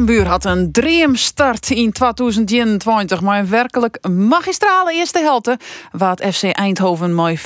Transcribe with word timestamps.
Cambuur 0.00 0.26
had 0.26 0.44
een 0.44 0.72
dreamstart 0.72 1.70
in 1.70 1.92
2021, 1.92 3.20
maar 3.20 3.38
een 3.38 3.48
werkelijk 3.48 4.08
magistrale 4.08 4.92
eerste 4.92 5.18
helte, 5.18 5.58
het 6.16 6.34
FC 6.34 6.42
Eindhoven 6.42 7.14
mooi 7.14 7.38
4-2 7.38 7.42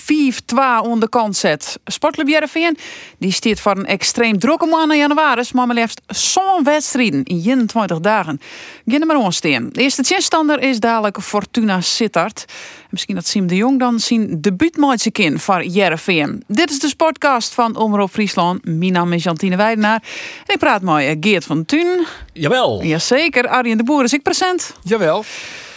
onder 0.82 1.08
kant 1.08 1.36
zet. 1.36 1.78
Sportclub 1.84 2.28
Jereveen 2.28 2.76
die 3.18 3.32
stiert 3.32 3.60
voor 3.60 3.76
een 3.76 3.86
extreem 3.86 4.38
drukke 4.38 4.66
maand 4.66 4.94
januari, 4.94 5.42
maar 5.52 5.66
maar 5.66 5.76
liefst 5.76 6.00
zo'n 6.06 6.64
wedstrijden 6.64 7.22
in 7.22 7.36
21 7.44 8.00
dagen. 8.00 8.40
Gaan 8.86 9.06
maar 9.06 9.16
onsteen. 9.16 9.68
De 9.72 9.82
eerste 9.82 10.02
tjenstander 10.02 10.60
is 10.60 10.80
dadelijk 10.80 11.20
Fortuna 11.20 11.80
Sittard. 11.80 12.44
Misschien 12.94 13.14
dat 13.14 13.26
Siem 13.26 13.46
de 13.46 13.56
Jong 13.56 13.78
dan 13.78 13.98
zien 13.98 14.40
debuutmaatje 14.40 15.10
kin 15.10 15.38
voor 15.38 15.64
Jereveen. 15.64 16.44
Dit 16.46 16.70
is 16.70 16.80
de 16.80 16.88
sportcast 16.88 17.54
van 17.54 17.76
Omroep 17.76 18.10
Friesland. 18.10 18.64
Mijn 18.64 18.92
naam 18.92 19.12
is 19.12 19.22
Jantine 19.22 19.56
Weidenaar. 19.56 20.02
En 20.46 20.54
ik 20.54 20.58
praat 20.58 20.82
met 20.82 21.16
Geert 21.20 21.44
van 21.44 21.64
Thun. 21.64 22.06
Jawel. 22.32 22.82
Jazeker, 22.82 23.48
Arjen 23.48 23.76
de 23.76 23.84
Boer 23.84 24.04
is 24.04 24.12
ik 24.12 24.22
present. 24.22 24.74
Jawel. 24.82 25.24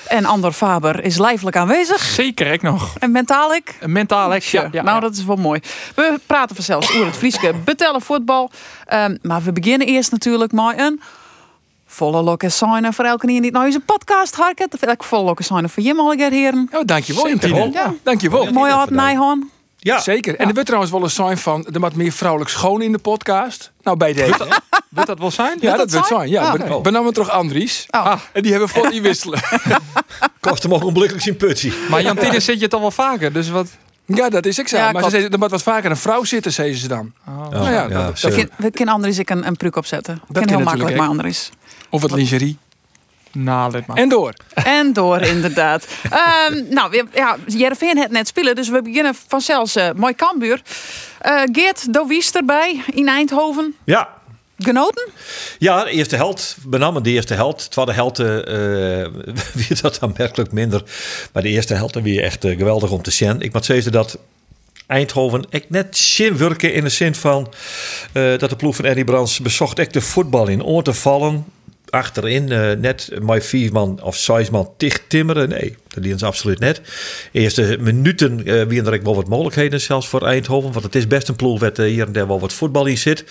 En 0.08 0.26
Andor 0.26 0.52
Faber 0.52 1.04
is 1.04 1.18
lijfelijk 1.18 1.56
aanwezig. 1.56 2.02
Zeker, 2.02 2.52
ik 2.52 2.62
nog. 2.62 2.96
En 3.00 3.12
mentaal 3.12 3.54
ik. 3.54 3.76
Mentaal, 3.86 4.36
ik, 4.36 4.44
ja. 4.44 4.68
ja, 4.72 4.82
nou, 4.82 5.00
dat 5.00 5.16
is 5.16 5.26
wel 5.26 5.36
mooi. 5.36 5.60
We 5.96 6.20
praten 6.26 6.56
vanzelfs 6.56 6.94
over 6.94 7.06
het 7.06 7.16
Frieske 7.16 7.54
betellen 7.66 8.02
voetbal. 8.02 8.52
Ehm, 8.86 9.18
maar 9.22 9.44
we 9.44 9.52
beginnen 9.52 9.88
eerst 9.88 10.12
natuurlijk 10.12 10.52
met 10.52 10.80
een 10.80 11.02
volle 11.88 12.22
lokke 12.22 12.50
signen 12.50 12.94
voor 12.94 13.06
elke 13.06 13.28
die 13.28 13.40
niet 13.40 13.54
naar 13.54 13.66
onze 13.66 13.80
podcast 13.80 14.36
harket. 14.36 14.74
Of 14.74 14.82
elke 14.82 15.06
volle 15.06 15.24
lokke 15.24 15.44
signen 15.44 15.70
voor 15.70 15.84
je 15.84 15.94
mogelijk 15.94 16.32
heren. 16.34 16.70
Oh, 16.74 16.82
dankjewel, 16.86 17.28
Jantine. 17.28 17.70
Ja. 17.72 17.94
Dankjewel. 18.04 18.52
Mooi 18.52 18.72
had. 18.72 18.90
Nijhoorn. 18.90 19.52
Ja. 19.80 20.00
Zeker. 20.00 20.36
En 20.36 20.48
er 20.48 20.52
wordt 20.54 20.66
trouwens 20.66 20.92
wel 20.94 21.04
een 21.04 21.10
sign 21.10 21.36
van, 21.36 21.66
er 21.74 21.80
moet 21.80 21.96
meer 21.96 22.12
vrouwelijk 22.12 22.52
schoon 22.52 22.82
in 22.82 22.92
de 22.92 22.98
podcast. 22.98 23.72
Nou, 23.84 23.98
bij 23.98 24.14
deze. 24.14 24.48
Wil 24.90 25.06
dat 25.06 25.20
wel 25.20 25.32
zijn? 25.32 25.58
Ja, 25.62 25.70
dat 25.70 25.78
dat 25.80 25.92
wordt 25.92 26.08
zijn? 26.08 26.30
Ja, 26.30 26.42
Ah. 26.44 26.54
ben, 26.54 26.82
benamen 26.82 27.14
toch 27.14 27.30
Andries. 27.30 27.86
Oh. 27.90 28.06
Ah, 28.06 28.20
en 28.34 28.42
die 28.42 28.52
hebben 28.52 28.70
voor 28.70 28.90
die 28.90 29.02
wisselen. 29.02 29.40
Kost 30.40 30.64
hem 30.64 30.74
ogenblikkelijk 30.74 31.24
zijn 31.24 31.38
putsie. 31.38 31.74
Maar 31.90 32.02
Jantine 32.02 32.40
zit 32.40 32.60
je 32.60 32.68
toch 32.68 32.82
wel 32.82 32.92
vaker, 32.92 33.34
dus 33.34 33.50
wat... 33.50 33.68
ja, 34.06 34.30
dat 34.30 34.46
is 34.46 34.60
ik 34.60 34.68
zo. 34.68 34.78
Ja, 34.78 34.92
maar 34.92 35.04
ze 35.04 35.10
zei, 35.10 35.26
er 35.26 35.40
moet 35.40 35.52
wat 35.52 35.64
vaker 35.64 35.90
een 35.92 35.98
vrouw 35.98 36.24
zitten, 36.24 36.52
zeiden 36.54 36.78
ze 36.78 36.88
dan. 36.88 37.14
nou 37.50 37.72
ja, 37.72 37.88
dat-. 37.88 38.22
We 38.22 38.30
kunnen- 38.30 38.50
We 38.58 38.72
kunnen 38.72 38.94
Andries 38.94 39.18
ik 39.20 39.30
een, 39.30 39.48
een 39.48 39.56
pruik 39.58 39.76
opzetten. 39.76 40.22
Dat 40.28 40.46
kan 40.46 40.56
heel 40.56 40.64
makkelijk, 40.66 40.98
maar 40.98 41.08
Andries. 41.08 41.50
Of 41.90 42.02
wat 42.02 42.12
lingerie. 42.12 42.58
Nou, 43.32 43.72
let 43.72 43.88
maar. 43.88 43.98
En 43.98 44.10
door. 44.10 44.34
En 44.54 44.94
door, 44.94 45.22
inderdaad. 45.22 45.88
Ehm, 46.10 46.64
nou, 46.70 46.90
we, 46.90 47.06
ja, 47.14 47.38
het 47.80 48.12
net 48.12 48.28
spelen, 48.28 48.56
dus 48.56 48.70
we 48.70 48.82
beginnen 48.82 49.16
vanzelfs 49.28 49.76
eh 49.76 49.90
mooi 49.96 50.14
Kambuur. 50.14 50.62
Eh 51.20 51.42
Geert, 51.52 51.94
Dowies 51.94 52.32
erbij 52.32 52.84
in 52.94 53.08
Eindhoven. 53.08 53.76
Ja. 53.84 54.16
Genoten? 54.60 55.10
Ja, 55.58 55.84
de 55.84 55.90
eerste 55.90 56.16
held, 56.16 56.58
benamen 56.66 57.04
de 57.04 57.10
eerste 57.10 57.34
held. 57.34 57.72
Tweede 57.72 57.94
held, 57.94 58.20
eh 58.20 58.26
wie 59.68 59.82
dat 59.82 60.02
aanmerkelijk 60.02 60.52
minder. 60.52 60.84
Maar 61.34 61.44
de 61.44 61.50
eerste 61.50 61.74
held 61.74 61.94
weer 61.94 62.24
echt 62.24 62.46
geweldig 62.46 62.90
om 62.90 63.02
te 63.02 63.12
zien. 63.12 63.42
Ik 63.42 63.54
moet 63.54 63.66
zeggen 63.66 63.92
dat 63.92 64.18
Eindhoven 64.88 65.46
echt 65.50 65.70
net 65.70 65.98
zin 65.98 66.38
werken 66.38 66.74
in 66.74 66.84
de 66.84 66.90
zin 66.90 67.16
van 67.16 67.54
eh, 68.14 68.38
dat 68.38 68.50
de 68.50 68.56
ploeg 68.56 68.76
van 68.76 68.86
Eddie 68.86 69.04
Brands 69.04 69.40
bezocht 69.40 69.80
echt 69.80 69.94
de 69.94 70.02
voetbal 70.02 70.48
in 70.48 70.64
oor 70.64 70.84
te 70.84 70.94
vallen. 70.94 71.46
Achterin 71.90 72.52
eh, 72.52 72.72
net 72.78 73.10
maar 73.22 73.42
vier 73.42 73.72
man 73.72 74.00
of 74.04 74.16
zes 74.16 74.50
man 74.50 74.70
dicht 74.78 75.02
timmeren. 75.08 75.50
Nee, 75.50 75.76
dat 76.02 76.20
ze 76.20 76.26
absoluut 76.26 76.60
net. 76.60 76.82
Eerste 77.32 77.78
minuten 77.80 78.46
eh 78.46 78.64
wie 78.68 78.84
er 78.84 78.94
ook 78.94 79.04
wel 79.04 79.16
wat 79.16 79.28
mogelijkheden 79.28 79.82
zelfs 79.82 80.08
voor 80.08 80.26
Eindhoven. 80.26 80.72
Want 80.72 80.86
het 80.86 80.96
is 80.96 81.08
best 81.08 81.28
een 81.28 81.36
ploeg 81.36 81.60
waar 81.60 81.72
eh, 81.72 81.86
hier 81.86 82.06
en 82.06 82.12
daar 82.12 82.28
wel 82.28 82.40
wat 82.40 82.54
voetbal 82.54 82.86
in 82.86 82.98
zit. 82.98 83.24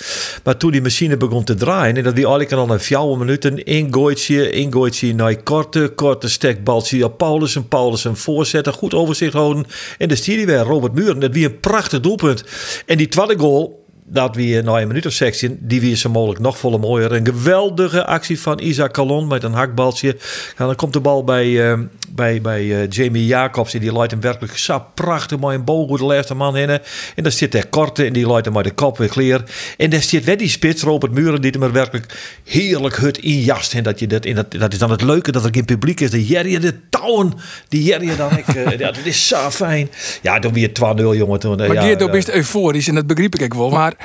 Maar 0.44 0.56
toen 0.56 0.70
die 0.70 0.82
machine 0.82 1.16
begon 1.16 1.44
te 1.44 1.54
draaien. 1.54 1.96
En 1.96 2.02
dat 2.02 2.16
die 2.16 2.26
eigenlijk 2.26 2.52
al 2.52 2.70
een 2.70 2.80
vier 2.80 3.18
minuten 3.18 3.64
ingooitje. 3.64 4.50
Ingooitje 4.50 5.14
naar 5.14 5.42
korte, 5.42 5.92
korte 5.94 6.28
stekbaltje 6.28 7.04
op 7.04 7.18
Paulussen. 7.18 7.68
Paulussen 7.68 8.16
voorzetten. 8.16 8.72
Goed 8.72 8.94
overzicht 8.94 9.32
houden. 9.32 9.66
En 9.98 10.08
de 10.08 10.16
stier 10.16 10.46
weer 10.46 10.58
Robert 10.58 10.94
Muren. 10.94 11.18
Dat 11.18 11.32
wie 11.32 11.44
een 11.44 11.60
prachtig 11.60 12.00
doelpunt. 12.00 12.44
En 12.86 12.96
die 12.96 13.08
tweede 13.08 13.38
goal 13.38 13.84
dat 14.08 14.36
we 14.36 14.60
na 14.64 14.80
een 14.80 14.88
minuut 14.88 15.06
of 15.06 15.12
16, 15.12 15.58
die 15.60 15.80
weer 15.80 15.96
zo 15.96 16.10
mogelijk 16.10 16.40
nog 16.40 16.58
volle 16.58 16.78
mooier. 16.78 17.12
Een 17.12 17.26
geweldige 17.26 18.04
actie 18.04 18.40
van 18.40 18.58
Isaac 18.58 18.92
Calon 18.92 19.26
met 19.26 19.42
een 19.42 19.52
hakbaltje. 19.52 20.16
En 20.56 20.66
dan 20.66 20.74
komt 20.74 20.92
de 20.92 21.00
bal 21.00 21.24
bij, 21.24 21.70
eh, 21.70 21.78
bij, 22.08 22.40
bij 22.40 22.82
eh, 22.82 22.90
Jamie 22.90 23.26
Jacobs. 23.26 23.74
En 23.74 23.80
die 23.80 23.92
leidt 23.92 24.12
hem 24.12 24.20
werkelijk 24.20 24.56
sap 24.56 24.94
prachtig 24.94 25.38
mooi 25.38 25.58
een 25.58 25.66
goed 25.66 25.98
de 25.98 26.04
laatste 26.04 26.34
man 26.34 26.56
in. 26.56 26.68
En 26.68 27.22
dan 27.22 27.32
zit 27.32 27.52
hij 27.52 27.62
korte 27.70 28.04
en 28.04 28.12
die 28.12 28.26
leidt 28.26 28.44
hem 28.44 28.54
maar 28.54 28.62
de 28.62 28.70
kop 28.70 28.98
weer 28.98 29.08
clear. 29.08 29.42
En 29.76 29.90
daar 29.90 30.02
zit 30.02 30.24
weer 30.24 30.38
die 30.38 30.48
spits, 30.48 30.82
Robert 30.82 31.12
Muren, 31.12 31.40
die 31.40 31.50
hem 31.50 31.62
er 31.62 31.72
werkelijk 31.72 32.40
heerlijk 32.44 32.96
hut 32.96 33.18
injast. 33.18 33.74
En 33.74 33.82
dat, 33.82 33.98
je 33.98 34.06
dat, 34.06 34.24
en 34.24 34.34
dat, 34.34 34.50
dat 34.52 34.72
is 34.72 34.78
dan 34.78 34.90
het 34.90 35.02
leuke 35.02 35.32
dat 35.32 35.44
er 35.44 35.50
geen 35.52 35.64
publiek 35.64 36.00
is. 36.00 36.10
De 36.10 36.26
jerry, 36.26 36.58
de 36.58 36.74
touwen, 36.90 37.32
die 37.68 37.82
jerry 37.82 38.16
dan. 38.16 38.36
Ik, 38.36 38.48
eh, 38.48 38.70
ja, 38.78 38.92
dat 38.92 39.04
is 39.04 39.28
zo 39.28 39.50
fijn. 39.50 39.90
Ja, 40.22 40.38
toen 40.38 40.52
weer 40.52 40.68
2-0 40.68 40.72
jongen. 40.96 41.40
Toen, 41.40 41.60
eh, 41.60 41.66
Maar 41.66 41.76
ja, 41.76 41.96
Geert, 41.96 42.14
is 42.14 42.30
euforisch 42.30 42.88
en 42.88 42.94
dat 42.94 43.06
begreep 43.06 43.34
ik 43.34 43.42
ook 43.42 43.54
wel. 43.54 43.70
Maar 43.70 43.95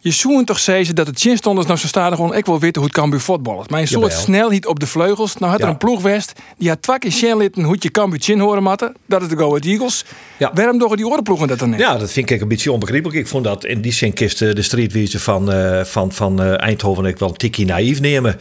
je 0.00 0.10
zoen 0.10 0.44
toch 0.44 0.58
zeggen 0.58 0.94
dat 0.94 1.06
het 1.06 1.20
chinstonders 1.20 1.66
nou 1.66 1.78
zo 1.78 1.86
stadig 1.86 2.16
gewoon 2.18 2.34
ik 2.34 2.46
wil 2.46 2.58
weten 2.58 2.80
hoe 2.80 2.90
het 2.90 3.00
Cambuur 3.00 3.20
voetballen. 3.20 3.64
Maar 3.68 3.80
een 3.80 3.88
soort 3.88 4.12
snelheid 4.12 4.66
op 4.66 4.80
de 4.80 4.86
vleugels. 4.86 5.36
Nou 5.36 5.50
had 5.50 5.60
er 5.60 5.66
Ja. 5.66 5.72
een 5.72 5.78
ploegwest 5.78 6.32
die 6.58 6.68
had 6.68 6.82
twee 6.82 6.98
keer 6.98 7.12
Shenlitten 7.12 7.62
hoe 7.62 7.76
je 7.78 7.90
Cambuur 7.90 8.20
chin 8.20 8.38
horen 8.38 8.62
matten. 8.62 8.94
Dat 9.06 9.22
is 9.22 9.28
de 9.28 9.36
Go 9.36 9.46
Ahead 9.48 9.64
Eagles. 9.64 10.04
Ja. 10.36 10.50
Waarom 10.54 10.78
doen 10.78 10.96
die 10.96 11.06
orenploegen 11.06 11.48
dat 11.48 11.58
dan 11.58 11.70
niet? 11.70 11.78
Ja, 11.78 11.96
dat 11.96 12.10
vind 12.12 12.30
ik 12.30 12.40
een 12.40 12.48
beetje 12.48 12.72
onbegrijpelijk. 12.72 13.18
Ik 13.18 13.26
vond 13.26 13.44
dat 13.44 13.64
in 13.64 13.80
die 13.80 13.92
zin 13.92 14.12
kist 14.12 14.42
eh, 14.42 14.54
de 14.54 14.62
streetwezen 14.62 15.20
van, 15.20 15.52
eh, 15.52 15.84
van, 15.84 16.12
van 16.12 16.42
eh, 16.42 16.60
Eindhoven 16.60 17.04
ik 17.04 17.18
wel 17.18 17.28
een 17.28 17.36
tikkie 17.36 17.66
naïef 17.66 18.00
nemen. 18.00 18.36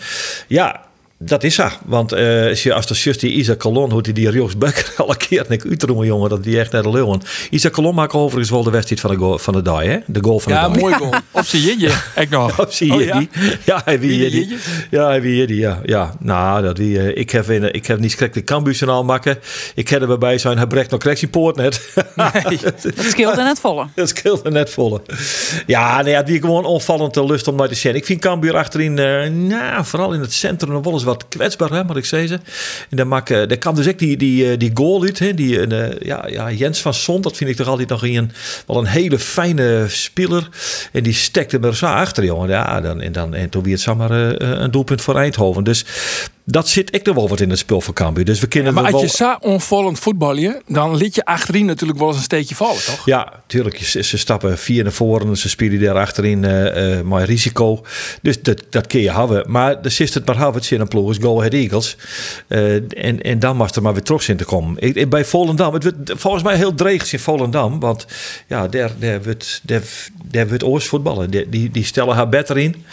Ja, 0.47 0.86
dat 1.19 1.44
is 1.44 1.55
zo. 1.55 1.67
Want 1.85 2.11
eh, 2.11 2.45
als 2.47 2.63
je 2.63 2.73
als 2.73 2.88
de 2.88 2.94
just 2.94 3.19
die 3.19 3.31
Isaac 3.31 3.59
Colon, 3.59 3.91
hoe 3.91 4.01
die 4.01 4.13
die 4.13 4.31
Joost 4.31 4.57
Becker 4.57 4.94
alle 5.03 5.17
keer 5.17 5.45
ik 5.51 5.66
uitroemen, 5.66 6.05
jongen, 6.05 6.29
dat 6.29 6.44
die 6.44 6.59
echt 6.59 6.72
naar 6.72 6.83
de 6.83 6.89
leeuwen. 6.89 7.22
Isaac 7.50 7.72
Colon 7.72 7.95
maakt 7.95 8.13
overigens 8.13 8.50
wel 8.50 8.63
de 8.63 8.69
wedstrijd 8.72 9.01
van 9.01 9.09
de, 9.11 9.17
goal, 9.17 9.38
van 9.38 9.53
de 9.53 9.61
dag, 9.61 9.83
hè? 9.83 9.97
De 10.06 10.19
goal 10.23 10.39
van 10.39 10.51
Ja, 10.53 10.67
de 10.67 10.73
dag. 10.73 10.81
mooi 10.81 10.94
goal. 10.95 11.13
Op 11.31 11.45
zijn 11.45 11.61
jitje, 11.67 11.91
ik 12.16 12.29
nog. 12.29 12.59
Oh, 12.59 12.66
zie 12.69 12.88
je 12.88 12.94
Oh, 12.94 13.03
ja? 13.03 13.19
die? 13.19 13.29
Ja, 13.63 13.81
hij 13.85 14.00
wie 14.00 14.09
Wie 14.09 14.23
je 14.23 14.29
die. 14.29 14.57
Ja, 14.91 15.07
hij 15.07 15.22
wie 15.22 15.35
je 15.35 15.47
die, 15.47 15.59
ja. 15.59 15.79
ja. 15.85 16.13
Nou, 16.19 16.61
dat 16.61 16.77
wie, 16.77 17.00
eh, 17.00 17.17
ik 17.17 17.29
heb, 17.29 17.50
in, 17.50 17.73
ik 17.73 17.85
heb 17.88 18.00
niet 18.00 18.11
schrik 18.11 18.33
de 18.33 18.44
Cambuurjournaal 18.44 19.03
maken. 19.03 19.39
Ik 19.75 19.88
heb 19.89 20.01
er 20.01 20.17
bij 20.17 20.38
zijn, 20.38 20.57
hij 20.57 20.67
breekt 20.67 20.91
nog 20.91 21.00
correctiepoort 21.00 21.56
net. 21.56 21.94
Het 22.16 22.94
scheelt 23.11 23.38
in 23.38 23.45
het 23.45 23.59
volle. 23.59 23.88
Dat 23.95 24.09
scheelt 24.09 24.45
er 24.45 24.51
net 24.51 24.69
volle. 24.69 25.01
Ja, 25.66 26.01
nee, 26.01 26.11
ja, 26.13 26.23
die 26.23 26.39
gewoon 26.39 26.66
onvallend 26.66 27.13
de 27.13 27.25
lust 27.25 27.47
om 27.47 27.56
naar 27.56 27.67
te 27.67 27.75
zien. 27.75 27.95
Ik 27.95 28.06
vind 28.06 28.22
Cambuur 28.22 28.56
achterin, 28.56 29.00
eh, 29.00 29.29
nou, 29.29 29.85
vooral 29.85 30.13
in 30.13 30.19
het 30.22 30.33
centrum, 30.33 30.72
nog 30.72 30.83
wel 30.83 30.94
eens 30.94 31.03
wat 31.07 31.25
kwetsbaar, 31.29 31.72
hè, 31.72 31.84
moet 31.84 31.97
ik 31.97 32.06
zeggen. 32.06 32.41
En 32.90 32.97
dan, 32.97 33.07
maak, 33.07 33.29
eh, 33.29 33.47
daar 33.47 33.57
kan 33.57 33.75
dus 33.75 33.88
ook 33.88 34.00
die, 34.00 34.18
die, 34.18 34.51
eh, 34.51 34.57
die 34.57 34.72
goal 34.73 35.03
uit, 35.03 35.19
hè, 35.19 35.34
die, 35.34 35.68
eh, 35.68 36.00
ja, 36.00 36.28
ja, 36.28 36.51
Jens 36.51 36.81
van 36.81 36.94
Son, 36.94 37.22
dat 37.22 37.38
vind 37.38 37.50
ik 37.50 37.56
toch 37.56 37.68
altijd 37.68 37.90
nog 37.90 38.03
een, 38.03 38.31
wel 38.68 38.78
een 38.78 38.85
hele 38.85 39.19
fijne 39.19 39.85
speler. 39.88 40.50
En 40.91 41.03
die 41.03 41.13
stekte 41.13 41.59
er 41.59 41.75
zo 41.75 41.85
achter, 41.85 42.23
jongen. 42.23 42.50
Ja, 42.50 42.81
dan, 42.81 43.01
en, 43.01 43.12
dan, 43.12 43.34
en 43.34 43.50
toen 43.50 43.63
weer 43.63 43.73
het 43.73 43.81
zomaar 43.81 44.12
een 44.12 44.72
doelpunt 44.72 45.01
voor 45.01 45.16
Eindhoven. 45.16 45.63
Dus 45.63 45.85
dat 46.50 46.68
zit 46.68 46.96
ik 46.96 47.06
nog 47.06 47.16
wel 47.16 47.28
wat 47.28 47.40
in 47.40 47.50
het 47.50 47.59
spel 47.59 47.81
van 47.81 47.94
Cambuur. 47.94 48.25
Dus 48.25 48.40
we 48.40 48.47
kunnen 48.47 48.74
Maar 48.74 48.84
er 48.85 48.94
als 48.94 49.18
wel... 49.18 49.30
je 49.30 49.38
zo 49.41 49.47
onvallend 49.50 50.00
voetballen, 50.00 50.62
dan 50.68 50.96
liet 50.96 51.16
je 51.16 51.25
achterin 51.25 51.66
natuurlijk 51.66 52.00
wel 52.00 52.08
eens 52.08 52.18
een 52.18 52.24
steekje 52.24 52.56
vallen, 52.56 52.84
toch? 52.85 53.06
Ja, 53.06 53.34
tuurlijk. 53.47 53.78
Ze, 53.78 54.03
ze 54.03 54.18
stappen 54.18 54.57
vier 54.57 54.83
naar 54.83 54.92
voren. 54.92 55.38
Ze 55.38 55.50
spelen 55.50 55.80
daar 55.81 55.95
achterin 55.95 56.44
eh 56.45 56.98
eh 56.98 57.06
maar 57.06 57.24
risico. 57.24 57.86
Dus 58.21 58.42
dat, 58.42 58.63
dat 58.69 58.88
kun 58.88 59.00
je 59.01 59.12
hebben. 59.12 59.51
Maar 59.51 59.81
de 59.81 59.89
zit 59.89 60.13
het 60.13 60.25
maar 60.25 60.38
hebben 60.38 60.62
het 60.62 60.71
in 60.71 60.80
een 60.81 60.88
ploeg 60.88 61.10
is 61.10 61.18
Go 61.18 61.38
Ahead 61.38 61.54
Eagles. 61.54 61.95
Eh, 62.48 62.74
en, 63.06 63.21
en 63.21 63.39
dan 63.39 63.57
mag 63.57 63.74
er 63.75 63.81
maar 63.81 63.94
weer 63.94 64.04
terug 64.04 64.30
in 64.30 64.38
te 64.38 64.45
komen. 64.45 64.75
Ik, 64.80 64.95
ik- 64.95 65.10
bij 65.10 65.25
Volendam, 65.25 65.74
het 65.74 65.83
wordt 65.83 65.98
volgens 66.21 66.44
mij 66.44 66.56
heel 66.56 66.74
dreigend 66.74 67.13
in 67.13 67.19
Volendam. 67.19 67.80
Want 67.80 68.06
ja, 68.48 68.68
daar, 68.68 68.92
daar 69.00 69.24
wordt, 69.24 69.62
daar, 69.63 69.81
daar 70.24 70.48
wordt 70.48 70.63
oors 70.63 70.86
voetballen. 70.88 71.30
Die, 71.31 71.50
die, 71.50 71.71
die 71.71 71.83
stellen 71.86 72.16
haar 72.16 72.30
beter 72.30 72.57
in. 72.57 72.86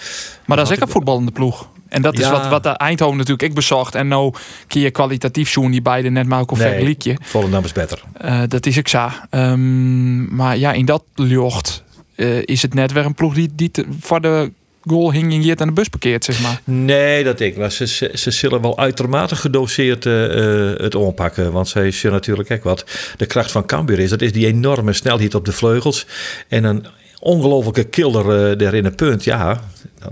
Maar 0.46 0.56
dat 0.56 0.70
is 0.70 0.76
ook 0.76 0.82
een 0.82 0.88
voetballende 0.92 1.30
ploeg. 1.32 1.68
En 1.94 2.02
dat 2.02 2.14
is 2.18 2.24
Ja. 2.24 2.30
wat, 2.30 2.48
wat 2.48 2.62
de 2.62 2.68
Eindhoven 2.68 3.16
natuurlijk 3.16 3.48
ik 3.48 3.54
bezocht. 3.54 3.94
En 3.94 4.08
nou 4.08 4.34
kun 4.66 4.80
je 4.80 4.90
kwalitatief 4.90 5.50
zoen 5.50 5.70
die 5.70 5.82
beide 5.82 6.10
net 6.10 6.26
maar 6.26 6.40
ook 6.40 6.50
een 6.50 6.56
vergelijkje. 6.56 7.16
Volendam 7.22 7.64
is 7.64 7.72
beter. 7.72 8.02
Eh, 8.16 8.40
dat 8.48 8.66
is 8.66 8.76
ik 8.76 8.88
zo. 8.88 9.08
Ehm, 9.30 10.34
maar 10.34 10.56
ja, 10.56 10.72
in 10.72 10.84
dat 10.84 11.02
lucht 11.14 11.82
eh, 12.14 12.42
is 12.44 12.62
het 12.62 12.74
net 12.74 12.92
weer 12.92 13.04
een 13.04 13.14
ploeg 13.14 13.34
die, 13.34 13.50
die 13.54 13.70
te- 13.70 13.86
voor 14.00 14.20
de 14.20 14.52
goal 14.86 15.12
hing 15.12 15.32
in 15.32 15.42
Jit 15.42 15.60
aan 15.60 15.66
de 15.66 15.72
bus 15.72 15.88
parkeert, 15.88 16.24
zeg 16.24 16.40
maar. 16.42 16.60
Nee, 16.64 17.24
dat 17.24 17.40
ik. 17.40 17.56
Maar 17.56 17.72
ze, 17.72 17.86
ze, 17.86 18.10
ze 18.14 18.30
zullen 18.30 18.60
wel 18.60 18.78
uitermate 18.78 19.36
gedoseerd 19.36 20.06
eh, 20.06 20.12
het 20.84 20.96
aanpakken. 20.96 21.52
Want 21.52 21.68
zij 21.68 21.90
zien 21.90 22.12
natuurlijk 22.12 22.50
ook 22.50 22.62
wat 22.64 22.84
de 23.16 23.26
kracht 23.26 23.50
van 23.50 23.66
Cambuur 23.66 23.98
is. 23.98 24.10
Dat 24.10 24.22
is 24.22 24.32
die 24.32 24.46
enorme 24.46 24.92
snelheid 24.92 25.34
op 25.34 25.44
de 25.44 25.52
vleugels. 25.52 26.06
En 26.48 26.64
een 26.64 26.86
ongelofelijke 27.24 27.84
killer 27.84 28.56
uh, 28.60 28.72
in 28.72 28.84
een 28.84 28.94
punt. 28.94 29.24
Ja, 29.24 29.60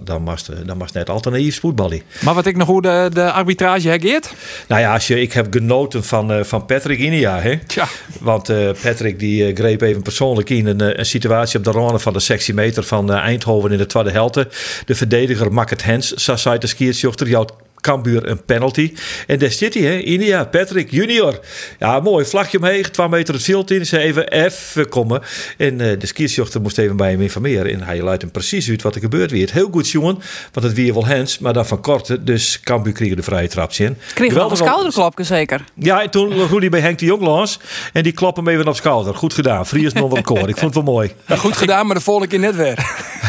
dan 0.00 0.24
was 0.24 0.46
het, 0.46 0.66
dan 0.66 0.78
was 0.78 0.86
het 0.86 0.96
net 0.96 1.10
alternatief 1.10 1.60
voetballen. 1.60 2.02
Maar 2.24 2.34
wat 2.34 2.46
ik 2.46 2.56
nog 2.56 2.68
hoe 2.68 2.82
de, 2.82 3.10
de 3.12 3.32
arbitrage 3.32 3.88
hergeert? 3.88 4.34
Nou 4.68 4.80
ja, 4.80 4.92
als 4.92 5.06
je, 5.06 5.20
ik 5.20 5.32
heb 5.32 5.52
genoten 5.52 6.04
van, 6.04 6.32
uh, 6.32 6.44
van 6.44 6.66
Patrick 6.66 6.98
Inia. 6.98 7.40
Hè? 7.40 7.58
Tja. 7.66 7.86
Want 8.20 8.50
uh, 8.50 8.70
Patrick 8.82 9.18
die 9.18 9.54
greep 9.54 9.80
even 9.80 10.02
persoonlijk 10.02 10.50
in 10.50 10.66
een, 10.66 10.98
een 10.98 11.06
situatie 11.06 11.58
op 11.58 11.64
de 11.64 11.70
ronde 11.70 11.98
van 11.98 12.12
de 12.12 12.20
sectiemeter 12.20 12.82
van 12.82 13.12
Eindhoven 13.12 13.72
in 13.72 13.78
de 13.78 13.86
tweede 13.86 14.10
helte. 14.10 14.48
De 14.84 14.94
verdediger 14.94 15.52
Makkert 15.52 15.84
Hens, 15.84 16.12
zei 16.14 16.58
de 16.58 16.66
skiersjochter, 16.66 17.28
jouw 17.28 17.46
Cambuur 17.82 18.28
een 18.28 18.44
penalty. 18.44 18.92
En 19.26 19.38
daar 19.38 19.50
zit 19.50 19.74
hij, 19.74 19.82
hè? 19.82 19.98
India, 19.98 20.44
Patrick 20.44 20.90
junior. 20.90 21.40
Ja, 21.78 22.00
mooi. 22.00 22.24
Vlagje 22.24 22.58
omheen, 22.58 22.90
twee 22.90 23.08
meter 23.08 23.34
het 23.34 23.42
veld 23.42 23.70
in. 23.70 23.86
Ze 23.86 23.98
even 23.98 24.28
even 24.28 24.88
komen. 24.88 25.22
En 25.56 25.80
uh, 25.80 25.98
de 25.98 26.06
skiersjochter 26.06 26.60
moest 26.60 26.78
even 26.78 26.96
bij 26.96 27.10
hem 27.10 27.20
informeren. 27.20 27.72
En 27.72 27.82
hij 27.82 28.02
luidt 28.02 28.22
hem 28.22 28.30
precies 28.30 28.68
uit 28.68 28.82
wat 28.82 28.94
er 28.94 29.00
gebeurd 29.00 29.30
weer. 29.30 29.50
Heel 29.52 29.68
goed, 29.72 29.88
jongen. 29.88 30.18
Want 30.52 30.66
het 30.66 30.74
weer 30.74 30.92
wel 30.92 31.06
hens, 31.06 31.38
maar 31.38 31.52
dan 31.52 31.66
van 31.66 31.80
korte. 31.80 32.24
Dus 32.24 32.60
Cambuur 32.60 32.92
kreeg 32.92 33.14
de 33.14 33.22
vrije 33.22 33.48
trap 33.48 33.72
in. 33.72 33.96
Kreeg 34.14 34.32
wel 34.32 34.50
een 34.50 34.56
schouderklopje 34.56 35.24
zeker? 35.24 35.64
Ja, 35.74 36.02
en 36.02 36.10
toen 36.10 36.46
groeide 36.46 36.68
bij 36.68 36.80
Henk 36.80 36.98
de 36.98 37.04
Jong 37.04 37.22
langs. 37.22 37.58
En 37.92 38.02
die 38.02 38.12
klap 38.12 38.36
hem 38.36 38.48
even 38.48 38.68
op 38.68 38.76
schouder. 38.76 39.14
Goed 39.14 39.34
gedaan. 39.34 39.66
Fries 39.66 39.92
nog 39.92 40.12
wel 40.12 40.22
koor. 40.22 40.48
Ik 40.48 40.56
vond 40.56 40.74
het 40.74 40.84
wel 40.84 40.94
mooi. 40.94 41.12
Ja, 41.26 41.36
goed 41.36 41.56
gedaan, 41.56 41.86
maar 41.86 41.96
de 41.96 42.02
volgende 42.02 42.28
keer 42.28 42.38
net 42.38 42.56
weer. 42.56 42.74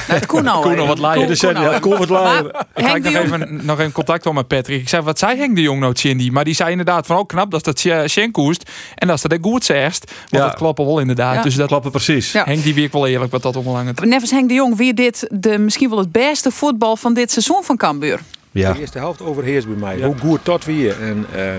Het 0.08 0.26
kon 0.26 0.44
nou. 0.44 0.62
Koen 0.62 0.76
nog 0.76 0.88
wat 0.88 1.00
laaien. 1.00 1.28
Dus 1.28 1.42
ja, 1.42 1.80
kon 1.80 1.98
wat 1.98 2.10
laaien. 2.10 2.46
Ik 2.76 2.86
ga 2.86 2.98
nog 2.98 3.14
even, 3.14 3.60
nog 3.64 3.80
even 3.80 3.92
contact 3.92 4.26
op 4.26 4.43
met 4.50 4.58
Patrick. 4.58 4.82
Ik 4.82 4.90
zei, 4.90 5.02
wat 5.02 5.20
zei 5.20 5.38
Henk 5.38 5.56
de 5.56 5.62
Jong 5.62 5.80
nou 5.80 5.96
Cindy? 5.96 6.30
Maar 6.30 6.44
die 6.44 6.54
zei 6.54 6.70
inderdaad 6.72 7.06
van, 7.06 7.18
oh 7.18 7.26
knap 7.28 7.52
dat 7.52 7.64
dat 7.64 7.80
Schenkoest. 8.06 8.72
En 8.96 9.08
dat 9.08 9.16
is 9.16 9.22
dat 9.22 9.38
goed 9.42 9.66
zegt. 9.66 10.12
Want 10.30 10.44
Ja. 10.44 10.50
dat 10.50 10.56
kloppen 10.58 10.86
wel 10.86 11.00
inderdaad. 11.00 11.36
Ja. 11.36 11.42
Dus 11.42 11.56
dat 11.56 11.68
Klappen 11.68 11.92
precies. 11.92 12.32
Ja. 12.32 12.44
Henk 12.44 12.64
die 12.64 12.74
week 12.74 12.92
wel 12.92 13.08
eerlijk 13.08 13.32
wat 13.32 13.42
dat 13.42 13.56
omlangt. 13.56 14.06
Nevens 14.06 14.32
Henk 14.32 14.48
de 14.48 14.54
Jong 14.54 14.76
weer 14.76 14.96
dit 14.96 15.28
de, 15.32 15.58
misschien 15.58 15.90
wel 15.90 15.98
het 15.98 16.12
beste 16.12 16.52
voetbal 16.52 16.96
van 16.96 17.14
dit 17.14 17.32
seizoen 17.32 17.64
van 17.64 17.78
Cambuur. 17.78 18.20
Ja. 18.52 18.74
De 18.74 18.80
eerste 18.80 18.98
helft 18.98 19.22
overheerst 19.22 19.68
bij 19.68 19.76
mij. 19.76 20.06
Hoe 20.06 20.18
goed 20.18 20.40
tot 20.44 20.66
weer. 20.66 21.02
En 21.02 21.26
eh, 21.36 21.56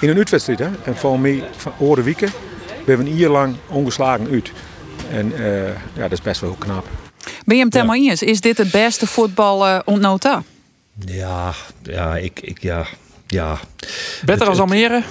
in 0.00 0.08
een 0.08 0.16
uitwedstrijd, 0.16 0.58
hè. 0.58 0.68
En 0.84 0.96
voor 0.96 1.20
mij, 1.20 1.44
van 1.56 1.72
orde 1.78 2.02
weken, 2.02 2.28
we 2.66 2.84
hebben 2.92 3.06
een 3.06 3.16
jaar 3.16 3.30
lang 3.30 3.56
ongeslagen 3.68 4.28
uit. 4.30 4.52
En 5.10 5.32
eh, 5.38 5.66
ja, 5.68 6.02
dat 6.02 6.12
is 6.12 6.22
best 6.22 6.40
wel 6.40 6.56
knap. 6.58 6.86
Ben 7.44 7.56
je 7.56 7.62
hem 7.62 7.72
helemaal 7.72 7.96
eens? 7.96 8.22
Is 8.22 8.40
dit 8.40 8.58
het 8.58 8.70
beste 8.70 9.06
voetbal 9.06 9.66
uh, 9.66 9.78
ontnota? 9.84 10.42
Ja, 11.04 11.54
ja, 11.82 12.16
ik, 12.16 12.40
ik, 12.40 12.62
ja, 12.62 12.86
ja. 13.26 13.58
Beter 14.24 14.48
als 14.48 14.58
Almere. 14.58 15.02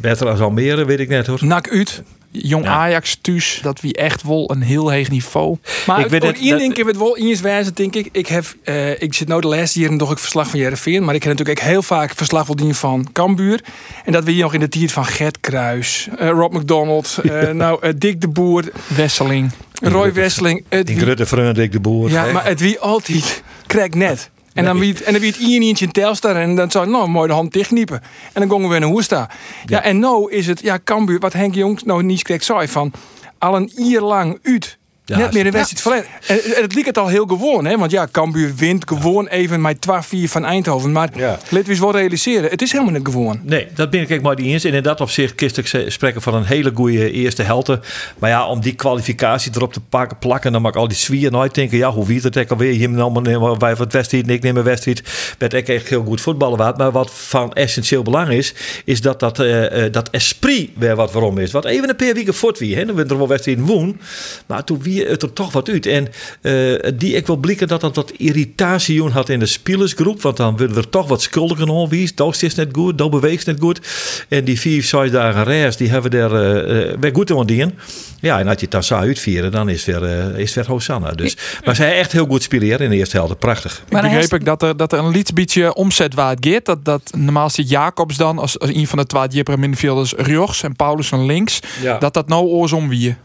Beter 0.00 0.28
als 0.28 0.40
Almere, 0.40 0.84
weet 0.84 1.00
ik 1.00 1.08
net 1.08 1.26
hoor. 1.26 1.38
Nak 1.44 1.70
uit. 1.70 2.02
Jong 2.30 2.64
Ja. 2.64 2.70
Ajax 2.70 3.18
thuis. 3.20 3.58
Dat 3.62 3.80
wie 3.80 3.94
echt 3.94 4.22
wel 4.22 4.50
een 4.50 4.62
heel 4.62 4.92
hoog 4.92 5.08
niveau. 5.08 5.56
Maar 5.86 6.00
Ik 6.00 6.06
weet 6.06 6.24
één 6.24 6.58
ding 6.58 6.74
ik 6.74 6.86
het 6.86 6.96
wel 6.96 7.16
eens 7.16 7.40
wijzen, 7.40 7.74
denk 7.74 7.94
ik. 7.94 8.08
Ik, 8.12 8.26
heb, 8.26 8.44
eh, 8.64 9.02
ik 9.02 9.14
zit 9.14 9.28
nou 9.28 9.40
de 9.40 9.46
laatste 9.46 9.80
jaren 9.80 9.98
toch 9.98 10.10
ik 10.10 10.18
verslag 10.18 10.48
van 10.48 10.58
Jereveen. 10.58 11.04
Maar 11.04 11.14
ik 11.14 11.22
heb 11.22 11.32
natuurlijk 11.32 11.58
ook 11.58 11.70
heel 11.70 11.82
vaak 11.82 12.14
verslag 12.14 12.46
wel 12.46 12.56
dien 12.56 12.74
van 12.74 13.08
Cambuur. 13.12 13.60
En 14.04 14.12
dat 14.12 14.24
we 14.24 14.30
hier 14.30 14.42
nog 14.42 14.54
in 14.54 14.60
de 14.60 14.68
tijd 14.68 14.92
van 14.92 15.06
Gert 15.06 15.40
Kruis, 15.40 16.08
eh, 16.18 16.28
Rob 16.28 16.54
McDonald, 16.54 17.18
eh, 17.22 17.50
nou, 17.62 17.96
Dick 17.96 18.20
de 18.20 18.28
Boer, 18.28 18.64
Wesseling. 18.86 19.50
Roy 19.82 20.12
Wesseling. 20.12 20.64
Grutte 20.84 21.26
Frederik 21.26 21.72
de 21.72 21.80
Boer. 21.80 22.10
ja, 22.10 22.32
maar 22.32 22.46
het 22.46 22.60
wie 22.60 22.78
altijd 22.80 23.42
krijgt 23.66 23.94
net. 23.94 24.30
En 24.54 24.64
dan 24.64 24.78
wie 24.78 25.04
en 25.04 25.12
dan 25.12 25.20
wie 25.20 25.30
het 25.30 25.40
eentje 25.40 25.84
in 25.86 25.92
Telstar 25.92 26.36
en 26.36 26.54
dan 26.54 26.70
zou 26.70 26.88
nou 26.88 27.08
mooi 27.08 27.28
de 27.28 27.34
hand 27.34 27.52
dichtkniepen. 27.52 28.00
En 28.32 28.40
dan 28.40 28.50
gingen 28.50 28.68
we 28.68 28.78
naar 28.78 28.88
Hoesta. 28.88 29.30
Ja. 29.66 29.82
en 29.82 29.98
nou 29.98 30.32
is 30.32 30.46
het 30.46 30.60
ja 30.60 30.78
Cambuur 30.84 31.18
wat 31.18 31.32
Henk 31.32 31.54
Jongs 31.54 31.82
nou 31.82 32.02
niet 32.02 32.22
kreeg 32.22 32.44
zei 32.44 32.68
van 32.68 32.92
al 33.38 33.56
een 33.56 33.70
jaar 33.74 34.02
lang 34.02 34.38
uit. 34.42 34.78
Ja, 35.06 35.18
Net 35.18 35.32
meer 35.32 35.46
een 35.46 35.52
ja. 35.52 35.58
wedstrijd 35.58 35.82
verleden. 35.82 36.06
En, 36.46 36.54
en 36.56 36.62
het 36.62 36.74
liep 36.74 36.86
het 36.86 36.98
al 36.98 37.06
heel 37.08 37.26
gewoon, 37.26 37.64
hè? 37.64 37.78
Want 37.78 37.90
ja, 37.90 38.08
Cambuur 38.12 38.54
wint 38.56 38.84
gewoon 38.88 39.26
even 39.26 39.60
met 39.60 39.76
12-4 39.76 40.24
van 40.24 40.44
Eindhoven. 40.44 40.92
Maar 40.92 41.08
Ja. 41.16 41.28
laten 41.30 41.62
we 41.64 41.68
eens 41.70 41.78
wel 41.78 41.92
realiseren. 41.92 42.50
Het 42.50 42.62
is 42.62 42.72
helemaal 42.72 42.92
niet 42.92 43.06
gewoon. 43.08 43.40
Nee, 43.42 43.66
dat 43.74 43.90
ben 43.90 44.00
ik 44.00 44.10
ook 44.12 44.20
maar 44.22 44.36
niet 44.36 44.46
eens. 44.46 44.64
En 44.64 44.72
in 44.74 44.82
dat 44.82 45.00
opzicht 45.00 45.34
kist 45.34 45.58
ik 45.58 45.66
ze- 45.66 45.84
spreken 45.88 46.22
van 46.22 46.34
een 46.34 46.44
hele 46.44 46.70
goede 46.74 47.10
eerste 47.10 47.42
helte. 47.42 47.80
Maar 48.18 48.30
ja, 48.30 48.46
om 48.46 48.60
die 48.60 48.74
kwalificatie 48.74 49.52
erop 49.54 49.72
te 49.72 49.80
pakken, 49.80 50.18
plakken, 50.18 50.52
dan 50.52 50.62
mag 50.62 50.70
ik 50.72 50.76
al 50.78 50.88
die 50.88 50.96
zwier 50.96 51.30
nooit 51.30 51.54
denken. 51.54 51.78
Ja, 51.78 51.90
hoe 51.90 52.06
wie 52.06 52.20
het 52.20 52.38
ook 52.38 52.50
alweer? 52.50 52.72
Hier 52.72 53.00
allemaal 53.00 53.58
wij 53.58 53.76
van 53.76 53.84
het 53.84 53.92
wedstrijd, 53.94 54.28
ik 54.30 54.42
neem 54.42 54.56
een 54.56 54.62
wedstrijd. 54.62 55.02
Werd 55.38 55.52
ik 55.54 55.68
echt 55.68 55.88
heel 55.88 56.04
goed 56.04 56.20
voetballen 56.20 56.58
waard. 56.58 56.76
Maar 56.76 56.90
wat 56.92 57.10
van 57.14 57.52
essentieel 57.52 58.02
belang 58.02 58.28
is, 58.28 58.54
is 58.84 59.00
dat 59.00 59.20
dat, 59.20 59.38
eh, 59.38 59.84
eh, 59.84 59.92
dat 59.92 60.10
esprit 60.10 60.70
weer 60.76 60.96
wat 60.96 61.12
waarom 61.12 61.38
is. 61.38 61.52
Wat 61.52 61.64
even 61.64 61.88
een 61.88 61.96
paar 61.96 62.14
weken 62.14 62.34
voort 62.34 62.58
wie, 62.58 62.76
hè? 62.76 62.84
Dan 62.84 62.94
wint 62.94 63.10
er 63.10 63.18
wel 63.18 63.28
wedstrijd 63.28 63.60
woon. 63.60 63.98
Maar 64.46 64.64
toen 64.64 64.82
wie 64.82 64.92
het 65.02 65.22
er 65.22 65.32
toch 65.32 65.52
wat 65.52 65.68
uit. 65.68 65.86
En 65.86 66.08
eh, 66.40 66.90
die 66.94 67.14
ik 67.14 67.26
wil 67.26 67.36
blikken 67.36 67.68
dat 67.68 67.80
dat 67.80 67.96
wat 67.96 68.12
irritatie 68.16 69.02
had 69.02 69.28
in 69.28 69.38
de 69.38 69.46
spielersgroep. 69.46 70.22
Want 70.22 70.36
dan 70.36 70.56
willen 70.56 70.76
er 70.76 70.88
toch 70.88 71.08
wat 71.08 71.22
schuldigen 71.22 71.68
aan 71.68 71.88
wie. 71.88 72.12
Dat 72.14 72.42
is 72.42 72.54
net 72.54 72.68
goed, 72.72 72.98
dat 72.98 73.10
beweegt 73.10 73.46
net 73.46 73.60
goed. 73.60 73.80
En 74.28 74.44
die 74.44 74.60
vier, 74.60 74.82
zes 74.82 75.10
dagen 75.10 75.44
reis, 75.44 75.76
die 75.76 75.90
hebben 75.90 76.10
daar 76.10 76.32
eh, 76.32 76.92
eh, 76.92 76.98
weer 77.00 77.14
goed 77.14 77.30
aan 77.30 77.46
dienen. 77.46 77.78
Ja, 78.20 78.38
en 78.38 78.46
als 78.46 78.54
je 78.54 78.62
het 78.62 78.70
dan 78.70 78.82
zou 78.82 79.02
uitvieren, 79.02 79.50
dan 79.50 79.68
is 79.68 79.86
het 79.86 80.00
weer, 80.00 80.38
is 80.38 80.54
het 80.54 80.66
weer 80.66 80.74
Hosanna. 80.74 81.10
Dus, 81.10 81.36
maar 81.64 81.76
zij 81.76 81.98
echt 81.98 82.12
heel 82.12 82.26
goed 82.26 82.42
spelen 82.42 82.78
in 82.78 82.90
de 82.90 82.96
eerste 82.96 83.16
helft. 83.16 83.38
Prachtig. 83.38 83.82
Maar 83.90 84.04
ik 84.04 84.10
begreep 84.10 84.40
ik 84.40 84.44
dat 84.44 84.62
er, 84.62 84.76
dat 84.76 84.92
er 84.92 84.98
een 84.98 85.10
liets 85.10 85.32
beetje 85.32 85.74
omzet 85.74 86.14
waard 86.14 86.46
gaat. 86.46 86.64
Dat, 86.64 86.84
dat 86.84 87.12
normaal 87.16 87.50
zit 87.50 87.68
Jacobs 87.68 88.16
dan 88.16 88.38
als, 88.38 88.58
als 88.58 88.70
een 88.74 88.86
van 88.86 88.98
de 88.98 89.06
twee 89.06 89.28
dieper 89.28 89.58
middenvelders 89.58 90.12
rechts 90.16 90.62
en 90.62 90.76
Paulus 90.76 91.08
van 91.08 91.26
links. 91.26 91.60
Ja, 91.82 91.98
Dat 91.98 92.14
dat 92.14 92.28
nou 92.28 92.46
oorsom 92.46 92.88
wie. 92.88 93.16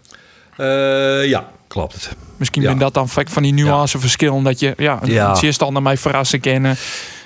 Eh, 0.58 1.26
ja 1.26 1.50
klopt 1.70 1.94
het. 1.94 2.10
Misschien 2.38 2.62
Ja. 2.62 2.70
ben 2.70 2.78
dat 2.78 2.94
dan 2.94 3.10
vaak 3.10 3.30
van 3.30 3.44
die 3.44 3.54
nuanceverschillen. 3.54 4.44
Dat 4.44 4.60
je 4.60 4.74
ja, 4.78 5.00
een 5.02 5.12
Ja. 5.12 5.70
naar 5.70 5.82
mij 5.82 5.98
verrassen 5.98 6.40
kennen. 6.40 6.76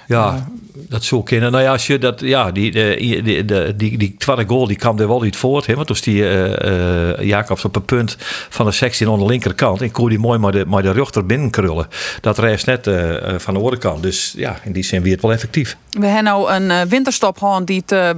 Ja, 0.07 0.47
dat 0.73 1.03
zou 1.03 1.23
kunnen. 1.23 1.51
Nou 1.51 1.63
ja, 1.63 1.71
als 1.71 1.87
je 1.87 1.97
dat, 1.97 2.19
ja, 2.19 2.51
die, 2.51 2.71
die, 2.71 3.21
die, 3.21 3.45
die, 3.45 3.75
die, 3.75 3.97
die 3.97 4.15
tweede 4.17 4.45
goal 4.47 4.67
die 4.67 4.77
kwam 4.77 4.99
er 4.99 5.07
wel 5.07 5.21
niet 5.21 5.35
voort. 5.35 5.65
Hè? 5.65 5.75
Want 5.75 5.87
toen 5.87 5.97
die 6.01 6.27
eh, 6.29 7.11
eh, 7.11 7.21
Jacobs 7.27 7.65
op 7.65 7.75
een 7.75 7.85
punt 7.85 8.15
van 8.49 8.65
de 8.65 8.71
sectie 8.71 9.09
aan 9.09 9.19
de 9.19 9.25
linkerkant. 9.25 9.81
En 9.81 9.91
kon 9.91 10.09
die 10.09 10.19
mooi 10.19 10.39
maar 10.39 10.51
de, 10.51 10.65
maar 10.65 10.81
de 10.81 10.91
rug 10.91 11.13
er 11.13 11.25
binnen 11.25 11.49
krullen. 11.49 11.87
Dat 12.21 12.37
reist 12.37 12.65
net 12.65 12.87
eh, 12.87 13.15
van 13.37 13.53
de 13.53 13.59
onderkant. 13.59 14.03
Dus 14.03 14.33
ja, 14.37 14.59
in 14.63 14.71
die 14.71 14.83
zin 14.83 15.01
weer 15.01 15.13
het 15.13 15.21
wel 15.21 15.31
effectief. 15.31 15.77
We 15.89 16.05
hebben 16.05 16.23
nou 16.23 16.51
een 16.51 16.71
eh, 16.71 16.81
winterstop 16.81 17.37
gehad 17.37 17.67
die 17.67 17.79
het 17.79 17.91
eh, 17.91 18.09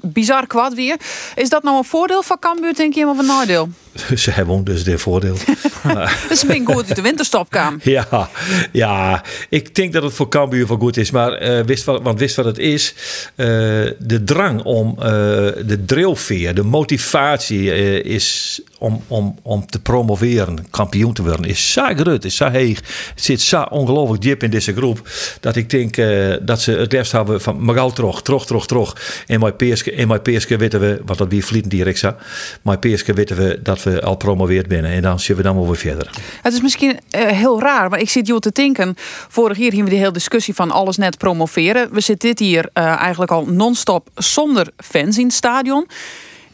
bizar 0.00 0.46
kwad 0.46 0.74
weer. 0.74 0.96
Is 1.34 1.48
dat 1.48 1.62
nou 1.62 1.76
een 1.76 1.84
voordeel 1.84 2.22
van 2.22 2.38
Cambuur, 2.38 2.74
denk 2.74 2.94
je, 2.94 3.06
of 3.08 3.18
een 3.18 3.26
nadeel? 3.26 3.68
Ze 4.14 4.30
hebben 4.30 4.64
dus 4.64 4.84
dit 4.84 5.00
voordeel. 5.00 5.36
Dus 6.28 6.42
ik 6.42 6.48
ben 6.48 6.66
goed 6.66 6.86
uit 6.86 6.96
de 6.96 7.02
winterstop 7.02 7.50
kwam. 7.50 7.80
Ja, 7.90 8.28
ja, 8.72 9.24
ik 9.48 9.74
denk 9.74 9.92
dat 9.92 10.02
het 10.02 10.12
voor 10.12 10.28
Cambuur 10.28 10.66
wel 10.66 10.76
goed 10.76 10.96
is. 10.96 11.10
Maar 11.10 11.32
eh, 11.32 11.64
wist 11.64 11.84
wat, 11.84 12.02
want 12.02 12.18
wist 12.18 12.36
wat 12.36 12.44
het 12.44 12.58
is? 12.58 12.94
Eh, 13.34 13.46
de 13.98 14.24
drang 14.24 14.62
om, 14.62 14.94
eh, 14.98 15.04
de 15.66 15.82
drilveer, 15.86 16.54
de 16.54 16.62
motivatie 16.62 17.72
is 18.02 18.60
om, 18.78 19.02
om, 19.06 19.38
om 19.42 19.66
te 19.66 19.80
promoveren, 19.80 20.70
kampioen 20.70 21.12
te 21.12 21.22
worden, 21.22 21.44
is 21.44 21.72
zo 21.72 21.94
groot, 21.96 22.24
is 22.24 22.36
zo 22.36 22.48
heeg. 22.48 22.78
Het 23.14 23.24
zit 23.24 23.40
zo 23.40 23.62
ongelooflijk 23.62 24.22
diep 24.22 24.42
in 24.42 24.50
deze 24.50 24.72
groep. 24.72 25.08
Dat 25.40 25.56
ik 25.56 25.70
denk 25.70 25.96
dat 26.46 26.60
ze 26.60 26.72
het 26.72 26.92
liefst 26.92 27.12
hebben 27.12 27.40
van 27.40 27.64
Magal 27.64 27.92
terug, 27.92 28.22
terug, 28.22 28.46
terug, 28.46 28.66
terug. 28.66 29.22
En 29.26 29.40
mijn 29.40 29.56
Peerske, 29.56 29.92
en 29.92 30.08
mijn 30.08 30.22
Peerske 30.22 30.56
weten 30.56 30.80
we, 30.80 31.00
want 31.04 31.18
dat 31.18 31.28
wie 31.28 31.44
vlieten 31.44 31.70
direct 31.70 31.98
zo. 31.98 32.14
Maar 32.62 32.78
Peerske 32.78 33.12
weten 33.12 33.36
we 33.36 33.58
dat 33.62 33.79
we 33.82 34.02
al 34.02 34.16
promoveerd 34.16 34.68
binnen. 34.68 34.90
En 34.90 35.02
dan 35.02 35.20
zien 35.20 35.36
we 35.36 35.42
dan 35.42 35.54
wel 35.54 35.66
weer 35.66 35.76
verder. 35.76 36.10
Het 36.42 36.52
is 36.52 36.60
misschien 36.60 36.98
eh, 37.10 37.26
heel 37.26 37.60
raar, 37.60 37.90
maar 37.90 38.00
ik 38.00 38.10
zit 38.10 38.26
hier 38.26 38.38
te 38.38 38.50
denken. 38.52 38.94
Vorig 39.28 39.56
jaar 39.56 39.66
hadden 39.66 39.84
we 39.84 39.90
de 39.90 39.96
hele 39.96 40.12
discussie 40.12 40.54
van 40.54 40.70
alles 40.70 40.96
net 40.96 41.18
promoveren. 41.18 41.92
We 41.92 42.00
zitten 42.00 42.28
dit 42.28 42.38
hier 42.38 42.68
eh, 42.72 42.84
eigenlijk 42.84 43.30
al 43.30 43.46
non-stop 43.46 44.08
zonder 44.14 44.70
fans 44.76 45.18
in 45.18 45.30
stadion. 45.30 45.86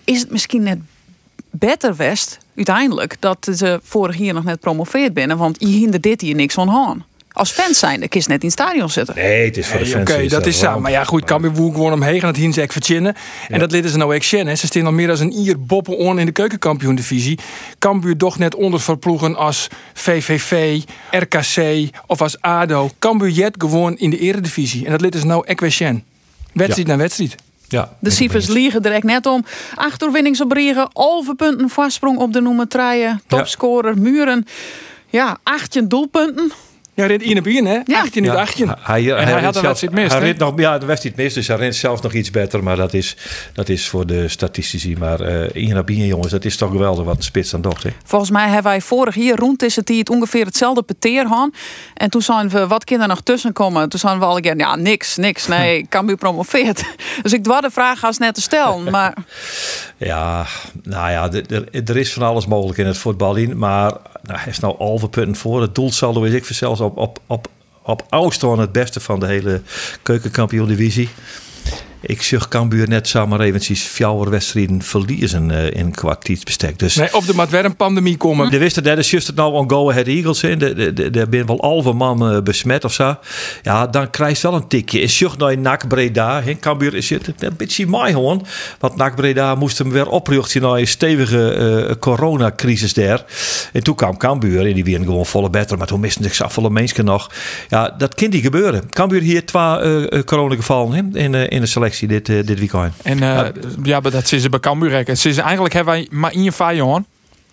Is 0.05 0.21
het 0.21 0.31
misschien 0.31 0.63
net 0.63 0.79
beter 1.51 1.97
west, 1.97 2.39
uiteindelijk, 2.57 3.17
dat 3.21 3.49
ze 3.55 3.81
vorig 3.83 4.17
jaar 4.17 4.35
nog 4.35 4.45
net 4.45 4.61
promoveerd 4.61 5.15
binnen? 5.15 5.37
Want 5.37 5.57
je 5.61 5.67
hindert 5.67 6.03
dit 6.03 6.21
hier 6.21 6.35
niks 6.35 6.55
van 6.55 6.71
aan. 6.71 7.05
Als 7.37 7.51
fans 7.51 7.79
zijn, 7.79 8.01
dan 8.01 8.09
kies 8.09 8.27
net 8.27 8.43
in 8.43 8.49
het 8.49 8.59
stadion 8.61 8.91
zitten. 8.91 9.15
Nee, 9.15 9.45
het 9.45 9.57
is 9.57 9.67
voor 9.67 9.79
de 9.79 9.87
fans. 9.87 10.11
Oké, 10.11 10.27
dat 10.27 10.47
is 10.47 10.59
zo. 10.59 10.67
ramp. 10.67 10.81
Maar 10.81 10.91
ja, 10.91 11.05
goed, 11.05 11.25
Cambuur 11.25 11.53
woe 11.53 11.73
gewoon 11.73 11.93
omheen 11.93 12.15
en 12.15 12.27
dat 12.27 12.37
hien 12.37 12.53
ze 12.53 12.61
echt 12.61 12.73
verzinnen. 12.73 13.15
En 13.49 13.59
dat 13.59 13.71
litten 13.71 13.91
ze 13.91 13.97
nou 13.97 14.15
echt. 14.15 14.27
Ze 14.27 14.57
staan 14.57 14.87
al 14.87 14.93
meer 14.93 15.07
dan 15.07 15.21
een 15.21 15.33
ier 15.33 15.65
boppen 15.65 15.97
on 15.97 16.19
in 16.19 16.27
de 16.27 16.33
keukenkampioen-divisie. 16.33 17.39
Cambuur 17.79 18.17
toch 18.17 18.39
net 18.39 18.55
onderverploegen 18.55 19.37
als 19.37 19.69
VVV, 19.95 20.81
RKC 21.11 21.89
of 22.07 22.21
als 22.21 22.41
ADO. 22.41 22.91
Cambuur 22.99 23.31
jet 23.31 23.55
gewoon 23.59 23.97
in 23.97 24.11
de 24.11 24.19
eredivisie. 24.19 24.85
En 24.85 24.91
dat 24.91 25.01
litten 25.01 25.21
ze 25.21 25.27
nou 25.27 25.47
echt 25.47 25.61
weer 25.61 25.73
zien. 25.73 26.05
Wedstrijd 26.53 26.89
na 26.89 26.97
wedstrijd. 26.97 27.35
Ja, 27.69 27.97
De 27.99 28.11
cijfers 28.11 28.47
liegen 28.47 28.83
direct 28.83 29.05
net 29.05 29.27
om. 29.27 29.45
Acht 29.75 30.03
overwinnings 30.03 30.41
op 30.41 30.53
Riegen, 30.53 30.91
punten 31.37 31.69
vastsprong 31.69 32.19
op 32.19 32.33
de 32.33 32.41
noemer 32.41 32.69
treien. 32.69 33.23
Topscorer, 33.27 33.99
Muren. 33.99 34.47
Ja, 35.07 35.39
18 35.43 35.89
doelpunten. 35.89 36.53
Ja, 36.97 37.07
rent 37.07 37.23
1 37.23 37.39
op 37.39 37.47
1, 37.47 37.65
hè? 37.65 37.79
18 37.95 38.25
in 38.25 38.31
Ja, 38.31 38.35
18. 38.41 38.75
Hij, 38.81 39.03
hij, 39.03 39.25
hij 39.25 39.43
had 39.43 39.57
een 39.57 39.63
wedstrijd 39.63 39.95
mist, 39.95 40.13
Hij 40.13 40.21
rent 40.21 40.39
nog, 40.39 40.53
ja, 40.57 40.79
de 40.79 40.87
wedstrijd 40.87 41.17
mist, 41.17 41.35
dus 41.35 41.49
hij 41.49 41.57
rent 41.57 41.75
zelf 41.75 42.03
nog 42.03 42.13
iets 42.13 42.31
beter. 42.31 42.63
Maar 42.63 42.77
dat 42.77 42.95
is, 42.95 43.17
dat 43.53 43.69
is 43.69 43.89
voor 43.89 44.07
de 44.07 44.29
statistici. 44.29 44.97
Maar 44.97 45.21
eh 45.21 45.63
Ian 45.63 45.77
Abien, 45.77 46.07
jongens, 46.07 46.31
dat 46.31 46.45
is 46.45 46.57
toch 46.57 46.71
geweldig 46.71 47.05
wat 47.05 47.17
een 47.17 47.23
spits 47.23 47.51
dan 47.51 47.61
docht. 47.61 47.83
Hè? 47.83 47.91
Volgens 48.05 48.31
mij 48.31 48.45
hebben 48.45 48.71
wij 48.71 48.81
vorig 48.81 49.15
jaar 49.15 49.39
rond 49.39 49.63
is 49.63 49.77
het 49.77 49.87
die 49.87 49.99
het 49.99 50.11
ongeveer 50.11 50.45
hetzelfde 50.45 50.83
peteer 50.83 51.27
hadden. 51.27 51.55
En 51.95 52.11
toen 52.11 52.23
zijn 52.23 52.49
we 52.49 52.67
wat 52.67 52.85
kinderen 52.85 53.15
nog 53.15 53.23
tussen 53.23 53.53
komen. 53.53 53.89
Toen 53.89 54.01
zijn 54.01 54.19
we 54.19 54.25
al 54.25 54.39
een 54.39 54.59
ja, 54.59 54.77
niks, 54.77 55.17
niks. 55.17 55.47
Nee, 55.47 55.87
Cambuur 55.89 56.17
promoveert. 56.17 56.85
Dus 57.23 57.33
ik 57.33 57.43
dwar 57.43 57.63
de 57.63 57.71
vraag 57.71 58.05
als 58.05 58.19
net 58.19 58.35
te 58.35 58.41
stellen. 58.41 58.91
Maar 58.97 59.15
Ja, 59.97 60.47
nou 60.83 61.11
ja, 61.11 61.31
er 61.85 61.97
is 61.97 62.13
van 62.13 62.23
alles 62.23 62.47
mogelijk 62.47 62.79
in 62.79 62.87
het 62.87 62.99
voetbal 62.99 63.35
in. 63.35 63.59
Maar 63.59 63.93
nou, 64.27 64.41
hij 64.41 64.49
is 64.49 64.59
nou 64.59 64.75
halve 64.79 65.09
punten 65.09 65.37
voor. 65.37 65.61
Het 65.61 65.75
doelsaldo 65.75 66.23
is 66.23 66.33
ik 66.33 66.45
zelfs 66.45 66.81
op, 66.81 66.97
op, 66.97 67.21
op, 67.27 67.49
op 67.83 68.05
het 68.59 68.73
beste 68.73 69.01
van 69.01 69.21
de 69.21 69.27
hele 69.27 69.63
keukenkampioen-divisie. 70.03 71.09
Ik 72.07 72.23
zag 72.23 72.49
Cambuur 72.49 72.89
net 72.89 73.09
samen 73.09 73.41
eventjes 73.41 73.83
vier 73.83 74.31
wedstrijden 74.31 74.83
verliezen 74.83 75.51
eh, 75.51 75.81
in 75.81 75.95
tijdsbestek. 76.19 76.79
Dus 76.79 76.95
Nee, 76.95 77.15
of 77.15 77.29
er 77.29 77.35
moet 77.35 77.51
weer 77.51 77.65
een 77.65 77.77
pandemie 77.77 78.17
komen. 78.17 78.51
Je 78.51 78.59
wist 78.59 78.77
het, 78.77 78.85
dat 78.85 78.99
is 78.99 79.11
juist 79.11 79.27
het 79.27 79.37
nou 79.37 79.57
aan 79.57 79.71
Go 79.71 79.91
Ahead 79.91 80.07
Eagles 80.07 80.43
in. 80.43 80.59
Daar 81.13 81.29
ben 81.29 81.47
wel 81.47 81.59
halve 81.61 81.93
man 81.93 82.31
eh, 82.31 82.43
besmet 82.43 82.85
of 82.85 82.93
zo. 82.93 83.17
Ja, 83.63 83.87
dan 83.87 84.11
krijg 84.11 84.41
je 84.41 84.49
wel 84.49 84.57
een 84.57 84.69
tikje. 84.69 85.01
Is 85.01 85.17
zucht 85.17 85.39
naar 85.39 85.59
NAC 85.59 85.89
Breda. 85.89 86.43
hè. 86.43 86.55
Cambuur 86.55 86.95
is 86.95 87.11
het 87.11 87.33
een 87.39 87.57
beetje 87.57 87.87
mij 87.87 88.13
gewoon. 88.13 88.47
Want 88.79 88.97
NAC 88.97 89.17
Breda 89.17 89.55
moest 89.55 89.79
hem 89.79 89.91
weer 89.91 90.09
opruchten 90.09 90.63
naar 90.63 90.79
een 90.79 90.87
stevige 90.87 91.51
eh, 91.53 91.95
coronacrisis 91.99 92.95
daar. 92.95 93.25
En 93.73 93.83
toen 93.83 93.95
kwam 93.95 94.17
Cambuur 94.17 94.67
en 94.67 94.75
die 94.75 94.85
werden 94.85 95.07
gewoon 95.07 95.27
volle 95.27 95.51
beter. 95.51 95.79
Maar 95.79 95.87
toen 95.87 96.01
misten 96.01 96.23
zich 96.23 96.35
zoveel 96.35 96.71
mensen 96.71 97.05
nog. 97.05 97.31
Ja, 97.69 97.95
dat 97.99 98.15
kan 98.15 98.31
die 98.31 98.43
gebeuren. 98.43 98.91
Cambuur 98.91 99.21
hier 99.21 99.47
twee 99.47 99.65
uh, 99.81 100.23
coronagevallen 100.23 101.15
in, 101.15 101.35
eh, 101.35 101.51
in 101.51 101.61
de 101.61 101.67
selectie 101.67 101.96
dit, 102.01 102.29
eh, 102.29 102.47
dit 102.47 102.59
weekend. 102.59 102.93
En 103.03 103.23
eh, 103.23 103.49
ja, 103.83 104.01
maar 104.01 104.11
dat 104.11 104.33
is 104.33 104.43
ze 104.43 104.49
bij 104.49 104.61
Cambuur 104.61 104.91
rekken. 104.91 105.17
Ze 105.19 105.29
is 105.29 105.37
eigenlijk 105.37 105.75
hebben 105.75 105.95
wij 105.95 106.09
maar 106.11 106.31
één 106.33 106.53
vijand. 106.53 107.07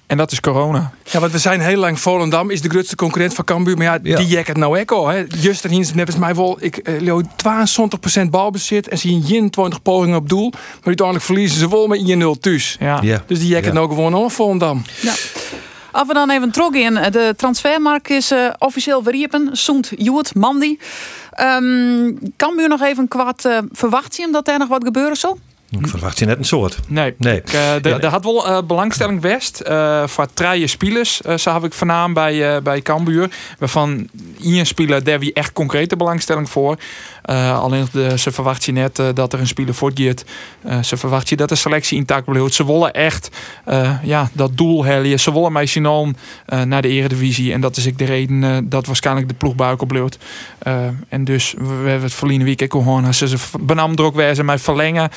En 0.07 0.17
dat 0.17 0.31
is 0.31 0.39
corona. 0.39 0.91
Ja, 1.03 1.19
want 1.19 1.31
we 1.31 1.37
zijn 1.37 1.61
heel 1.61 1.77
lang 1.77 1.99
Volendam 1.99 2.49
is 2.49 2.61
de 2.61 2.69
grootste 2.69 2.95
concurrent 2.95 3.33
van 3.33 3.45
Cambuur. 3.45 3.77
Maar 3.77 3.85
ja, 3.85 3.99
Ja. 4.03 4.17
die 4.17 4.27
jek 4.27 4.47
het 4.47 4.57
nou 4.57 4.79
ook 4.79 4.91
al. 4.91 5.07
Hè. 5.07 5.23
Juster 5.39 5.69
Hins, 5.69 5.93
net 5.93 6.07
als 6.07 6.15
mij 6.17 6.35
wel, 6.35 6.57
ik 6.59 6.89
uh, 6.89 7.01
leo 7.01 7.21
72% 7.21 8.29
balbezit 8.29 8.87
en 8.87 8.97
zien 8.97 9.23
21 9.27 9.81
pogingen 9.81 10.17
op 10.17 10.29
doel. 10.29 10.49
Maar 10.51 10.61
uiteindelijk 10.83 11.25
verliezen 11.25 11.59
ze 11.59 11.69
wel 11.69 11.87
met 11.87 11.99
1-0 12.37 12.39
thuis. 12.39 12.77
Ja. 12.79 12.99
Ja. 13.01 13.23
Dus 13.27 13.39
die 13.39 13.47
jek 13.47 13.57
het 13.65 13.73
Ja. 13.73 13.79
nou 13.79 13.87
gewoon 13.89 14.13
al 14.13 14.29
Volendam. 14.29 14.81
ja. 15.01 15.13
Als 15.91 16.07
we 16.07 16.13
dan 16.13 16.29
even 16.29 16.51
terug 16.51 16.71
in. 16.73 16.93
De 16.93 17.33
transfermarkt 17.37 18.09
is 18.09 18.31
eh, 18.31 18.39
officieel 18.57 19.03
verriepen. 19.03 19.49
Soent 19.51 19.91
Joet, 19.97 20.35
Mandy. 20.35 20.77
Ehm 21.33 22.11
Cambuur 22.37 22.67
nog 22.67 22.81
even 22.81 23.07
kwart 23.07 23.45
uh, 23.45 23.57
verwacht 23.71 24.15
je 24.15 24.21
hem 24.21 24.31
dat 24.31 24.47
er 24.47 24.57
nog 24.57 24.67
wat 24.67 24.83
gebeuren 24.83 25.15
zal? 25.17 25.39
Ik 25.79 25.87
verwacht 25.87 26.19
je 26.19 26.25
net 26.25 26.37
een 26.37 26.43
soort. 26.45 26.79
Nee. 26.87 27.13
Nee. 27.17 27.37
Ik, 27.37 27.53
eh, 27.53 27.73
de- 27.81 27.89
Ja. 27.89 27.99
Er 27.99 28.07
had 28.07 28.23
wel 28.23 28.47
eh, 28.47 28.61
belangstelling 28.67 29.21
west 29.21 29.59
eh 29.59 30.07
voor 30.07 30.27
treien 30.33 30.69
spelers. 30.69 31.21
eh 31.21 31.37
zo 31.37 31.53
heb 31.53 31.63
ik 31.63 31.73
vanaan 31.73 32.13
bij, 32.13 32.55
eh 32.55 32.61
bij 32.61 32.81
Cambuur. 32.81 33.29
Waarvan 33.59 34.07
één 34.43 34.65
speler 34.65 35.03
daar 35.03 35.19
wie 35.19 35.33
echt 35.33 35.53
concrete 35.53 35.95
belangstelling 35.97 36.49
voor. 36.49 36.77
Eh, 37.23 37.61
alleen 37.61 37.87
ze 38.17 38.31
verwacht 38.31 38.63
je 38.63 38.71
net 38.71 38.99
eh, 38.99 39.07
dat 39.13 39.33
er 39.33 39.39
een 39.39 39.47
speler 39.47 39.73
voortgeeft. 39.73 40.25
Eh 40.61 40.83
ze 40.83 40.97
verwacht 40.97 41.29
je 41.29 41.35
dat 41.35 41.49
de 41.49 41.55
selectie 41.55 41.97
intact 41.97 42.25
blijft. 42.25 42.53
Ze 42.53 42.65
willen 42.65 42.93
echt 42.93 43.29
ja, 44.03 44.29
dat 44.33 44.57
doel 44.57 44.85
hellen. 44.85 45.19
Ze 45.19 45.33
willen 45.33 45.51
mij 45.51 45.65
zien 45.65 46.15
naar 46.65 46.81
de 46.81 46.87
eredivisie. 46.87 47.53
En 47.53 47.61
dat 47.61 47.77
is 47.77 47.87
ook 47.87 47.97
de 47.97 48.05
reden 48.05 48.69
dat 48.69 48.85
waarschijnlijk 48.85 49.27
de 49.27 49.33
ploeg 49.33 49.55
buik. 49.55 49.81
Eh, 50.57 50.75
en 51.09 51.23
dus 51.23 51.53
we, 51.57 51.89
hebben 51.89 52.01
het 52.01 52.13
verleden 52.13 52.45
week 52.45 52.65
gewoon. 52.71 53.13
Ze 53.13 53.35
benam 53.59 53.91
er 53.95 54.03
ook 54.03 54.21
ze 54.33 54.43
mij 54.43 54.59
verlengen 54.59 55.09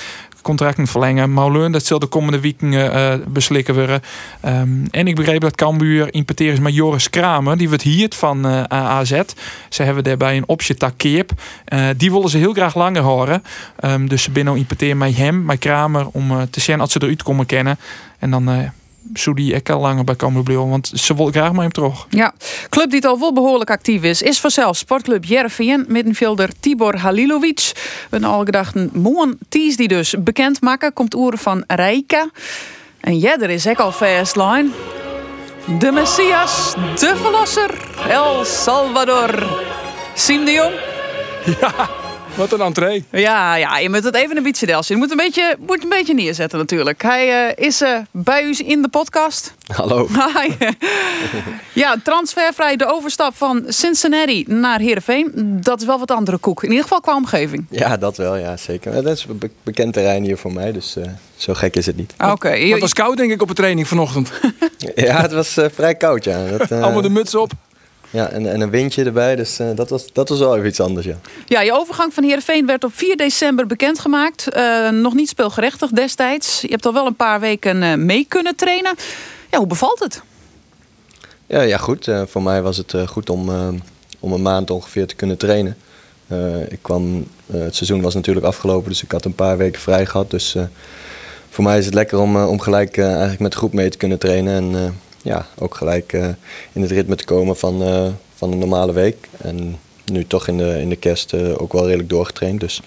contracten 0.47 0.87
verlengen. 0.87 1.33
Maulun, 1.33 1.73
dat 1.73 1.85
zal 1.85 1.99
de 1.99 2.07
komende 2.07 2.41
weken 2.41 2.93
eh, 2.93 3.15
beslikken 3.29 3.75
worden. 3.75 4.03
Ehm, 4.41 4.69
en 4.91 5.07
ik 5.07 5.15
begreep 5.15 5.41
dat 5.41 5.55
Cambuur 5.55 6.15
importeren 6.15 6.53
is 6.53 6.59
met 6.59 6.75
Joris 6.75 7.11
Kramer. 7.11 7.57
Die 7.57 7.69
wordt 7.69 7.83
hier 7.83 8.09
van 8.17 8.47
eh, 8.47 8.63
AZ. 8.69 9.21
Ze 9.69 9.83
hebben 9.83 10.05
daarbij 10.05 10.37
een 10.37 10.49
optie 10.49 10.75
takeep. 10.75 11.31
Eh 11.65 11.89
die 11.97 12.13
willen 12.13 12.29
ze 12.29 12.39
heel 12.39 12.53
graag 12.53 12.75
langer 12.75 13.03
horen. 13.03 13.43
Ehm, 13.77 14.07
dus 14.07 14.23
ze 14.23 14.31
binnen 14.31 14.57
importeren 14.57 14.99
met 14.99 15.17
hem, 15.17 15.45
met 15.45 15.59
Kramer. 15.59 16.07
Om 16.13 16.31
eh, 16.31 16.43
te 16.51 16.61
zien 16.61 16.81
als 16.81 16.93
ze 16.93 17.03
eruit 17.03 17.23
komen 17.23 17.47
kennen. 17.47 17.79
En 18.19 18.31
dan... 18.31 18.49
eh 18.51 18.69
zou 19.15 19.37
die 19.37 19.53
ik 19.53 19.71
al 19.71 19.81
langer 19.81 20.05
bij 20.05 20.15
blijven, 20.15 20.69
want 20.69 20.93
ze 20.95 21.15
wil 21.15 21.27
graag 21.27 21.53
met 21.53 21.61
hem 21.61 21.73
terug. 21.73 22.07
Ja, 22.11 22.33
club 22.69 22.91
die 22.91 23.07
al 23.07 23.19
wel 23.19 23.33
behoorlijk 23.33 23.71
actief 23.71 24.03
is, 24.03 24.23
is 24.23 24.41
vanzelf 24.41 24.77
Sportclub 24.77 25.25
Jereveen. 25.25 25.85
Middenvelder 25.89 26.51
Tibor 26.61 26.97
Halilovic. 26.97 27.71
We 27.75 27.81
hebben 28.11 28.29
al 28.29 28.45
gedacht, 28.45 28.93
moon 28.93 29.39
Ties 29.49 29.77
die 29.77 29.89
dus 29.89 30.15
bekend 30.19 30.61
maken. 30.61 30.93
Komt 30.93 31.15
oeren 31.15 31.39
van 31.39 31.65
Rijka. 31.67 32.31
En 33.01 33.21
ja, 33.21 33.39
er 33.41 33.51
is 33.51 33.67
ook 33.67 33.79
al 33.79 33.93
fastline. 33.93 34.69
De 35.79 35.91
Messias, 35.91 36.75
de 36.75 37.17
Verlosser, 37.17 37.71
El 38.09 38.45
Salvador. 38.45 39.65
Jong. 40.45 40.86
Wat 42.37 42.53
een 42.53 42.61
entree. 42.61 43.05
Ja, 43.11 43.55
ja, 43.55 43.79
je 43.79 43.91
moet 43.91 44.05
het 44.05 44.15
even 44.15 44.37
een 44.37 44.43
beetje 44.43 44.67
delsen. 44.67 44.95
Je 44.95 45.01
moet 45.01 45.11
een 45.11 45.17
beetje, 45.17 45.57
moet 45.67 45.83
een 45.83 45.89
beetje 45.89 46.15
neerzetten 46.15 46.59
natuurlijk. 46.59 47.03
Hij 47.03 47.49
eh, 47.49 47.67
is 47.67 47.81
eh, 47.81 47.99
bij 48.11 48.43
u 48.45 48.55
in 48.65 48.83
de 48.83 48.89
podcast. 48.89 49.55
Hallo. 49.75 50.09
Hi. 50.37 50.53
ja, 51.73 51.97
transfervrij 52.05 52.77
de 52.77 52.93
overstap 52.93 53.37
van 53.37 53.65
Cincinnati 53.69 54.45
naar 54.49 54.79
Heerenveen. 54.81 55.33
Dat 55.63 55.81
is 55.81 55.87
wel 55.87 55.99
wat 55.99 56.11
andere 56.11 56.37
koek. 56.39 56.63
In 56.63 56.69
ieder 56.69 56.83
geval 56.83 57.01
qua 57.01 57.15
omgeving. 57.15 57.67
Ja, 57.71 57.97
dat 57.97 58.17
wel, 58.17 58.37
ja, 58.37 58.57
zeker. 58.57 58.93
Dat 58.93 59.07
is 59.17 59.27
een 59.29 59.39
be- 59.39 59.51
bekend 59.63 59.93
terrein 59.93 60.23
hier 60.23 60.37
voor 60.39 60.53
mij, 60.53 60.73
dus 60.73 60.97
eh, 60.97 61.05
zo 61.37 61.55
gek 61.55 61.77
is 61.77 61.87
het 61.87 61.97
niet. 61.97 62.15
Oké. 62.31 62.49
Het 62.49 62.81
was 62.81 62.93
koud 62.93 63.17
denk 63.17 63.31
ik 63.33 63.43
op 63.43 63.49
de 63.49 63.55
training 63.55 63.89
vanochtend. 63.89 64.31
Ja, 64.95 65.21
het 65.21 65.33
was 65.33 65.57
eh, 65.57 65.67
vrij 65.75 65.95
koud, 65.95 66.25
ja. 66.25 66.47
Dat, 66.47 66.71
eh, 66.71 66.83
Allemaal 66.83 67.03
de 67.03 67.09
muts 67.11 67.35
op. 67.35 67.51
ja 68.11 68.29
en, 68.29 68.53
en 68.53 68.61
een 68.61 68.71
windje 68.71 69.05
erbij, 69.05 69.37
dus 69.37 69.59
eh, 69.59 69.67
dat, 69.75 69.91
was, 69.91 70.13
dat 70.13 70.29
was 70.29 70.39
wel 70.39 70.57
even 70.57 70.69
iets 70.69 70.81
anders, 70.81 71.07
ja. 71.07 71.19
Ja, 71.47 71.61
je 71.61 71.73
overgang 71.73 72.15
van 72.15 72.25
Heerenveen 72.25 72.67
werd 72.67 72.85
op 72.85 72.91
4 72.95 73.17
december 73.17 73.67
bekendgemaakt. 73.67 74.49
Eh 74.49 74.89
nog 74.91 75.15
niet 75.15 75.29
speelgerechtig 75.29 75.91
destijds. 75.91 76.61
Je 76.61 76.69
hebt 76.69 76.87
al 76.87 76.93
wel 76.93 77.07
een 77.07 77.17
paar 77.17 77.41
weken 77.41 77.83
eh, 77.83 77.95
mee 77.95 78.25
kunnen 78.29 78.57
trainen. 78.57 78.95
Ja, 79.51 79.59
hoe 79.59 79.67
bevalt 79.67 79.99
het? 79.99 80.23
Ja, 81.47 81.61
ja 81.61 81.79
goed. 81.79 82.11
Voor 82.27 82.43
mij 82.43 82.63
was 82.63 82.77
het 82.77 82.95
goed 83.07 83.31
om, 83.31 83.51
om 84.21 84.33
een 84.33 84.43
maand 84.43 84.71
ongeveer 84.71 85.07
te 85.07 85.15
kunnen 85.15 85.39
trainen. 85.39 85.77
Ik 86.69 86.79
kwam, 86.83 87.27
het 87.47 87.77
seizoen 87.77 88.01
was 88.01 88.15
natuurlijk 88.15 88.47
afgelopen, 88.47 88.89
dus 88.89 89.03
ik 89.03 89.13
had 89.13 89.25
een 89.25 89.35
paar 89.35 89.57
weken 89.57 89.81
vrij 89.81 90.07
gehad. 90.07 90.31
Dus 90.31 90.57
voor 91.51 91.65
mij 91.65 91.79
is 91.79 91.85
het 91.85 91.95
lekker 91.95 92.19
om, 92.19 92.37
om 92.37 92.61
gelijk 92.61 92.99
eigenlijk 92.99 93.41
met 93.41 93.53
de 93.53 93.59
groep 93.59 93.73
mee 93.73 93.89
te 93.89 93.97
kunnen 93.97 94.19
trainen. 94.19 94.55
En 94.55 94.95
ja, 95.27 95.47
ook 95.59 95.75
gelijk 95.75 96.13
eh, 96.13 96.29
in 96.73 96.83
het 96.83 96.91
ritme 96.91 97.17
te 97.17 97.25
komen 97.25 97.57
van, 97.57 97.83
eh, 97.83 98.07
van 98.35 98.53
een 98.53 98.59
normale 98.59 98.93
week. 98.93 99.29
En 99.37 99.79
nu 100.13 100.27
toch 100.27 100.49
in 100.49 100.57
de, 100.57 100.81
in 100.81 100.89
de 100.89 100.97
kerst 100.97 101.33
eh, 101.33 101.61
ook 101.61 101.73
wel 101.73 101.85
redelijk 101.85 102.09
doorgetraind. 102.09 102.61
Dus 102.61 102.83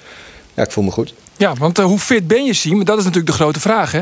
ja, 0.54 0.64
ik 0.64 0.72
voel 0.72 0.84
me 0.84 0.92
goed. 0.92 1.14
Ja, 1.38 1.54
want 1.54 1.78
hoe 1.78 2.00
fit 2.00 2.28
ben 2.28 2.46
je, 2.46 2.54
Siem? 2.54 2.86
Dat 2.86 2.98
is 2.98 3.04
natuurlijk 3.04 3.32
de 3.32 3.38
grote 3.38 3.60
vraag, 3.60 3.92
hè? 3.92 4.02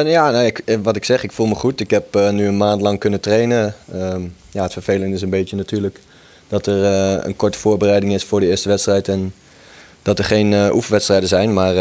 Ja, 0.00 0.30
nee, 0.30 0.46
ik, 0.46 0.58
eh, 0.58 0.78
wat 0.82 0.96
ik 0.96 1.04
zeg, 1.04 1.22
ik 1.22 1.32
voel 1.32 1.46
me 1.46 1.54
goed. 1.54 1.80
Ik 1.80 1.90
heb 1.90 2.14
nu 2.32 2.46
een 2.46 2.56
maand 2.56 2.82
lang 2.82 2.98
kunnen 2.98 3.20
trainen. 3.20 3.74
Ehm, 3.92 4.22
ja, 4.50 4.62
het 4.62 4.72
vervelende 4.72 5.14
is 5.14 5.22
een 5.22 5.30
beetje 5.30 5.56
natuurlijk 5.56 6.00
dat 6.48 6.66
er 6.66 6.84
een 7.26 7.36
korte 7.36 7.58
voorbereiding 7.58 8.12
is 8.12 8.24
voor 8.24 8.40
de 8.40 8.48
eerste 8.48 8.68
wedstrijd. 8.68 9.08
En 9.08 9.34
dat 10.02 10.18
er 10.18 10.24
geen 10.24 10.72
oefenwedstrijden 10.72 11.28
zijn. 11.28 11.52
Maar 11.52 11.74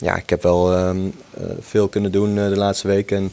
ja, 0.00 0.16
ik 0.16 0.30
heb 0.30 0.42
wel 0.42 0.72
ehm, 0.72 0.98
eh, 1.34 1.42
veel 1.60 1.88
kunnen 1.88 2.12
doen 2.12 2.34
de 2.34 2.56
laatste 2.56 2.86
weken. 2.88 3.16
En 3.16 3.30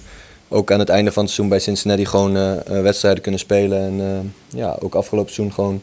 ook 0.47 0.71
aan 0.71 0.79
het 0.79 0.89
einde 0.89 1.11
van 1.11 1.23
het 1.23 1.31
seizoen 1.31 1.49
bij 1.49 1.59
Cincinnati 1.59 2.05
gewoon 2.05 2.37
eh, 2.37 2.51
eh, 2.51 2.81
wedstrijden 2.81 3.21
kunnen 3.21 3.39
spelen. 3.39 3.79
En 3.79 3.99
eh, 3.99 4.59
ja, 4.59 4.77
ook 4.79 4.95
afgelopen 4.95 5.33
seizoen 5.33 5.55
gewoon 5.55 5.81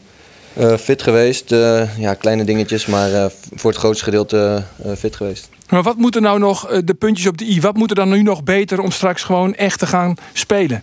fit 0.79 1.03
geweest. 1.03 1.51
Ja, 1.99 2.15
kleine 2.19 2.45
dingetjes, 2.45 2.87
maar 2.87 3.31
voor 3.55 3.71
het 3.71 3.79
grootste 3.79 4.05
gedeelte 4.05 4.63
fit 4.99 5.17
geweest. 5.17 5.49
Maar 5.69 5.83
wat 5.83 5.97
moeten 5.97 6.23
nou 6.23 6.39
nog 6.39 6.83
de 6.85 6.95
puntjes 6.95 7.27
op 7.27 7.39
de 7.39 7.45
i? 7.45 7.61
Wat 7.61 7.77
moet 7.77 7.91
er 7.91 7.97
dan 7.97 8.09
nu 8.09 8.23
nog 8.23 8.43
beter 8.43 8.81
om 8.81 8.91
straks 8.91 9.23
gewoon 9.23 9.55
echt 9.55 9.79
te 9.79 9.87
gaan 9.87 10.15
spelen? 10.33 10.83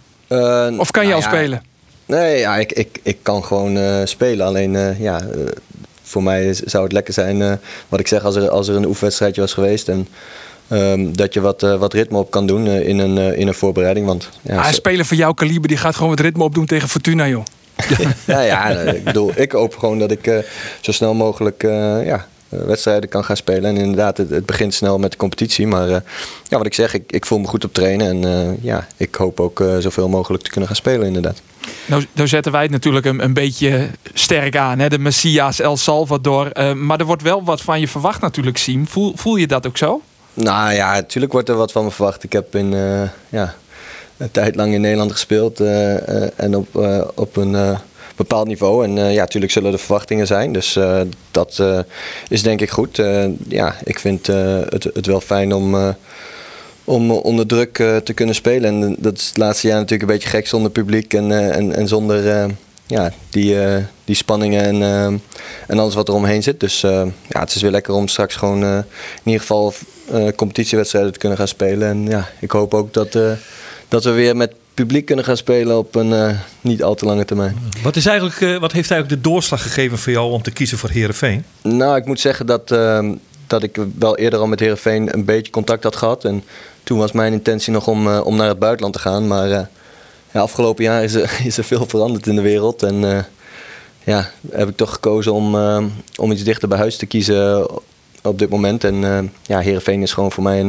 Of 0.78 0.92
kan 0.92 1.04
je 1.04 1.10
nou 1.10 1.24
al 1.24 1.30
ja, 1.30 1.38
spelen? 1.38 1.64
Nee, 2.06 2.40
ja, 2.40 2.58
ik, 2.58 2.72
ik, 2.72 3.00
ik 3.04 3.18
kan 3.22 3.44
gewoon 3.44 4.08
spelen. 4.08 4.46
Alleen 4.46 4.96
ja, 5.00 5.22
voor 6.04 6.24
mij 6.24 6.54
zou 6.54 6.84
het 6.84 6.94
lekker 6.94 7.14
zijn, 7.14 7.60
wat 7.90 8.00
ik 8.00 8.08
zeg, 8.08 8.24
als 8.24 8.36
er, 8.36 8.50
als 8.50 8.68
er 8.68 8.76
een 8.76 8.86
oefenwedstrijdje 8.86 9.42
was 9.42 9.54
geweest. 9.54 9.88
En 9.88 10.08
ehm, 10.72 11.14
dat 11.14 11.34
je 11.34 11.42
wat, 11.42 11.64
eh, 11.64 11.76
wat 11.76 11.94
ritme 11.94 12.18
op 12.18 12.32
kan 12.32 12.46
doen 12.46 12.68
eh, 12.68 12.88
in, 12.88 13.00
een, 13.00 13.18
eh, 13.18 13.40
in 13.40 13.48
een 13.48 13.54
voorbereiding. 13.54 14.06
Want 14.06 14.30
ja, 14.42 14.58
Ah, 14.58 14.68
een 14.68 14.74
speler 14.74 15.06
van 15.06 15.18
jouw 15.18 15.34
kaliber 15.34 15.68
die 15.68 15.78
gaat 15.78 15.96
gewoon 15.96 16.12
het 16.12 16.20
ritme 16.20 16.44
opdoen 16.44 16.66
tegen 16.66 16.90
Fortuna, 16.90 17.28
joh. 17.28 17.44
ja, 18.26 18.42
ja 18.42 18.74
nee, 18.74 18.96
ik 18.96 19.04
bedoel, 19.04 19.32
ik 19.36 19.52
hoop 19.52 19.78
gewoon 19.78 20.00
dat 20.00 20.12
ik 20.12 20.46
zo 20.82 20.92
snel 20.92 21.14
mogelijk 21.14 21.62
ja, 22.06 22.28
wedstrijden 22.50 23.10
kan 23.10 23.24
gaan 23.24 23.38
spelen. 23.38 23.64
En 23.64 23.78
inderdaad, 23.78 24.18
het, 24.18 24.30
het 24.30 24.46
begint 24.46 24.74
snel 24.74 25.00
met 25.00 25.12
de 25.12 25.18
competitie. 25.18 25.68
Maar 25.68 25.90
ja, 26.48 26.58
wat 26.58 26.66
ik 26.66 26.74
zeg, 26.74 26.94
ik, 26.94 27.12
ik 27.12 27.26
voel 27.26 27.40
me 27.40 27.48
goed 27.48 27.64
op 27.64 27.74
trainen. 27.74 28.24
En 28.24 28.58
ja, 28.62 28.88
ik 28.98 29.16
hoop 29.16 29.40
ook 29.40 29.64
zoveel 29.80 30.10
mogelijk 30.10 30.44
te 30.44 30.50
kunnen 30.50 30.68
gaan 30.68 30.78
spelen, 30.78 31.08
inderdaad. 31.08 31.42
Nou, 31.86 32.06
nou 32.14 32.28
zetten 32.28 32.52
wij 32.52 32.62
het 32.62 32.72
natuurlijk 32.72 33.06
een, 33.06 33.24
een 33.24 33.34
beetje 33.34 33.90
sterk 34.14 34.56
aan. 34.56 34.80
Hè? 34.80 34.90
De 34.90 35.00
Messias 35.00 35.60
El 35.60 35.78
Salvador. 35.78 36.76
Maar 36.76 37.00
er 37.00 37.06
wordt 37.06 37.22
wel 37.22 37.44
wat 37.44 37.62
van 37.62 37.80
je 37.80 37.88
verwacht 37.88 38.22
natuurlijk, 38.22 38.58
Siem. 38.58 38.88
Voel, 38.88 39.14
voel 39.16 39.36
je 39.36 39.48
dat 39.48 39.68
ook 39.68 39.78
zo? 39.78 40.02
Nou 40.34 40.74
ja, 40.74 40.94
natuurlijk 40.94 41.32
wordt 41.32 41.50
er 41.50 41.56
wat 41.56 41.72
van 41.72 41.84
me 41.84 41.92
verwacht. 41.92 42.24
Ik 42.24 42.34
heb 42.34 42.56
in, 42.56 42.72
uh, 42.72 43.10
ja, 43.30 43.56
een 44.18 44.32
tijd 44.32 44.56
lang 44.56 44.74
in 44.74 44.82
Nederland 44.82 45.12
gespeeld. 45.12 45.60
en 46.36 46.56
op, 46.56 46.76
op 47.16 47.38
een 47.38 47.78
bepaald 48.16 48.48
niveau. 48.48 48.84
En 48.84 49.12
ja, 49.12 49.20
natuurlijk 49.20 49.52
zullen 49.52 49.74
er 49.74 49.80
verwachtingen 49.80 50.28
zijn. 50.28 50.54
Dus 50.54 50.80
dat 51.32 51.64
is 52.28 52.44
denk 52.44 52.62
ik 52.62 52.70
goed. 52.70 53.02
ja, 53.48 53.76
ik 53.84 54.00
vind 54.00 54.28
het, 54.28 54.84
het 54.84 55.06
wel 55.06 55.22
fijn 55.22 55.54
om 55.54 55.96
om 56.84 57.12
onder 57.12 57.48
druk 57.48 57.74
te 58.04 58.14
kunnen 58.14 58.36
spelen. 58.36 58.84
En 58.84 58.96
dat 59.00 59.18
is 59.18 59.28
het 59.28 59.38
laatste 59.38 59.68
jaar 59.68 59.80
natuurlijk 59.80 60.10
een 60.10 60.16
beetje 60.16 60.30
gek 60.30 60.48
zonder 60.48 60.72
publiek 60.72 61.14
en, 61.14 61.52
en, 61.52 61.76
en 61.76 61.88
zonder 61.88 62.50
ja, 62.92 63.12
die, 63.30 63.58
die 64.06 64.16
spanningen 64.16 64.64
en, 64.64 65.22
en 65.68 65.80
alles 65.80 65.94
wat 65.94 66.08
er 66.08 66.14
omheen 66.14 66.44
zit. 66.44 66.60
Dus 66.60 66.82
ja, 66.82 67.40
het 67.40 67.56
is 67.56 67.62
weer 67.62 67.72
lekker 67.72 67.94
om 67.94 68.08
straks 68.08 68.36
gewoon 68.36 68.64
in 68.64 68.86
ieder 69.24 69.42
geval 69.42 69.74
competitiewedstrijden 70.36 71.14
te 71.14 71.20
kunnen 71.20 71.38
gaan 71.38 71.48
spelen. 71.48 71.88
En 71.88 72.06
ja, 72.06 72.28
ik 72.40 72.52
hoop 72.52 72.74
ook 72.74 72.94
dat, 72.94 73.18
dat 73.88 74.04
we 74.04 74.12
weer 74.12 74.36
met 74.36 74.54
publiek 74.74 75.06
kunnen 75.06 75.26
gaan 75.26 75.38
spelen 75.38 75.78
op 75.78 75.96
een 75.96 76.38
niet 76.62 76.84
al 76.84 76.96
te 76.96 77.06
lange 77.06 77.26
termijn. 77.26 77.58
Wat, 77.84 77.96
is 77.96 78.06
eigenlijk, 78.06 78.60
wat 78.60 78.72
heeft 78.72 78.92
eigenlijk 78.92 79.24
de 79.24 79.30
doorslag 79.30 79.62
gegeven 79.62 79.98
voor 79.98 80.12
jou 80.12 80.32
om 80.32 80.42
te 80.42 80.52
kiezen 80.52 80.78
voor 80.78 80.90
Herenveen? 80.90 81.46
Nou, 81.62 81.98
ik 81.98 82.06
moet 82.06 82.20
zeggen 82.20 82.46
dat, 82.46 82.68
dat 83.48 83.64
ik 83.64 83.78
wel 84.00 84.18
eerder 84.18 84.40
al 84.40 84.48
met 84.48 84.60
Herenveen 84.60 85.14
een 85.14 85.26
beetje 85.26 85.52
contact 85.52 85.84
had 85.84 85.96
gehad. 85.96 86.26
En 86.26 86.44
toen 86.84 86.98
was 86.98 87.12
mijn 87.12 87.34
intentie 87.34 87.74
nog 87.74 87.88
om, 87.88 88.08
om 88.08 88.36
naar 88.36 88.48
het 88.48 88.60
buitenland 88.60 88.94
te 88.94 89.00
gaan. 89.00 89.28
Maar 89.28 89.70
ja, 90.34 90.40
afgelopen 90.40 90.84
jaar 90.84 91.04
is 91.04 91.14
er, 91.14 91.40
is 91.46 91.58
er 91.58 91.64
veel 91.64 91.86
veranderd 91.86 92.28
in 92.28 92.36
de 92.36 92.42
wereld. 92.42 92.84
En 92.84 92.96
uh, 92.96 93.20
ja, 94.04 94.30
heb 94.52 94.70
ik 94.70 94.76
toch 94.76 94.94
gekozen 94.94 95.34
om, 95.34 95.56
om 96.16 96.32
iets 96.32 96.44
dichter 96.44 96.68
bij 96.68 96.78
huis 96.78 96.98
te 96.98 97.06
kiezen 97.06 97.68
op 98.24 98.40
dit 98.40 98.50
moment. 98.50 98.84
En 98.84 98.96
uh, 98.96 99.20
ja, 99.42 99.60
Heerenveen 99.60 100.02
is 100.02 100.14
gewoon 100.14 100.32
voor 100.32 100.44
mij 100.44 100.60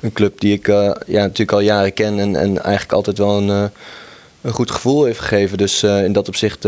een, 0.00 0.12
club 0.12 0.40
die 0.40 0.52
ik 0.52 0.66
ja, 1.06 1.22
natuurlijk 1.22 1.52
al 1.52 1.60
jaren 1.60 1.94
ken. 1.94 2.18
En, 2.18 2.36
en 2.36 2.62
eigenlijk 2.62 2.92
altijd 2.92 3.18
wel 3.18 3.36
een, 3.36 3.70
een 4.40 4.52
goed 4.52 4.70
gevoel 4.70 5.04
heeft 5.04 5.20
gegeven. 5.20 5.58
Dus 5.58 5.82
in 5.82 6.12
dat 6.12 6.28
opzicht, 6.28 6.62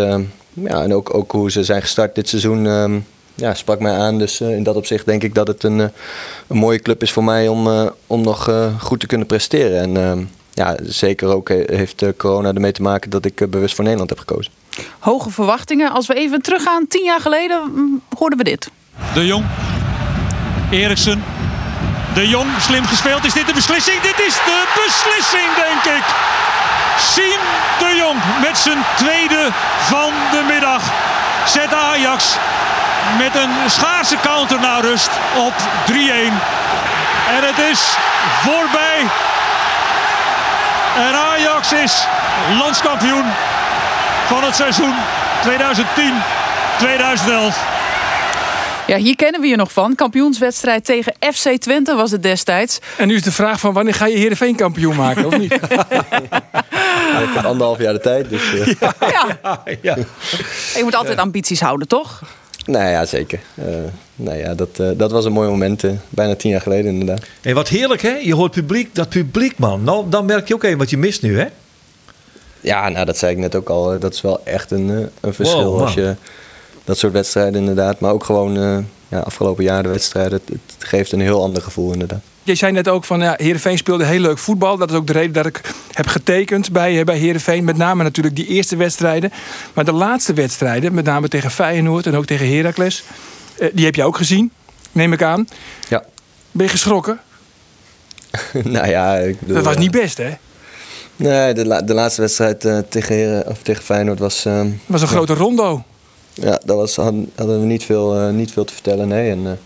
ja, 0.53 0.83
en 0.83 0.95
ook, 0.95 1.15
ook 1.15 1.33
hoe 1.33 1.51
ze 1.51 1.65
zijn 1.65 1.81
gestart 1.81 2.15
dit 2.15 2.29
seizoen 2.29 2.67
ehm, 2.67 2.99
ja, 3.35 3.55
sprak 3.55 3.81
mij 3.81 3.93
aan. 3.93 4.19
Dus 4.19 4.41
in 4.41 4.63
dat 4.63 4.77
opzicht 4.77 5.07
denk 5.07 5.23
ik 5.23 5.35
dat 5.35 5.47
het 5.47 5.63
een, 5.63 5.79
een 5.79 6.57
mooie 6.57 6.81
club 6.81 7.03
is 7.03 7.13
voor 7.13 7.25
mij 7.25 7.49
om, 7.49 7.91
om 8.07 8.21
nog 8.21 8.51
goed 8.79 9.01
te 9.01 9.07
kunnen 9.07 9.27
presteren. 9.27 9.81
En 9.81 9.97
ehm, 9.97 10.23
ja, 10.61 10.77
zeker 10.83 11.29
ook 11.29 11.49
heeft 11.49 12.05
corona 12.17 12.53
ermee 12.53 12.73
te 12.73 12.83
maken 12.83 13.11
dat 13.11 13.25
ik 13.25 13.51
bewust 13.51 13.75
voor 13.75 13.85
Nederland 13.85 14.11
heb 14.11 14.19
gekozen. 14.19 14.53
Hoge 14.99 15.31
verwachtingen. 15.31 15.91
Als 15.91 16.07
we 16.07 16.15
even 16.15 16.43
teruggaan, 16.43 16.87
tien 16.87 17.05
jaar 17.05 17.21
geleden 17.21 17.61
mm, 17.75 18.01
hoorden 18.19 18.39
we 18.39 18.45
dit. 18.45 18.71
De 19.15 19.27
Jong, 19.27 19.45
Eriksen, 20.71 21.25
De 22.15 22.29
Jong, 22.29 22.49
slim 22.61 22.85
gespeeld. 22.85 23.25
Is 23.25 23.33
dit 23.33 23.47
de 23.47 23.53
beslissing? 23.53 24.01
Dit 24.01 24.19
is 24.29 24.35
de 24.35 24.59
beslissing, 24.85 25.49
denk 25.65 25.97
ik. 25.99 26.05
Siem 26.99 27.41
de 27.79 27.95
Jong 27.97 28.19
met 28.41 28.59
zijn 28.59 28.79
tweede 28.97 29.49
van 29.79 30.13
de 30.31 30.43
middag. 30.53 30.83
Zet 31.47 31.75
Ajax 31.75 32.37
met 33.19 33.35
een 33.35 33.71
schaarse 33.71 34.17
counter 34.23 34.61
naar 34.61 34.81
rust 34.81 35.11
op 35.37 35.55
3-1. 35.87 35.95
En 37.35 37.43
het 37.51 37.59
is 37.73 37.81
voorbij. 38.43 39.07
En 40.97 41.15
Ajax 41.15 41.73
is 41.73 42.07
landskampioen 42.59 43.25
van 44.27 44.45
het 44.45 44.55
seizoen 44.55 44.95
2010-2011. 45.47 45.51
Ja, 48.87 48.97
hier 48.97 49.17
kennen 49.17 49.41
we 49.41 49.47
je 49.47 49.57
nog 49.57 49.73
van. 49.73 49.95
Kampioenswedstrijd 49.95 50.85
tegen 50.85 51.15
FC 51.33 51.49
Twente 51.49 51.95
was 51.95 52.11
het 52.11 52.23
destijds. 52.23 52.79
En 52.97 53.09
nu 53.09 53.15
is 53.15 53.23
de 53.23 53.33
vraag 53.33 53.61
van 53.61 53.73
wanneer 53.73 53.95
ga 53.95 54.07
je 54.07 54.17
Heerenveen 54.17 54.57
kampioen 54.57 54.97
maken, 54.97 55.27
of 55.27 55.39
niet? 55.39 55.53
ja, 57.13 57.19
ik 57.19 57.35
heb 57.35 57.45
anderhalf 57.45 57.79
jaar 57.79 57.93
de 57.93 58.01
tijd, 58.01 58.29
dus... 58.29 58.53
Uh... 58.53 58.67
Ja. 58.67 58.95
ja. 59.17 59.39
ja. 59.83 59.97
Je 60.75 60.81
moet 60.83 60.95
altijd 60.95 61.19
ambities 61.19 61.61
houden, 61.61 61.89
toch? 61.89 62.23
Nou 62.71 62.89
ja, 62.89 63.05
zeker. 63.05 63.41
Uh, 63.59 63.65
nou 64.17 64.39
ja, 64.39 64.55
dat, 64.55 64.69
uh, 64.81 64.91
dat 64.97 65.11
was 65.11 65.25
een 65.25 65.33
mooi 65.33 65.49
moment. 65.49 65.83
Uh, 65.83 65.93
bijna 66.09 66.35
tien 66.35 66.51
jaar 66.51 66.61
geleden 66.61 66.93
inderdaad. 66.93 67.27
En 67.41 67.55
wat 67.55 67.69
heerlijk 67.69 68.03
hè? 68.03 68.17
Je 68.23 68.35
hoort 68.35 68.53
publiek, 68.53 68.95
dat 68.95 69.09
publiek 69.09 69.59
man. 69.59 69.85
Nou, 69.85 70.09
dan 70.09 70.25
merk 70.25 70.49
je 70.49 70.55
ook 70.55 70.63
even 70.63 70.79
wat 70.79 70.91
je 70.91 70.99
mist 70.99 71.23
nu 71.23 71.39
hè? 71.39 71.47
Ja, 72.61 72.89
nou 72.89 73.07
dat 73.07 73.19
zei 73.19 73.33
ik 73.33 73.39
net 73.39 73.55
ook 73.55 73.69
al. 73.69 73.99
Dat 73.99 74.15
is 74.15 74.21
wel 74.21 74.41
echt 74.45 74.71
een, 74.71 75.11
een 75.21 75.35
verschil 75.35 75.65
wow, 75.65 75.81
als 75.81 75.95
je 75.95 76.15
dat 76.85 76.99
soort 76.99 77.13
wedstrijden 77.13 77.61
inderdaad. 77.61 78.01
Maar 78.01 78.13
ook 78.13 78.25
gewoon 78.25 78.87
ja, 79.09 79.19
afgelopen 79.19 79.65
jaar 79.65 79.83
de 79.83 79.89
wedstrijden. 79.89 80.33
Het, 80.33 80.49
het 80.49 80.85
geeft 80.85 81.13
een 81.13 81.21
heel 81.21 81.43
ander 81.43 81.63
gevoel 81.63 81.93
inderdaad. 81.93 82.23
Je 82.43 82.55
zei 82.55 82.73
net 82.73 82.89
ook 82.89 83.05
van 83.05 83.21
ja, 83.21 83.35
Heerenveen 83.37 83.79
speelde 83.79 84.05
heel 84.05 84.21
leuk 84.21 84.39
voetbal. 84.39 84.77
Dat 84.77 84.91
is 84.91 84.97
ook 84.97 85.07
de 85.07 85.13
reden 85.13 85.33
dat 85.33 85.47
ik 85.47 85.61
heb 85.93 86.07
getekend 86.07 86.73
bij, 86.73 87.05
bij 87.05 87.19
Heerenveen. 87.19 87.65
Met 87.65 87.77
name 87.77 88.03
natuurlijk 88.03 88.37
die 88.37 88.47
eerste 88.47 88.77
wedstrijden. 88.77 89.33
Maar 89.75 89.85
de 89.85 89.93
laatste 89.93 90.33
wedstrijden, 90.33 90.95
met 90.95 91.05
name 91.05 91.29
tegen 91.29 91.51
Feyenoord 91.51 92.07
en 92.07 92.17
ook 92.17 92.27
tegen 92.27 92.57
Heracles. 92.57 93.05
Eh, 93.59 93.69
die 93.73 93.85
heb 93.85 93.95
je 93.95 94.05
ook 94.05 94.17
gezien, 94.17 94.53
neem 94.93 95.13
ik 95.13 95.23
aan. 95.23 95.49
Ja. 95.89 96.05
Ben 96.51 96.65
je 96.67 96.73
geschrokken? 96.73 97.21
nou 98.65 98.89
ja, 98.89 99.17
ik 99.17 99.41
bedoel, 99.41 99.55
Dat 99.55 99.65
was 99.65 99.77
niet 99.77 99.91
best, 99.91 100.17
hè? 100.17 100.31
Nee, 101.17 101.55
de, 101.55 101.83
de 101.85 101.95
laatste 101.95 102.21
wedstrijd 102.21 102.65
uh, 102.65 102.79
tegen, 102.89 103.15
Heren, 103.15 103.47
of 103.47 103.63
tegen 103.63 103.83
Feyenoord 103.83 104.19
was... 104.19 104.47
Uh, 104.47 104.63
was 104.87 105.03
een 105.03 105.09
grote 105.09 105.35
rondo. 105.35 105.85
Ja, 106.35 106.61
daar 106.65 106.77
was, 106.77 106.97
hadden, 106.97 107.61
we 107.61 107.67
niet 107.67 107.85
veel, 107.85 108.29
uh, 108.29 108.35
niet 108.35 108.53
veel 108.53 108.65
te 108.65 108.73
vertellen, 108.73 109.09
nee. 109.09 109.31
En, 109.31 109.59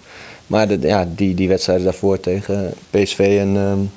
maar 0.46 0.68
de, 0.68 0.78
ja, 0.80 1.08
die, 1.14 1.34
die 1.34 1.48
wedstrijden 1.48 1.84
daarvoor 1.84 2.20
tegen 2.20 2.72
PSV 2.90 3.36
en... 3.40 3.56
Um, 3.56 3.90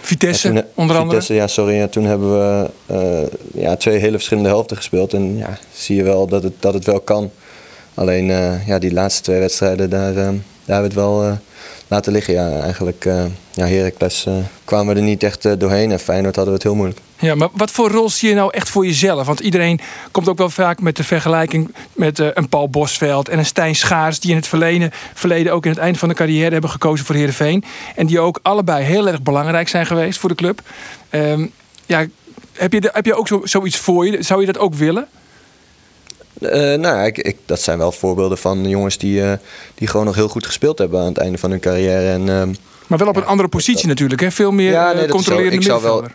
Vitesse, 0.00 0.48
toen, 0.48 0.62
onder 0.74 0.96
andere? 0.96 1.20
Vitesse, 1.20 1.34
ja, 1.34 1.46
sorry. 1.46 1.74
Ja, 1.74 1.88
toen 1.88 2.04
hebben 2.04 2.32
we 2.32 2.70
uh, 2.90 3.62
ja, 3.62 3.76
twee 3.76 3.98
hele 3.98 4.16
verschillende 4.16 4.48
helften 4.48 4.76
gespeeld. 4.76 5.12
En 5.12 5.36
ja, 5.36 5.58
zie 5.72 5.96
je 5.96 6.02
wel 6.02 6.26
dat 6.26 6.42
het, 6.42 6.52
dat 6.58 6.74
het 6.74 6.84
wel 6.84 7.00
kan. 7.00 7.30
Alleen 7.94 8.28
uh, 8.28 8.66
ja, 8.66 8.78
die 8.78 8.92
laatste 8.92 9.22
twee 9.22 9.38
wedstrijden, 9.38 9.90
daar, 9.90 10.10
uh, 10.10 10.16
daar 10.16 10.32
hebben 10.64 10.94
we 10.94 11.00
het 11.00 11.06
wel 11.10 11.38
laten 11.88 12.12
liggen. 12.12 12.34
Ja, 12.34 12.60
eigenlijk, 12.60 13.04
ja, 13.50 13.66
Heracles 13.66 14.26
kwamen 14.64 14.94
we 14.94 15.00
er 15.00 15.06
niet 15.06 15.22
echt 15.22 15.60
doorheen. 15.60 15.92
En 15.92 15.98
Feyenoord 15.98 16.36
hadden 16.36 16.54
we 16.54 16.60
het 16.60 16.68
heel 16.68 16.74
moeilijk. 16.74 17.00
Ja, 17.20 17.34
maar 17.34 17.48
wat 17.52 17.70
voor 17.70 17.90
rol 17.90 18.10
zie 18.10 18.28
je 18.28 18.34
nou 18.34 18.50
echt 18.52 18.68
voor 18.68 18.86
jezelf? 18.86 19.26
Want 19.26 19.40
iedereen 19.40 19.80
komt 20.10 20.28
ook 20.28 20.38
wel 20.38 20.50
vaak 20.50 20.80
met 20.80 20.96
de 20.96 21.04
vergelijking 21.04 21.74
met 21.92 22.18
uh, 22.18 22.26
een 22.34 22.48
Paul 22.48 22.68
Bosveld 22.68 23.28
en 23.28 23.38
een 23.38 23.46
Stijn 23.46 23.74
Schaars, 23.74 24.20
die 24.20 24.30
in 24.30 24.36
het 24.36 24.46
verleden, 24.46 24.90
verleden 25.14 25.52
ook 25.52 25.64
in 25.64 25.70
het 25.70 25.80
eind 25.80 25.98
van 25.98 26.08
de 26.08 26.14
carrière 26.14 26.52
hebben 26.52 26.70
gekozen 26.70 27.06
voor 27.06 27.14
Heerenveen. 27.14 27.64
En 27.96 28.06
die 28.06 28.20
ook 28.20 28.38
allebei 28.42 28.84
heel 28.84 29.08
erg 29.08 29.22
belangrijk 29.22 29.68
zijn 29.68 29.86
geweest 29.86 30.18
voor 30.18 30.28
de 30.28 30.34
club. 30.34 30.60
Um, 31.10 31.52
ja, 31.86 32.06
heb 32.52 32.72
je, 32.72 32.90
heb 32.92 33.06
je 33.06 33.14
ook 33.14 33.28
zo, 33.28 33.40
zoiets 33.44 33.76
voor 33.76 34.06
je? 34.06 34.22
Zou 34.22 34.40
je 34.40 34.46
dat 34.46 34.58
ook 34.58 34.74
willen? 34.74 35.08
Uh, 36.40 36.74
nou, 36.74 37.06
ik, 37.06 37.18
ik, 37.18 37.36
dat 37.46 37.60
zijn 37.60 37.78
wel 37.78 37.92
voorbeelden 37.92 38.38
van 38.38 38.68
jongens 38.68 38.98
die, 38.98 39.20
uh, 39.20 39.32
die 39.74 39.88
gewoon 39.88 40.06
nog 40.06 40.14
heel 40.14 40.28
goed 40.28 40.46
gespeeld 40.46 40.78
hebben 40.78 41.00
aan 41.00 41.06
het 41.06 41.18
einde 41.18 41.38
van 41.38 41.50
hun 41.50 41.60
carrière. 41.60 42.08
En, 42.08 42.20
uh, 42.20 42.42
maar 42.86 42.98
wel 42.98 43.08
op 43.08 43.16
een 43.16 43.24
andere 43.24 43.48
positie 43.48 43.88
natuurlijk, 43.88 44.20
hè? 44.20 44.30
Veel 44.30 44.50
meer 44.50 44.70
ja, 44.70 44.92
nee, 44.92 45.08
controlerende 45.08 45.58
middenvelder. 45.58 46.14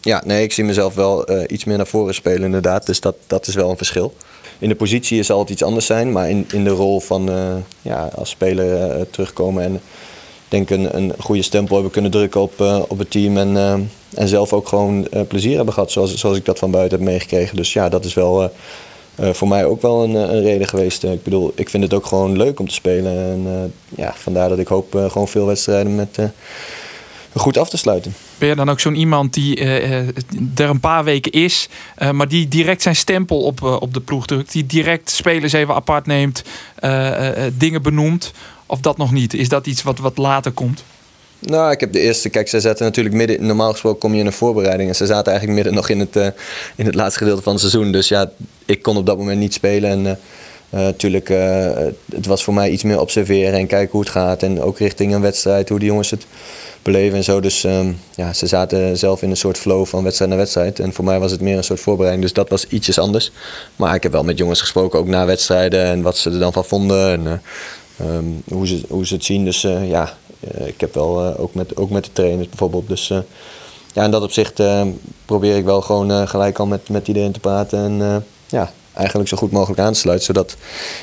Ja, 0.00 0.22
nee, 0.24 0.42
ik 0.42 0.52
zie 0.52 0.64
mezelf 0.64 0.94
wel 0.94 1.26
iets 1.46 1.64
meer 1.64 1.76
naar 1.76 1.86
voren 1.86 2.14
spelen 2.14 2.42
inderdaad. 2.42 2.86
Dus 2.86 3.00
dat, 3.00 3.16
dat 3.26 3.46
is 3.46 3.54
wel 3.54 3.70
een 3.70 3.76
verschil. 3.76 4.14
In 4.58 4.68
de 4.68 4.74
positie 4.74 5.22
zal 5.22 5.38
het 5.38 5.50
iets 5.50 5.62
anders 5.62 5.86
zijn, 5.86 6.12
maar 6.12 6.30
in, 6.30 6.46
in 6.52 6.64
de 6.64 6.70
rol 6.70 7.00
van 7.00 7.30
ja, 7.82 8.10
als 8.14 8.30
speler 8.30 9.10
terugkomen 9.10 9.62
en 9.64 9.80
denk 10.48 10.70
een, 10.70 10.96
een 10.96 11.12
goede 11.18 11.42
stempel 11.42 11.74
hebben 11.74 11.92
kunnen 11.92 12.10
drukken 12.10 12.40
op, 12.40 12.60
op 12.88 12.98
het 12.98 13.10
team. 13.10 13.36
En, 13.36 13.56
en 14.14 14.28
zelf 14.28 14.52
ook 14.52 14.68
gewoon 14.68 15.08
plezier 15.28 15.56
hebben 15.56 15.74
gehad, 15.74 15.90
zoals, 15.90 16.14
zoals 16.14 16.36
ik 16.36 16.44
dat 16.44 16.58
van 16.58 16.70
buiten 16.70 16.98
heb 16.98 17.08
meegekregen. 17.08 17.56
Dus 17.56 17.72
ja, 17.72 17.88
dat 17.88 18.04
is 18.04 18.14
wel 18.14 18.52
voor 19.20 19.48
mij 19.48 19.64
ook 19.64 19.82
wel 19.82 20.04
een, 20.04 20.14
een 20.14 20.42
reden 20.42 20.68
geweest. 20.68 21.04
ik 21.04 21.22
bedoel, 21.22 21.52
ik 21.54 21.70
vind 21.70 21.82
het 21.82 21.94
ook 21.94 22.06
gewoon 22.06 22.36
leuk 22.36 22.60
om 22.60 22.68
te 22.68 22.74
spelen. 22.74 23.12
En 23.12 23.72
ja, 23.88 24.12
vandaar 24.16 24.48
dat 24.48 24.58
ik 24.58 24.68
hoop 24.68 24.92
gewoon 25.08 25.28
veel 25.28 25.46
wedstrijden 25.46 25.94
met 25.94 26.18
goed 27.34 27.56
af 27.56 27.68
te 27.68 27.76
sluiten. 27.76 28.14
Ben 28.38 28.48
je 28.48 28.54
dan 28.54 28.70
ook 28.70 28.80
zo'n 28.80 28.94
iemand 28.94 29.34
die 29.34 29.56
er 30.54 30.68
een 30.68 30.80
paar 30.80 31.04
weken 31.04 31.32
is, 31.32 31.68
maar 32.12 32.28
die 32.28 32.48
direct 32.48 32.82
zijn 32.82 32.96
stempel 32.96 33.42
op, 33.42 33.62
op 33.62 33.94
de 33.94 34.00
ploeg 34.00 34.26
drukt, 34.26 34.52
die 34.52 34.66
direct 34.66 35.10
spelers 35.10 35.52
even 35.52 35.74
apart 35.74 36.06
neemt, 36.06 36.42
dingen 37.52 37.82
benoemt, 37.82 38.32
of 38.66 38.80
dat 38.80 38.96
nog 38.96 39.12
niet? 39.12 39.34
Is 39.34 39.48
dat 39.48 39.66
iets 39.66 39.82
wat, 39.82 39.98
wat 39.98 40.18
later 40.18 40.52
komt? 40.52 40.84
Nou, 41.40 41.70
ik 41.70 41.80
heb 41.80 41.92
de 41.92 42.00
eerste. 42.00 42.28
Kijk, 42.28 42.48
ze 42.48 42.60
zaten 42.60 42.84
natuurlijk 42.84 43.14
midden. 43.14 43.46
Normaal 43.46 43.72
gesproken 43.72 44.00
kom 44.00 44.14
je 44.14 44.20
in 44.20 44.26
een 44.26 44.32
voorbereiding. 44.32 44.88
En 44.88 44.96
ze 44.96 45.06
zaten 45.06 45.32
eigenlijk 45.32 45.54
midden 45.54 45.74
nog 45.74 45.88
in 45.88 46.00
het, 46.00 46.34
in 46.76 46.86
het 46.86 46.94
laatste 46.94 47.18
gedeelte 47.18 47.42
van 47.42 47.52
het 47.52 47.60
seizoen. 47.60 47.92
Dus 47.92 48.08
ja, 48.08 48.30
ik 48.66 48.82
kon 48.82 48.96
op 48.96 49.06
dat 49.06 49.18
moment 49.18 49.38
niet 49.38 49.54
spelen. 49.54 49.90
En 49.90 50.18
natuurlijk, 50.70 51.28
het 52.14 52.26
was 52.26 52.44
voor 52.44 52.54
mij 52.54 52.70
iets 52.70 52.82
meer 52.82 53.00
observeren 53.00 53.58
en 53.58 53.66
kijken 53.66 53.90
hoe 53.90 54.00
het 54.00 54.10
gaat. 54.10 54.42
En 54.42 54.62
ook 54.62 54.78
richting 54.78 55.14
een 55.14 55.20
wedstrijd, 55.20 55.68
hoe 55.68 55.78
die 55.78 55.88
jongens 55.88 56.10
het 56.10 56.26
beleven 56.82 57.16
en 57.16 57.24
zo. 57.24 57.40
Dus 57.40 57.64
ehm, 57.64 57.92
ja, 58.14 58.32
ze 58.32 58.46
zaten 58.46 58.98
zelf 58.98 59.22
in 59.22 59.30
een 59.30 59.36
soort 59.36 59.58
flow 59.58 59.86
van 59.86 60.02
wedstrijd 60.02 60.30
naar 60.30 60.40
wedstrijd. 60.40 60.78
En 60.78 60.92
voor 60.92 61.04
mij 61.04 61.18
was 61.20 61.30
het 61.30 61.40
meer 61.40 61.56
een 61.56 61.64
soort 61.64 61.80
voorbereiding, 61.80 62.24
dus 62.24 62.34
dat 62.34 62.48
was 62.48 62.66
ietsjes 62.66 62.98
anders. 62.98 63.32
Maar 63.76 63.94
ik 63.94 64.02
heb 64.02 64.12
wel 64.12 64.24
met 64.24 64.38
jongens 64.38 64.60
gesproken, 64.60 64.98
ook 64.98 65.06
na 65.06 65.26
wedstrijden 65.26 65.84
en 65.84 66.02
wat 66.02 66.16
ze 66.16 66.30
er 66.30 66.38
dan 66.38 66.52
van 66.52 66.64
vonden. 66.64 67.12
En, 67.12 67.42
ehm, 67.96 68.24
hoe, 68.48 68.66
ze, 68.66 68.80
hoe 68.88 69.06
ze 69.06 69.14
het 69.14 69.24
zien. 69.24 69.44
Dus 69.44 69.60
ja, 69.86 70.16
ik 70.64 70.80
heb 70.80 70.94
wel 70.94 71.36
ook, 71.36 71.54
met, 71.54 71.76
ook 71.76 71.90
met 71.90 72.04
de 72.04 72.12
trainers 72.12 72.48
bijvoorbeeld. 72.48 72.88
Dus 72.88 73.12
ja, 73.92 74.04
in 74.04 74.10
dat 74.10 74.22
opzicht 74.22 74.62
probeer 75.24 75.56
ik 75.56 75.64
wel 75.64 75.80
gewoon 75.80 76.28
gelijk 76.28 76.58
al 76.58 76.66
met, 76.66 76.88
met 76.88 77.08
iedereen 77.08 77.32
te 77.32 77.40
praten. 77.40 77.78
En 77.78 78.24
ja, 78.46 78.72
eigenlijk 78.92 79.28
zo 79.28 79.36
goed 79.36 79.50
mogelijk 79.50 79.80
aan 79.80 79.92
te 79.92 79.98
sluiten. 79.98 80.26
Zodat 80.26 80.56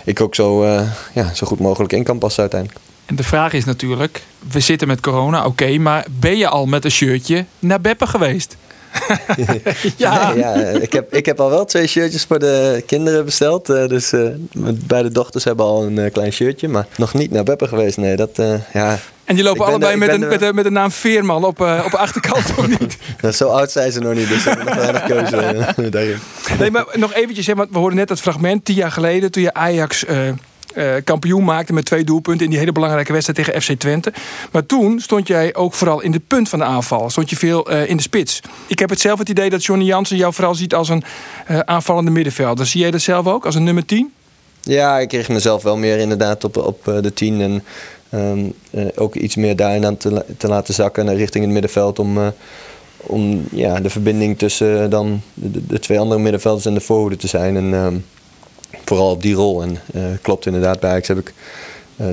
ik 0.05 0.21
ook 0.21 0.35
zo, 0.35 0.65
ja, 1.13 1.33
zo 1.33 1.47
goed 1.47 1.59
mogelijk 1.59 1.93
in 1.93 2.03
kan 2.03 2.19
passen 2.19 2.41
uiteindelijk. 2.41 2.79
En 3.07 3.15
de 3.15 3.23
vraag 3.23 3.53
is 3.53 3.65
natuurlijk, 3.65 4.23
we 4.51 4.59
zitten 4.59 4.87
met 4.87 4.99
corona, 4.99 5.45
oké, 5.45 5.77
maar 5.77 6.05
ben 6.11 6.37
je 6.37 6.47
al 6.47 6.65
met 6.65 6.85
een 6.85 6.91
shirtje 6.91 7.45
naar 7.59 7.81
Beppe 7.81 8.07
geweest? 8.07 8.57
ja. 9.97 10.31
ja, 10.31 10.53
ik, 10.53 10.93
heb, 10.93 11.13
ik 11.13 11.25
heb 11.25 11.39
al 11.39 11.49
wel 11.49 11.65
twee 11.65 11.87
shirtjes 11.87 12.23
voor 12.23 12.39
de 12.39 12.83
kinderen 12.85 13.25
besteld. 13.25 13.65
Dus 13.65 14.13
uh, 14.13 14.29
beide 14.85 15.11
dochters 15.11 15.43
hebben 15.43 15.65
al 15.65 15.83
een 15.83 16.11
klein 16.11 16.31
shirtje, 16.31 16.67
maar 16.67 16.87
nog 16.97 17.13
niet 17.13 17.31
naar 17.31 17.43
Beppe 17.43 17.67
geweest. 17.67 17.97
Nee, 17.97 18.15
dat, 18.15 18.41
ja, 18.73 18.99
en 19.27 19.35
die 19.35 19.43
lopen 19.43 19.65
allebei 19.65 19.95
met, 19.95 20.09
een, 20.09 20.27
met, 20.27 20.39
de, 20.39 20.53
met 20.53 20.63
de 20.63 20.71
naam 20.71 20.91
Veerman 20.91 21.43
op, 21.43 21.61
uh, 21.61 21.81
op 21.85 21.91
de 21.91 21.97
achterkant, 21.97 22.45
of 22.57 22.67
niet? 22.79 22.97
zo 23.35 23.47
oud 23.47 23.71
zijn 23.71 23.91
ze 23.91 23.99
nog 23.99 24.13
niet, 24.13 24.27
dus 24.27 24.43
ze 24.43 24.49
hebben 24.49 24.65
nog 24.65 24.75
weinig 24.75 25.03
keuze 25.03 25.73
uh, 25.79 25.91
daarin. 25.91 26.17
Nee, 26.59 26.71
maar 26.71 26.85
nog 26.93 27.13
eventjes, 27.13 27.47
hè, 27.47 27.55
want 27.55 27.69
we 27.71 27.77
hoorden 27.77 27.97
net 27.97 28.09
het 28.09 28.19
fragment 28.21 28.65
tien 28.65 28.75
jaar 28.75 28.91
geleden... 28.91 29.31
toen 29.31 29.43
je 29.43 29.53
Ajax 29.53 30.05
uh, 30.05 30.93
kampioen 31.03 31.43
maakte 31.43 31.73
met 31.73 31.85
twee 31.85 32.03
doelpunten... 32.03 32.43
in 32.43 32.49
die 32.49 32.59
hele 32.59 32.71
belangrijke 32.71 33.13
wedstrijd 33.13 33.39
tegen 33.39 33.61
FC 33.61 33.79
Twente. 33.79 34.13
Maar 34.51 34.65
toen 34.65 34.99
stond 34.99 35.27
jij 35.27 35.55
ook 35.55 35.73
vooral 35.73 36.01
in 36.01 36.11
de 36.11 36.21
punt 36.27 36.49
van 36.49 36.59
de 36.59 36.65
aanval. 36.65 37.09
Stond 37.09 37.29
je 37.29 37.35
veel 37.35 37.69
in 37.71 37.97
de 37.97 38.03
spits. 38.03 38.41
Ik 38.67 38.79
heb 38.79 38.89
het 38.89 38.99
zelf 38.99 39.19
het 39.19 39.29
idee 39.29 39.49
dat 39.49 39.65
Johnny 39.65 39.85
Jansen 39.85 40.17
jou 40.17 40.33
vooral 40.33 40.55
ziet 40.55 40.73
als 40.75 40.89
een 40.89 41.03
aanvallende 41.47 42.11
middenvelder. 42.11 42.65
Zie 42.65 42.81
jij 42.81 42.91
dat 42.91 43.01
zelf 43.01 43.27
ook, 43.27 43.45
als 43.45 43.55
een 43.55 43.63
nummer 43.63 43.85
10? 43.85 44.13
Ja, 44.61 44.99
ik 44.99 45.07
kreeg 45.07 45.29
mezelf 45.29 45.63
wel 45.63 45.77
meer 45.77 45.97
inderdaad 45.97 46.43
op, 46.43 46.57
op 46.57 46.83
de 46.83 47.13
10 47.13 47.41
en... 47.41 47.63
Um, 48.13 48.53
ook 48.95 49.15
iets 49.15 49.35
meer 49.35 49.55
daarin 49.55 49.85
aan 49.85 49.97
te, 49.97 50.25
te 50.37 50.47
laten 50.47 50.73
zakken 50.73 51.15
richting 51.15 51.43
het 51.43 51.53
middenveld. 51.53 51.99
Om, 51.99 52.17
uh, 52.17 52.27
om 52.97 53.45
ja, 53.51 53.79
de 53.79 53.89
verbinding 53.89 54.37
tussen 54.37 54.89
dan 54.89 55.21
de, 55.33 55.79
twee 55.79 55.99
andere 55.99 56.21
middenvelders 56.21 56.65
en 56.65 56.73
de 56.73 56.79
voorhoede 56.79 57.15
te 57.15 57.27
zijn. 57.27 57.55
En 57.55 57.73
um, 57.73 58.05
vooral 58.85 59.11
op 59.11 59.21
die 59.21 59.35
rol. 59.35 59.61
En 59.61 59.77
uh, 59.95 60.03
klopt 60.21 60.45
inderdaad, 60.45 60.79
bij 60.79 60.89
Ajax 60.89 61.07
heb 61.07 61.17
ik 61.17 61.33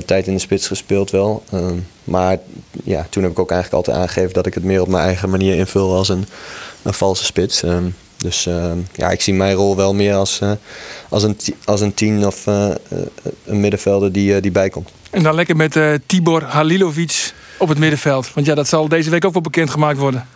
tijd 0.05 0.27
in 0.27 0.33
de 0.33 0.39
spits 0.39 0.67
gespeeld 0.67 1.11
wel. 1.11 1.43
Um, 1.53 1.87
maar 2.03 2.39
ja, 2.83 3.07
toen 3.09 3.23
heb 3.23 3.31
ik 3.31 3.39
ook 3.39 3.51
eigenlijk 3.51 3.85
altijd 3.85 4.05
aangegeven 4.05 4.33
dat 4.33 4.45
ik 4.45 4.53
het 4.53 4.63
meer 4.63 4.81
op 4.81 4.87
mijn 4.87 5.03
eigen 5.03 5.29
manier 5.29 5.55
invul 5.55 5.95
als 5.95 6.09
een, 6.09 6.25
een 6.83 6.93
valse 6.93 7.25
spits. 7.25 7.63
Dus 8.17 8.43
ja, 8.93 9.09
ik 9.11 9.21
zie 9.21 9.33
mijn 9.33 9.55
rol 9.55 9.75
wel 9.75 9.93
meer 9.93 10.15
als, 10.15 10.41
als, 11.09 11.23
een, 11.23 11.37
als 11.65 11.81
een 11.81 11.93
tien 11.93 12.25
of 12.25 12.45
een 13.45 13.59
middenvelder 13.59 14.11
die, 14.11 14.41
die 14.41 14.51
bijkomt. 14.51 14.89
En 15.15 15.23
dan 15.23 15.35
lekker 15.35 15.55
met 15.55 15.75
uh, 15.75 15.93
Tibor 16.05 16.43
Halilovic 16.43 17.33
op 17.57 17.69
het 17.69 17.77
middenveld. 17.77 18.33
Want 18.33 18.45
ja, 18.45 18.55
dat 18.55 18.67
zal 18.67 18.87
deze 18.87 19.09
week 19.09 19.25
ook 19.25 19.33
wel 19.33 19.41
bekendgemaakt 19.41 19.97
worden. 19.97 20.27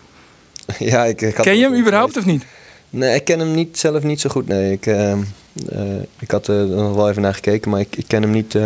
Ja, 0.80 1.06
ik, 1.06 1.22
ik 1.22 1.36
ken 1.36 1.58
je 1.58 1.64
hem 1.64 1.80
überhaupt 1.80 2.18
of 2.18 2.26
niet? 2.26 2.46
Nee, 2.90 3.16
ik 3.16 3.24
ken 3.24 3.40
hem 3.40 3.52
niet, 3.52 3.78
zelf 3.78 4.04
niet 4.04 4.22
zo 4.22 4.30
goed. 4.30 4.48
Nee, 4.48 4.72
ik, 4.72 4.86
uh, 4.86 5.12
uh, 5.12 5.18
ik 6.20 6.32
had 6.32 6.48
er 6.48 6.68
nog 6.68 6.96
wel 6.96 7.10
even 7.10 7.22
naar 7.22 7.34
gekeken, 7.34 7.72
maar 7.72 7.80
ik, 7.80 7.96
ik 7.96 8.04
ken 8.08 8.22
hem 8.22 8.32
niet, 8.32 8.58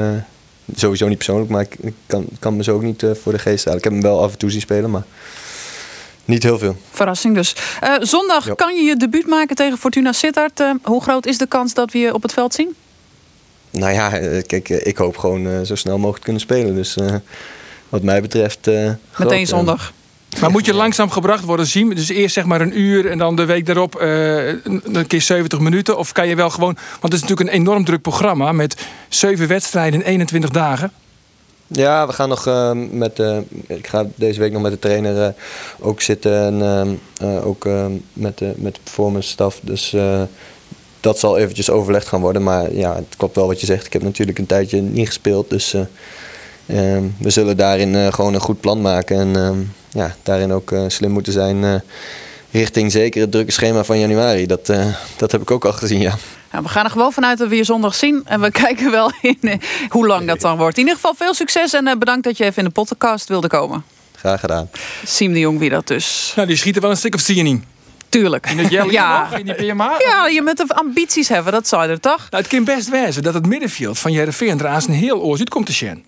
sowieso 0.76 1.08
niet 1.08 1.17
persoonlijk, 1.17 1.49
maar 1.49 1.62
ik, 1.62 1.76
ik 1.82 1.93
kan, 2.06 2.26
kan 2.39 2.56
me 2.56 2.63
zo 2.63 2.76
ook 2.76 2.82
niet 2.82 3.06
voor 3.21 3.32
de 3.32 3.39
geest 3.39 3.63
halen. 3.65 3.78
Ik 3.80 3.84
heb 3.84 3.93
hem 3.93 4.02
wel 4.02 4.23
af 4.23 4.32
en 4.32 4.38
toe 4.38 4.52
zien 4.52 4.62
spelen, 4.62 4.91
maar 4.91 5.04
niet 6.26 6.43
heel 6.43 6.60
veel. 6.60 6.76
Verrassing 6.91 7.36
dus. 7.36 7.56
zondag 7.99 8.56
kan 8.56 8.76
je 8.76 8.82
je 8.82 8.95
debuut 8.95 9.28
maken 9.28 9.56
tegen 9.56 9.78
Fortuna 9.78 10.12
Sittard. 10.12 10.63
hoe 10.82 11.02
groot 11.02 11.26
is 11.26 11.38
de 11.38 11.47
kans 11.47 11.73
dat 11.73 11.91
we 11.91 11.99
je 11.99 12.13
op 12.13 12.21
het 12.21 12.34
veld 12.34 12.54
zien? 12.54 12.76
Nou 13.73 13.93
ja, 13.93 14.17
eh, 14.17 14.43
kijk, 14.45 14.69
eh, 14.69 14.86
ik 14.88 14.97
hoop 14.97 15.17
gewoon 15.17 15.47
uh, 15.47 15.62
zo 15.62 15.75
snel 15.75 15.97
mogelijk 15.97 16.23
kunnen 16.23 16.41
spelen. 16.41 16.75
Dus 16.75 16.97
uh, 16.97 17.15
wat 17.89 18.01
mij 18.01 18.21
betreft. 18.21 18.69
Meteen 19.17 19.47
zondag. 19.47 19.93
Maar 20.41 20.51
moet 20.51 20.65
je 20.65 20.73
langzaam 20.73 21.09
gebracht 21.09 21.43
worden 21.43 21.67
zien? 21.67 21.89
Dus 21.89 22.09
eerst 22.09 22.33
zeg 22.33 22.45
maar 22.45 22.62
een 22.62 22.79
uur 22.79 23.09
en 23.09 23.17
dan 23.17 23.36
de 23.36 23.45
week 23.45 23.65
daarop 23.65 23.95
een 23.99 25.07
keer 25.07 25.21
70 25.21 25.59
minuten? 25.59 25.97
Of 25.97 26.12
kan 26.12 26.27
je 26.27 26.36
wel 26.36 26.49
gewoon. 26.49 26.73
Want 26.73 27.13
het 27.13 27.13
is 27.13 27.21
natuurlijk 27.21 27.49
een 27.49 27.55
enorm 27.55 27.86
druk 27.86 28.01
programma 28.01 28.51
met 28.51 28.86
zeven 29.09 29.47
wedstrijden 29.47 29.99
in 29.99 30.05
21 30.05 30.49
dagen. 30.49 30.91
Ja, 31.67 32.07
we 32.07 32.13
gaan 32.13 32.29
nog 32.29 32.73
met. 32.91 33.19
ik 33.67 33.88
ga 33.88 34.05
deze 34.15 34.39
week 34.39 34.51
nog 34.51 34.62
met 34.62 34.71
de 34.71 34.79
trainer 34.79 35.33
ook 35.79 36.01
zitten. 36.01 36.62
En 36.62 36.99
ook 37.43 37.65
met, 38.13 38.38
de, 38.38 38.53
met 38.55 38.75
de 38.75 38.81
performance 38.83 39.29
staf. 39.29 39.59
Dus 39.62 39.95
dat 41.04 41.20
zal 41.20 41.38
eventjes 41.38 41.70
overlegd 41.70 42.08
gaan 42.08 42.22
worden. 42.22 42.44
Maar 42.44 42.74
ja, 42.74 42.96
het 42.96 43.16
klopt 43.18 43.36
wel 43.36 43.48
wat 43.48 43.60
je 43.60 43.66
zegt. 43.66 43.86
Ik 43.86 43.94
heb 43.94 44.02
natuurlijk 44.02 44.38
een 44.38 44.46
tijdje 44.46 44.82
niet 44.82 45.08
gespeeld. 45.08 45.50
Dus 45.50 45.74
uh, 45.74 45.84
we 47.18 47.30
zullen 47.30 47.58
daarin 47.58 47.94
uh, 47.94 48.13
gewoon 48.13 48.34
een 48.34 48.39
goed 48.39 48.60
plan 48.60 48.82
maken. 48.82 49.20
En 49.20 49.28
uh, 49.38 49.50
ja, 50.02 50.16
daarin 50.24 50.52
ook 50.52 50.74
slim 50.88 51.12
moeten 51.12 51.34
zijn 51.34 51.84
richting 52.52 52.92
zeker 52.92 53.22
het 53.22 53.32
drukke 53.32 53.52
schema 53.52 53.84
van 53.84 54.00
januari. 54.00 54.46
Dat, 54.46 54.72
dat 55.18 55.32
heb 55.32 55.42
ik 55.42 55.52
ook 55.52 55.66
al 55.66 55.74
gezien, 55.74 56.00
ja. 56.00 56.16
Nou, 56.52 56.63
we 56.63 56.70
gaan 56.70 56.86
er 56.86 56.92
gewoon 56.92 57.13
vanuit 57.13 57.38
dat 57.38 57.48
we 57.48 57.56
je 57.56 57.63
zondag 57.63 57.96
zien. 57.96 58.22
En 58.26 58.42
we 58.42 58.52
kijken 58.66 58.92
wel 58.92 59.12
in 59.22 59.62
hoe 59.89 60.08
lang 60.08 60.28
dat 60.28 60.42
dan 60.42 60.58
wordt. 60.58 60.78
In 60.78 60.84
ieder 60.84 60.96
geval 60.96 61.13
veel 61.13 61.34
succes 61.34 61.74
en 61.74 62.00
bedankt 62.00 62.24
dat 62.24 62.38
je 62.38 62.44
even 62.44 62.58
in 62.58 62.63
de 62.63 62.74
podcast 62.74 63.28
wilde 63.28 63.48
komen. 63.48 63.84
Graag 64.16 64.39
gedaan. 64.39 64.70
Siem 65.06 65.34
de 65.34 65.39
Jong 65.39 65.60
wie 65.60 65.70
dat 65.70 65.88
dus. 65.88 66.34
Nou, 66.36 66.48
die 66.48 66.58
schieten 66.58 66.82
wel 66.82 66.92
een 66.92 66.98
stuk 66.98 67.16
of 67.16 67.22
tien 67.22 67.48
in. 67.48 67.63
Tuurlijk. 68.13 68.49
In 68.49 68.58
het 68.58 68.69
ja. 68.91 69.38
in 69.38 69.45
die 69.45 69.54
PMA? 69.54 69.95
Ja, 69.99 70.28
je 70.28 70.41
moet 70.41 70.58
de 70.58 70.76
ambities 70.76 71.28
hebben, 71.28 71.54
dat 71.54 71.67
zou 71.67 71.84
je 71.84 71.89
er 71.89 71.99
toch? 71.99 72.28
Nou, 72.30 72.43
het 72.43 72.47
kan 72.47 72.63
best 72.63 72.89
wezen 72.89 73.23
dat 73.23 73.34
het 73.34 73.45
middenveld 73.45 73.99
van 73.99 74.12
Jereveen 74.12 74.60
er 74.60 74.84
een 74.88 74.93
heel 74.93 75.21
oorzuit 75.21 75.49
komt 75.49 75.65
te 75.65 75.71
zien. 75.71 76.04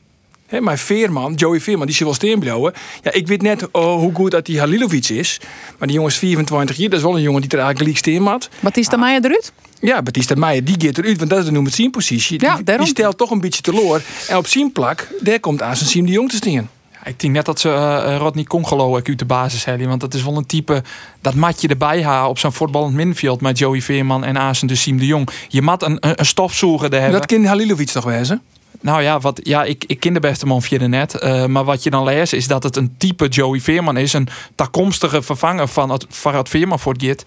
He, 0.48 0.62
maar 0.62 0.78
Veerman, 0.78 1.34
Joey 1.34 1.60
Veerman, 1.60 1.88
die 1.88 2.06
wel 2.06 2.40
blijven. 2.40 2.74
Ja, 3.02 3.12
ik 3.12 3.28
weet 3.28 3.42
net 3.42 3.72
oh, 3.72 4.00
hoe 4.00 4.14
goed 4.14 4.32
dat 4.32 4.46
die 4.46 4.60
Halilovic 4.60 5.10
is. 5.10 5.40
Maar 5.78 5.88
die 5.88 5.96
jongen 5.96 6.12
is 6.12 6.18
24 6.18 6.76
jaar. 6.76 6.90
Dat 6.90 7.00
is 7.00 7.06
wel 7.06 7.16
een 7.16 7.22
jongen 7.22 7.42
die 7.42 7.50
er 7.50 7.58
eigenlijk 7.58 7.88
liek 7.88 7.98
steen 7.98 8.26
had. 8.26 8.50
Batista 8.60 8.96
ah. 8.96 9.02
Meijer 9.02 9.26
eruit? 9.26 9.52
Ja, 9.80 10.02
Batista 10.02 10.36
Meijer, 10.36 10.64
die 10.64 10.76
gaat 10.80 10.98
eruit. 10.98 11.18
Want 11.18 11.30
dat 11.30 11.40
is 11.40 11.46
de 11.46 11.52
nummer 11.52 11.72
10 11.72 11.92
positie. 11.92 12.42
Ja, 12.42 12.56
die, 12.64 12.78
die, 12.78 12.88
stelt 12.88 13.18
toch 13.18 13.32
een 13.32 13.42
beetje 13.42 13.62
teloor. 13.62 14.02
En 14.28 14.38
op 14.38 14.48
zijn 14.48 14.72
plak, 14.72 15.08
daar 15.20 15.40
komt 15.40 15.62
aan 15.62 15.76
zijn 15.76 15.90
Siem 15.90 16.06
de 16.06 16.12
Jong 16.12 16.30
te 16.30 16.36
staan. 16.36 16.70
Ik 17.06 17.20
denk 17.20 17.34
net 17.34 17.46
dat 17.46 17.60
ze 17.60 17.70
uh, 17.70 18.18
Rodney 18.18 18.44
Congolo 18.44 18.96
uit 18.96 19.20
de 19.20 19.26
basis 19.26 19.66
hebben. 19.66 19.88
Want 19.88 20.02
dat 20.02 20.14
is 20.14 20.24
wel 20.24 20.38
een 20.38 20.46
type 20.46 20.84
dat 21.22 21.34
matje 21.34 21.68
erbij 21.68 22.04
ha 22.04 22.30
op 22.30 22.40
zo'n 22.40 22.54
voetballend 22.54 22.94
middenveld 22.94 23.42
met 23.42 23.58
Joey 23.58 23.82
Veerman 23.82 24.24
en 24.24 24.38
Asen 24.38 24.68
de 24.68 24.76
Siem 24.76 24.98
de 24.98 25.06
Jong. 25.06 25.30
Je 25.48 25.62
mat 25.62 25.84
een, 25.84 25.98
een 26.00 26.26
stofzoeger 26.26 26.92
hebben. 26.92 27.12
Dat 27.12 27.26
kind 27.26 27.46
Halilovic 27.46 27.90
toch 27.90 28.04
wezen? 28.04 28.42
Nou 28.82 29.02
ja, 29.02 29.20
wat, 29.20 29.40
ja 29.44 29.64
ik, 29.64 29.84
ik 29.88 30.00
ken 30.00 30.14
de 30.14 30.20
beste 30.20 30.46
man 30.46 30.62
via 30.62 30.78
de 30.78 30.88
net. 30.88 31.18
Uh, 31.24 31.46
maar 31.46 31.64
wat 31.64 31.84
je 31.84 31.90
dan 31.90 32.04
leest 32.04 32.34
is 32.34 32.48
dat 32.48 32.64
het 32.64 32.76
een 32.76 32.96
type 32.98 33.28
Joey 33.28 33.60
Veerman 33.60 33.98
is. 33.98 34.14
Een 34.14 34.28
toekomstige 34.56 35.22
vervanger 35.22 35.68
van 35.68 35.90
het 35.90 36.06
Farad 36.10 36.50
Veerman 36.50 36.80
voor 36.80 36.94
het 36.94 37.26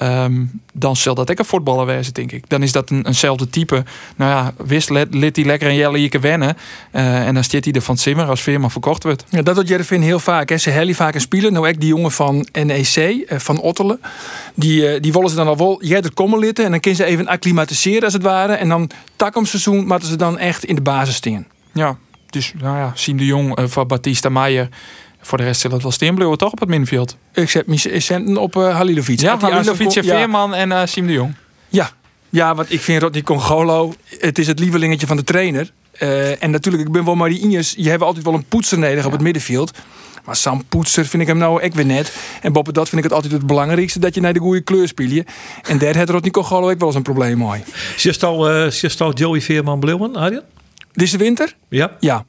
Ehm, 0.00 0.44
dan 0.72 0.96
zal 0.96 1.14
dat 1.14 1.30
ook 1.30 1.38
een 1.38 1.44
voetballer 1.44 1.86
wezen, 1.86 2.14
denk 2.14 2.32
ik. 2.32 2.48
Dan 2.48 2.62
is 2.62 2.72
dat 2.72 2.90
een, 2.90 3.06
eenzelfde 3.06 3.50
type. 3.50 3.84
Nou 4.16 4.30
ja, 4.30 4.52
wist 4.66 4.90
lid 4.90 5.36
hij 5.36 5.44
lekker 5.44 5.68
een 5.68 5.74
jelle 5.74 5.98
hier 5.98 6.20
wennen. 6.20 6.56
Uh, 6.92 7.26
en 7.26 7.34
dan 7.34 7.44
stiet 7.44 7.64
hij 7.64 7.74
er 7.74 7.82
van 7.82 7.96
Simmer 7.96 8.26
als 8.26 8.40
firma 8.40 8.70
verkocht 8.70 9.02
wordt. 9.02 9.24
Ja, 9.28 9.42
dat 9.42 9.54
doet 9.54 9.68
Jervin 9.68 10.02
heel 10.02 10.18
vaak. 10.18 10.48
Hè. 10.48 10.58
Ze 10.58 10.70
hellen 10.70 10.94
vaak 10.94 11.14
een 11.14 11.20
speler. 11.20 11.52
Nou, 11.52 11.68
ik 11.68 11.80
die 11.80 11.88
jongen 11.88 12.10
van 12.10 12.46
NEC, 12.52 12.96
eh, 12.96 13.38
van 13.38 13.60
Ottelen. 13.60 14.00
Die, 14.54 14.94
uh, 14.94 15.00
die 15.00 15.12
willen 15.12 15.30
ze 15.30 15.36
dan 15.36 15.46
al 15.46 15.56
wel 15.56 15.84
jij 15.84 16.02
er 16.02 16.14
komen 16.14 16.38
litten. 16.38 16.64
En 16.64 16.70
dan 16.70 16.80
kunnen 16.80 17.00
ze 17.00 17.06
even 17.06 17.26
acclimatiseren 17.26 18.02
als 18.02 18.12
het 18.12 18.22
ware. 18.22 18.52
En 18.52 18.68
dan 18.68 18.90
takom 19.16 19.46
seizoen 19.46 19.86
moeten 19.86 20.08
ze 20.08 20.16
dan 20.16 20.38
echt 20.38 20.64
in 20.64 20.74
de 20.74 20.82
basis 20.82 21.14
stingen. 21.14 21.46
Ja, 21.72 21.96
dus 22.30 22.52
nou 22.60 22.76
ja, 22.76 22.92
Siem 22.94 23.16
de 23.16 23.26
Jong 23.26 23.58
van 23.70 23.86
Batista 23.86 24.28
Meijer. 24.28 24.68
Voor 25.20 25.38
de 25.38 25.44
rest 25.44 25.60
zal 25.60 25.70
het 25.70 25.82
wel 25.82 25.90
steenbleeuwen 25.90 26.38
toch 26.38 26.52
op 26.52 26.60
het 26.60 26.68
middenveld. 26.68 27.16
Ik 27.32 27.50
zet 27.50 27.66
mijn 27.66 28.02
centen 28.02 28.36
op 28.36 28.56
uh, 28.56 28.74
Halilovic. 28.74 29.20
Ja, 29.20 29.38
Halilovic, 29.38 29.92
Veerman 29.92 30.54
en 30.54 30.70
uh, 30.70 30.82
Siem 30.84 31.06
de 31.06 31.12
Jong. 31.12 31.34
Ja. 31.68 31.90
ja, 32.28 32.54
want 32.54 32.72
ik 32.72 32.80
vind 32.80 33.02
Rodney 33.02 33.22
Congolo... 33.22 33.94
het 34.18 34.38
is 34.38 34.46
het 34.46 34.58
lievelingetje 34.58 35.06
van 35.06 35.16
de 35.16 35.24
trainer. 35.24 35.70
Uh, 35.98 36.42
en 36.42 36.50
natuurlijk, 36.50 36.86
ik 36.86 36.92
ben 36.92 37.04
wel 37.04 37.14
maar 37.14 37.28
die 37.28 37.40
Injes... 37.40 37.74
je 37.76 37.88
hebt 37.88 38.02
altijd 38.02 38.24
wel 38.24 38.34
een 38.34 38.44
poetser 38.44 38.78
nodig 38.78 39.06
op 39.06 39.12
het 39.12 39.20
middenveld. 39.20 39.78
Maar 40.24 40.36
Sam 40.36 40.64
Poetser 40.64 41.06
vind 41.06 41.22
ik 41.22 41.28
hem 41.28 41.38
nou 41.38 41.62
ook 41.62 41.74
weer 41.74 41.86
net. 41.86 42.12
En 42.42 42.52
boven 42.52 42.74
dat 42.74 42.88
vind 42.88 43.04
ik 43.04 43.04
het 43.04 43.12
altijd 43.12 43.32
het 43.32 43.46
belangrijkste... 43.46 43.98
dat 43.98 44.14
je 44.14 44.20
naar 44.20 44.32
de 44.32 44.40
goede 44.40 44.60
kleur 44.60 44.88
speelt. 44.88 45.26
En 45.62 45.78
daar 45.78 45.94
heeft 45.94 46.10
Rodney 46.10 46.30
Congolo 46.30 46.70
ook 46.70 46.78
wel 46.78 46.88
eens 46.88 46.96
een 46.96 47.02
probleem 47.02 47.38
mee. 47.38 47.62
Zie 47.96 48.14
je 48.18 48.94
al 48.98 49.12
Joey 49.12 49.40
Veerman 49.40 49.80
bleven, 49.80 50.16
Arjen? 50.16 50.42
Deze 50.92 51.16
winter? 51.16 51.56
Ja. 51.68 51.96
Ja. 52.00 52.24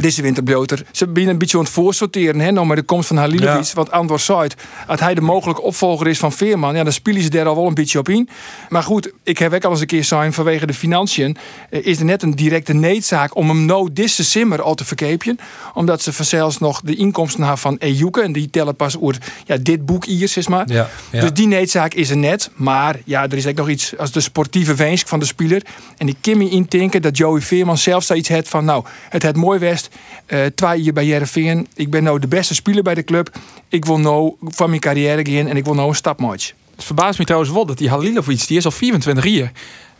Deze 0.00 0.22
winter 0.22 0.42
bloter. 0.42 0.82
Ze 0.92 1.06
beginnen 1.06 1.32
een 1.32 1.38
beetje 1.38 1.58
aan 1.58 1.64
het 1.64 1.72
voorsorteren, 1.72 2.40
hè, 2.40 2.50
nou 2.50 2.66
met 2.66 2.76
de 2.76 2.82
komst 2.82 3.08
van 3.08 3.16
Halilovic. 3.16 3.64
Ja. 3.64 3.74
Want 3.74 3.90
Andor 3.90 4.20
Zuid, 4.20 4.54
als 4.86 5.00
hij 5.00 5.14
de 5.14 5.20
mogelijke 5.20 5.62
opvolger 5.62 6.06
is 6.06 6.18
van 6.18 6.32
Veerman, 6.32 6.76
ja, 6.76 6.84
dan 6.84 6.92
spelen 6.92 7.22
ze 7.22 7.28
daar 7.28 7.46
al 7.46 7.54
wel 7.54 7.66
een 7.66 7.74
beetje 7.74 7.98
op 7.98 8.08
in. 8.08 8.28
Maar 8.68 8.82
goed, 8.82 9.12
ik 9.22 9.38
heb 9.38 9.54
ook 9.54 9.64
al 9.64 9.70
eens 9.70 9.80
een 9.80 9.86
keer 9.86 10.04
zijn 10.04 10.32
vanwege 10.32 10.66
de 10.66 10.74
financiën, 10.74 11.36
eh, 11.70 11.86
is 11.86 11.98
er 11.98 12.04
net 12.04 12.22
een 12.22 12.34
directe 12.34 12.72
noodzaak 12.72 13.36
om 13.36 13.48
hem 13.48 13.64
nou 13.64 13.92
deze 13.92 14.24
simmer 14.24 14.62
al 14.62 14.74
te 14.74 14.84
verkeepjen. 14.84 15.38
Omdat 15.74 16.02
ze 16.02 16.12
vanzelfs 16.12 16.58
nog 16.58 16.80
de 16.80 16.94
inkomsten 16.94 17.40
hebben 17.40 17.58
van 17.58 17.76
Ejuke 17.78 18.22
en 18.22 18.32
die 18.32 18.50
tellen 18.50 18.76
pas 18.76 18.98
over 19.00 19.22
ja, 19.44 19.56
dit 19.56 19.86
boek 19.86 20.04
hier, 20.04 20.28
zeg 20.28 20.48
maar. 20.48 20.68
Ja, 20.68 20.88
ja. 21.10 21.20
Dus 21.20 21.32
die 21.32 21.48
noodzaak 21.48 21.94
is 21.94 22.10
er 22.10 22.16
net. 22.16 22.50
Maar 22.54 23.00
ja, 23.04 23.22
er 23.22 23.36
is 23.36 23.46
ook 23.46 23.56
nog 23.56 23.68
iets 23.68 23.96
als 23.98 24.12
de 24.12 24.20
sportieve 24.20 24.74
wens 24.74 25.02
van 25.06 25.18
de 25.18 25.24
speler. 25.24 25.62
En 25.96 26.08
ik 26.08 26.16
kan 26.20 26.38
me 26.38 26.48
intinken 26.48 27.02
dat 27.02 27.16
Joey 27.16 27.40
Veerman 27.40 27.78
zelf 27.78 28.04
zoiets 28.04 28.28
heeft 28.28 28.48
van... 28.48 28.64
nou, 28.64 28.84
het 29.08 29.22
het 29.22 29.36
mooi 29.36 29.58
west, 29.68 29.88
eh 30.26 30.44
twee 30.54 30.80
hier 30.80 30.92
bij 30.92 31.06
Jereveen. 31.06 31.66
Ik 31.74 31.90
ben 31.90 32.02
nou 32.02 32.18
de 32.18 32.28
beste 32.28 32.54
speler 32.54 32.82
bij 32.82 32.94
de 32.94 33.04
club. 33.04 33.38
Ik 33.68 33.84
wil 33.84 33.98
nou 33.98 34.34
van 34.40 34.68
mijn 34.68 34.80
carrière 34.80 35.30
gaan 35.30 35.46
en 35.46 35.56
ik 35.56 35.64
wil 35.64 35.74
nou 35.74 35.88
een 35.88 35.94
stap 35.94 36.20
maken. 36.20 36.54
Het 36.74 36.84
verbaast 36.84 37.18
me 37.18 37.24
trouwens 37.24 37.52
wel 37.52 37.66
dat 37.66 37.78
die 37.78 37.88
Halilovic, 37.88 38.46
die 38.46 38.56
is 38.56 38.64
al 38.64 38.70
24 38.70 39.24
jaar. 39.24 39.52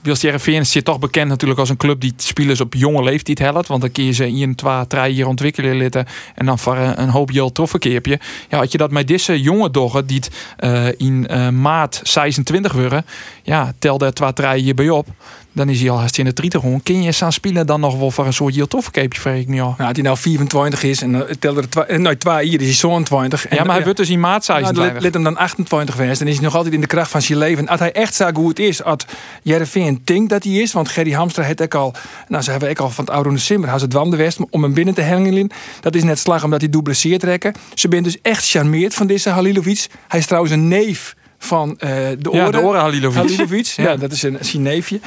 Wils 0.06 0.24
is 0.24 0.72
hier 0.72 0.82
toch 0.82 0.98
bekend 0.98 1.28
natuurlijk 1.28 1.60
als 1.60 1.68
een 1.68 1.76
club 1.76 2.00
die 2.00 2.12
spelers 2.16 2.60
op 2.60 2.74
jonge 2.74 3.02
leeftijd 3.02 3.38
helpt. 3.38 3.68
Want 3.68 3.80
dan 3.80 3.90
kun 3.90 4.04
je 4.04 4.12
ze 4.12 4.28
in 4.30 4.54
twee, 4.54 4.86
drie 4.86 5.14
jaar 5.14 5.26
ontwikkelen 5.26 5.76
litten. 5.76 6.06
En 6.34 6.46
dan 6.46 6.58
voor 6.58 6.76
een, 6.76 7.00
een 7.02 7.08
hoop 7.08 7.30
jaar 7.30 7.52
troffenkeerpje. 7.52 8.20
Ja, 8.48 8.58
had 8.58 8.72
je 8.72 8.78
dat 8.78 8.90
met 8.90 9.08
deze 9.08 9.40
jonge 9.40 9.70
doggen 9.70 10.06
die 10.06 10.22
eh, 10.56 10.86
in 10.96 11.26
eh, 11.26 11.48
maart 11.48 12.00
26 12.02 12.72
worden. 12.72 13.04
Ja, 13.46 13.72
tel 13.78 13.98
daar 13.98 14.12
twee, 14.12 14.32
drie 14.32 14.64
jaar 14.64 14.74
bij 14.74 14.90
op. 14.90 15.06
Dan 15.52 15.68
is 15.68 15.80
hij 15.80 15.90
al 15.90 15.98
haast 16.00 16.18
in 16.18 16.24
de 16.24 16.32
30 16.32 16.60
gewoon. 16.60 16.82
Kun 16.82 17.02
je 17.02 17.12
zijn 17.12 17.32
spelen 17.32 17.66
dan 17.66 17.80
nog 17.80 17.98
wel 17.98 18.10
voor 18.10 18.26
een 18.26 18.32
soort 18.32 18.54
jaar 18.54 18.66
troffenkeerpje, 18.66 19.20
vraag 19.20 19.36
ik 19.36 19.48
me 19.48 19.60
al. 19.60 19.74
Nou, 19.78 19.88
als 19.88 19.92
hij 19.92 20.02
nou 20.02 20.16
24 20.16 20.82
is 20.82 21.02
en 21.02 21.14
uh, 21.14 21.20
telde 21.38 21.60
er 21.60 21.68
twee, 21.68 21.84
eh, 21.84 21.98
nou, 21.98 22.16
twee 22.16 22.46
hier 22.48 22.60
is 22.60 22.66
hij 22.66 22.74
zo'n 22.74 23.04
20. 23.04 23.50
Ja, 23.50 23.64
maar 23.64 23.74
hij 23.74 23.84
wordt 23.84 23.98
dus 23.98 24.10
in 24.10 24.20
maart 24.20 24.48
Nou, 24.48 24.60
26. 24.60 24.94
let, 24.94 25.02
let 25.02 25.14
hem 25.14 25.22
dan 25.22 25.36
28 25.36 25.94
geweest. 25.94 26.18
Dan 26.18 26.28
is 26.28 26.34
hij 26.34 26.44
nog 26.44 26.54
altijd 26.54 26.74
in 26.74 26.80
de 26.80 26.86
kracht 26.86 27.10
van 27.10 27.22
zijn 27.22 27.38
leven. 27.38 27.68
Als 27.68 27.80
hij 27.80 27.92
echt 27.92 28.14
zo 28.14 28.30
goed 28.34 28.58
is, 28.58 28.82
als 28.82 29.04
Jereveen 29.42 30.00
denkt 30.04 30.30
dat 30.30 30.44
hij 30.44 30.52
is. 30.52 30.72
Want 30.72 30.88
Gerry 30.88 31.12
Hamstra 31.12 31.42
heeft 31.42 31.62
ook 31.62 31.74
al, 31.74 31.94
nou 32.28 32.42
ze 32.42 32.50
hebben 32.50 32.70
ook 32.70 32.78
al 32.78 32.90
van 32.90 33.04
het 33.04 33.14
oude 33.14 33.38
Simmer, 33.38 33.68
had 33.68 33.80
het 33.80 33.92
west 34.08 34.38
om 34.50 34.62
hem 34.62 34.74
binnen 34.74 34.94
te 34.94 35.00
hengelen. 35.00 35.50
Dat 35.80 35.94
is 35.94 36.02
net 36.02 36.18
slag 36.18 36.44
omdat 36.44 36.60
hij 36.60 36.70
dublesseert 36.70 37.20
trekken. 37.20 37.54
Ze 37.74 37.88
bent 37.88 38.04
dus 38.04 38.20
echt 38.22 38.48
charmeerd 38.48 38.94
van 38.94 39.06
deze 39.06 39.30
Halilovic. 39.30 39.86
Hij 40.08 40.18
is 40.18 40.26
trouwens 40.26 40.52
een 40.52 40.68
neef 40.68 41.14
van 41.38 41.78
eh, 41.78 41.88
de 42.18 42.28
Ja, 42.32 42.40
oren. 42.40 42.52
de 42.52 42.60
oren 42.60 42.80
Halilovic. 42.80 43.16
Halilovic, 43.16 43.66
ja. 43.66 43.84
Ja. 43.84 43.96
dat 43.96 44.12
is 44.12 44.22
een, 44.22 44.36
zijn 44.40 44.62
neefje. 44.62 45.00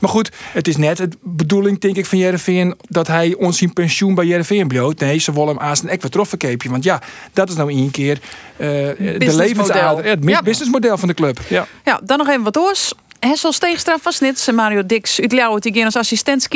Maar 0.00 0.10
goed, 0.10 0.30
het 0.52 0.68
is 0.68 0.76
net 0.76 0.96
de 0.96 1.08
bedoeling, 1.22 1.80
denk 1.80 1.96
ik, 1.96 2.06
van 2.06 2.18
Jereveen... 2.18 2.74
dat 2.88 3.06
hij 3.06 3.34
ons 3.34 3.58
zijn 3.58 3.72
pensioen 3.72 4.14
bij 4.14 4.26
Jereveen 4.26 4.68
bloot. 4.68 4.98
Nee, 4.98 5.18
ze 5.18 5.32
willen 5.32 5.48
hem 5.48 5.58
aan 5.58 5.76
een 5.82 5.88
ekwatroffenkeepje. 5.88 6.70
Want 6.70 6.84
ja, 6.84 7.02
dat 7.32 7.48
is 7.48 7.54
nou 7.56 7.70
één 7.72 7.90
keer 7.90 8.18
eh, 8.56 8.66
de 8.68 8.94
Businessmodel. 8.98 9.36
levensader. 9.36 10.04
Het 10.04 10.18
Ja. 10.24 10.42
businessmodel 10.42 10.98
van 10.98 11.08
de 11.08 11.14
club. 11.14 11.40
Ja. 11.48 11.66
Ja, 11.84 12.00
dan 12.04 12.18
nog 12.18 12.28
even 12.28 12.42
wat 12.42 12.56
oors. 12.58 12.92
Hessel 13.28 13.52
Steegstra 13.52 13.98
van 14.00 14.12
Snits 14.12 14.48
en 14.48 14.54
Mario 14.54 14.86
Dix 14.86 15.20
uit 15.20 15.32
Ljouwen 15.32 15.60
die 15.60 15.74
gaan 15.74 15.84
als 15.84 15.96
assistent 15.96 16.48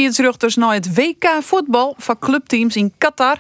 naar 0.57 0.73
het 0.75 0.95
WK 0.95 1.25
voetbal 1.41 1.95
van 1.99 2.19
clubteams 2.19 2.77
in 2.77 2.93
Qatar. 2.99 3.39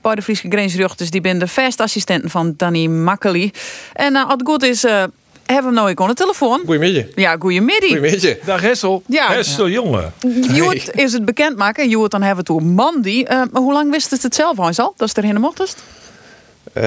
Bij 0.00 0.14
de 0.14 0.22
Friese 0.22 0.48
grensruchters 0.48 1.10
die 1.10 1.20
ben 1.20 1.38
de 1.38 1.72
assistenten 1.76 2.30
van 2.30 2.54
Danny 2.56 2.86
Makkeli. 2.86 3.50
En 3.92 4.14
uh, 4.14 4.22
als 4.24 4.32
het 4.32 4.42
goed 4.44 4.62
is, 4.62 4.84
eh, 4.84 5.04
hebben 5.46 5.56
we 5.56 5.62
hem 5.62 5.74
nou 5.74 5.90
ook 5.90 6.00
aan 6.00 6.08
de 6.08 6.14
telefoon. 6.14 6.60
Goedemiddag. 6.66 7.04
Ja, 7.14 7.36
goeiemiddag. 7.38 7.88
Goedemiddag. 7.88 8.36
Dag 8.44 8.60
Hessel. 8.60 9.02
Ja, 9.06 9.28
Beste 9.28 9.70
jongen. 9.70 10.12
Joet 10.52 10.90
is 10.94 11.12
het 11.12 11.24
bekendmaken. 11.24 11.88
Joet 11.88 12.10
dan 12.10 12.22
hebben 12.22 12.44
we 12.44 12.52
het 12.52 12.62
over 12.62 12.74
Mandy. 12.74 13.22
Eh, 13.22 13.36
maar 13.50 13.62
hoe 13.62 13.72
lang 13.72 13.90
wist 13.90 14.10
het 14.10 14.22
het 14.22 14.34
zelf 14.34 14.56
Hans 14.56 14.78
al? 14.78 14.94
Dat 14.96 15.08
is 15.08 15.16
er 15.16 15.22
helemaal 15.22 15.42
mochtest? 15.42 15.82
Eh, 16.72 16.82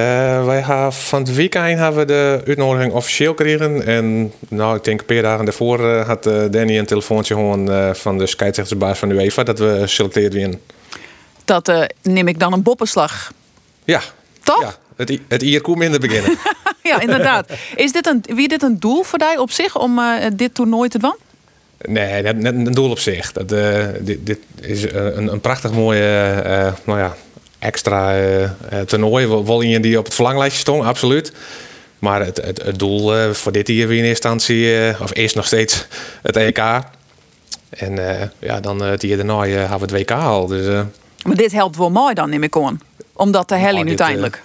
wij 0.45 0.59
hebben 0.61 0.93
van 0.93 1.19
het 1.19 1.35
weekend 1.35 1.79
hebben 1.79 1.99
we 1.99 2.05
de 2.05 2.41
uitnodiging 2.47 2.93
officieel 2.93 3.29
gekregen. 3.29 3.85
En 3.85 4.31
nou, 4.49 4.75
ik 4.77 4.83
denk 4.83 4.99
een 4.99 5.05
paar 5.05 5.21
dagen 5.21 5.45
daarvoor 5.45 5.89
eh, 5.89 6.07
had 6.07 6.25
eh, 6.25 6.43
Danny 6.51 6.77
een 6.77 6.85
telefoontje 6.85 7.33
gewoon 7.33 7.71
eh, 7.71 7.93
van 7.93 8.17
de 8.17 8.27
scheidsrechtersbaas 8.27 8.99
van 8.99 9.09
UEFA 9.09 9.43
dat 9.43 9.59
we 9.59 9.77
geselecteerd 9.81 10.33
werden. 10.33 10.61
Dat 11.45 11.67
eh, 11.67 11.81
neem 12.01 12.27
ik 12.27 12.39
dan 12.39 12.53
een 12.53 12.63
boppenslag. 12.63 13.31
Ja. 13.83 14.01
Toch? 14.43 14.61
Ja, 14.61 14.75
het, 14.95 15.19
het 15.27 15.43
IRQ 15.43 15.67
minder 15.77 15.99
beginnen. 15.99 16.37
Ja, 16.91 17.01
inderdaad. 17.01 17.49
Is 17.75 17.91
dit 17.91 18.07
een, 18.07 18.23
wie 18.35 18.47
dit 18.47 18.63
een 18.63 18.79
doel 18.79 19.03
voor 19.03 19.19
jou 19.19 19.37
op 19.37 19.51
zich 19.51 19.77
om 19.77 19.99
eh, 19.99 20.25
dit 20.33 20.53
toernooi 20.53 20.89
te 20.89 20.99
doen? 20.99 21.15
nee, 21.81 22.21
net, 22.21 22.37
net 22.37 22.53
een 22.53 22.73
doel 22.73 22.89
op 22.89 22.99
zich. 22.99 23.31
Dat, 23.31 23.51
eh, 23.51 23.85
dit, 23.99 24.25
dit 24.25 24.39
is 24.61 24.83
een, 24.91 25.31
een 25.31 25.39
prachtig 25.39 25.71
mooie, 25.71 26.41
eh, 26.45 26.73
nou 26.83 26.99
ja, 26.99 27.15
extra 27.59 28.15
toernooi. 28.85 29.25
Iemand 29.25 29.83
die 29.83 29.97
op 29.97 30.05
het 30.05 30.13
verlanglijstje 30.13 30.59
stond, 30.59 30.83
absoluut. 30.83 31.31
Maar 31.99 32.25
het, 32.25 32.37
het, 32.37 32.61
het 32.61 32.79
doel 32.79 33.33
voor 33.33 33.51
dit 33.51 33.67
jaar 33.67 33.87
weer 33.87 33.97
in 33.97 34.03
eerste 34.03 34.29
instantie, 34.29 34.75
of 35.01 35.13
is 35.13 35.33
nog 35.33 35.45
steeds 35.45 35.87
het 36.21 36.35
EK. 36.35 36.59
En 37.69 37.99
ja, 38.39 38.59
dan 38.59 38.81
het 38.81 39.01
jaar 39.01 39.17
daarna 39.17 39.45
hebben 39.47 39.89
we 39.89 39.95
het 39.95 40.09
WK 40.09 40.11
al. 40.11 40.47
Dus 40.47 40.83
Maar 41.23 41.35
dit 41.35 41.51
helpt 41.51 41.77
wel 41.77 41.91
mooi 41.91 42.13
dan, 42.13 42.29
neem 42.29 42.43
ik 42.43 42.57
aan. 42.57 42.79
Om 43.13 43.31
dat 43.31 43.47
te 43.47 43.55
hellen 43.55 43.73
Nou, 43.73 43.85
dit, 43.87 43.99
uiteindelijk. 43.99 44.41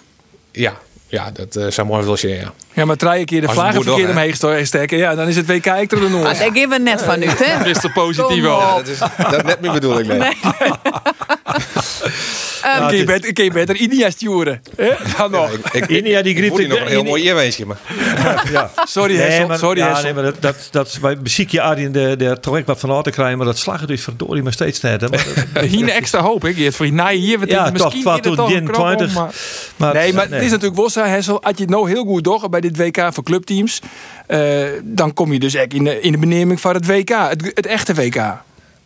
ja, 0.52 0.78
ja, 1.10 1.30
dat 1.30 1.56
eh, 1.56 1.70
zou 1.70 1.86
mooi 1.86 2.02
willen 2.02 2.18
zien, 2.18 2.34
ja. 2.34 2.52
Ja, 2.72 2.84
maar 2.84 2.96
drie 2.96 3.24
keer 3.24 3.40
de 3.40 3.46
Als 3.46 3.74
moet 3.74 3.84
verkeerd 3.84 4.10
omheen 4.10 4.66
steken. 4.66 4.98
Ja, 4.98 5.14
dan 5.14 5.28
is 5.28 5.36
het 5.36 5.46
WK 5.46 5.66
ik 5.66 5.92
er 5.92 6.10
nog. 6.10 6.24
Ah, 6.24 6.38
daar 6.38 6.52
geven 6.52 6.68
we 6.68 6.78
net 6.78 7.02
van 7.02 7.24
uit, 7.24 7.46
hè? 7.46 7.68
Mr. 7.68 7.92
Positief 7.92 8.44
Kom 8.44 8.52
al. 8.52 8.70
op. 8.70 8.76
Dat 8.76 8.88
is 8.88 8.98
dat 8.98 9.36
is 9.36 9.42
net 9.42 9.60
mijn 9.60 9.72
bedoeling, 9.72 10.08
nee. 10.08 10.18
Dan 12.62 12.88
kun 12.88 12.96
je 12.96 13.04
beter, 13.04 13.32
kun 13.32 13.44
je 13.44 13.52
beter 13.52 13.80
India 13.80 14.10
sturen. 14.10 14.60
hè? 14.76 14.90
Dan 15.16 15.30
nog. 15.30 15.52
Ik, 15.52 15.66
ik, 15.72 15.88
India 15.88 16.22
die 16.22 16.32
ik 16.32 16.38
griep 16.38 16.56
hier 16.56 16.68
nog 16.68 16.80
een 16.80 16.86
heel 16.86 17.02
mooi 17.04 17.22
eerweesje, 17.22 17.66
maar... 17.66 17.76
Sorry 18.84 19.16
Nee, 19.16 19.22
Hessel. 19.30 19.58
Sorry 19.58 19.78
ja, 19.80 20.02
nee, 20.02 20.14
maar 20.14 20.22
dat, 20.22 20.36
dat, 20.40 20.68
dat, 20.70 20.98
wij 21.02 21.18
beziek 21.18 21.50
je 21.50 21.60
Arjen 21.60 21.92
de, 21.92 22.14
de 22.18 22.36
toch 22.40 22.56
ook 22.58 22.66
wat 22.66 22.80
van 22.80 23.02
te 23.02 23.10
krijgen, 23.10 23.36
maar 23.36 23.46
dat 23.46 23.58
slagen 23.58 23.86
dus 23.86 24.02
verdorie 24.02 24.42
maar 24.42 24.52
steeds 24.52 24.80
net. 24.80 25.00
hè. 25.00 25.08
Maar, 25.08 25.62
Hier 25.64 25.82
een 25.82 25.90
extra 25.90 26.20
hoop, 26.20 26.44
ik. 26.44 26.56
Het 26.56 26.74
voor 26.76 26.86
je 26.86 26.92
na 26.92 27.08
hier. 27.08 27.38
wat 27.38 27.50
Ja, 27.50 27.66
ik- 27.66 27.76
toch, 27.76 27.94
misschien 27.94 28.22
toch 28.22 28.38
om, 28.38 28.72
20, 28.72 29.14
maar- 29.14 29.34
maar, 29.76 29.94
Nee, 29.94 30.12
maar 30.12 30.28
het 30.30 30.42
is 30.42 30.50
natuurlijk 30.50 30.76
wel 30.76 30.90
zo, 30.90 31.02
Hessel. 31.02 31.42
Als 31.42 31.52
je 31.56 31.62
het 31.62 31.70
nou 31.70 31.88
heel 31.88 32.04
goed 32.04 32.24
doet 32.24 32.50
bij 32.50 32.60
dit 32.60 32.76
WK 32.76 33.08
voor 33.12 33.24
clubteams... 33.24 33.80
eh, 34.26 34.62
dan 34.82 35.14
kom 35.14 35.32
je 35.32 35.38
dus 35.38 35.54
echt 35.54 35.74
in 35.74 35.84
de, 35.84 36.00
in 36.00 36.12
de 36.12 36.18
beneming 36.18 36.60
van 36.60 36.74
het 36.74 36.86
WK. 36.86 37.08
Het, 37.08 37.50
het 37.54 37.66
echte 37.66 37.94
WK. 37.94 38.16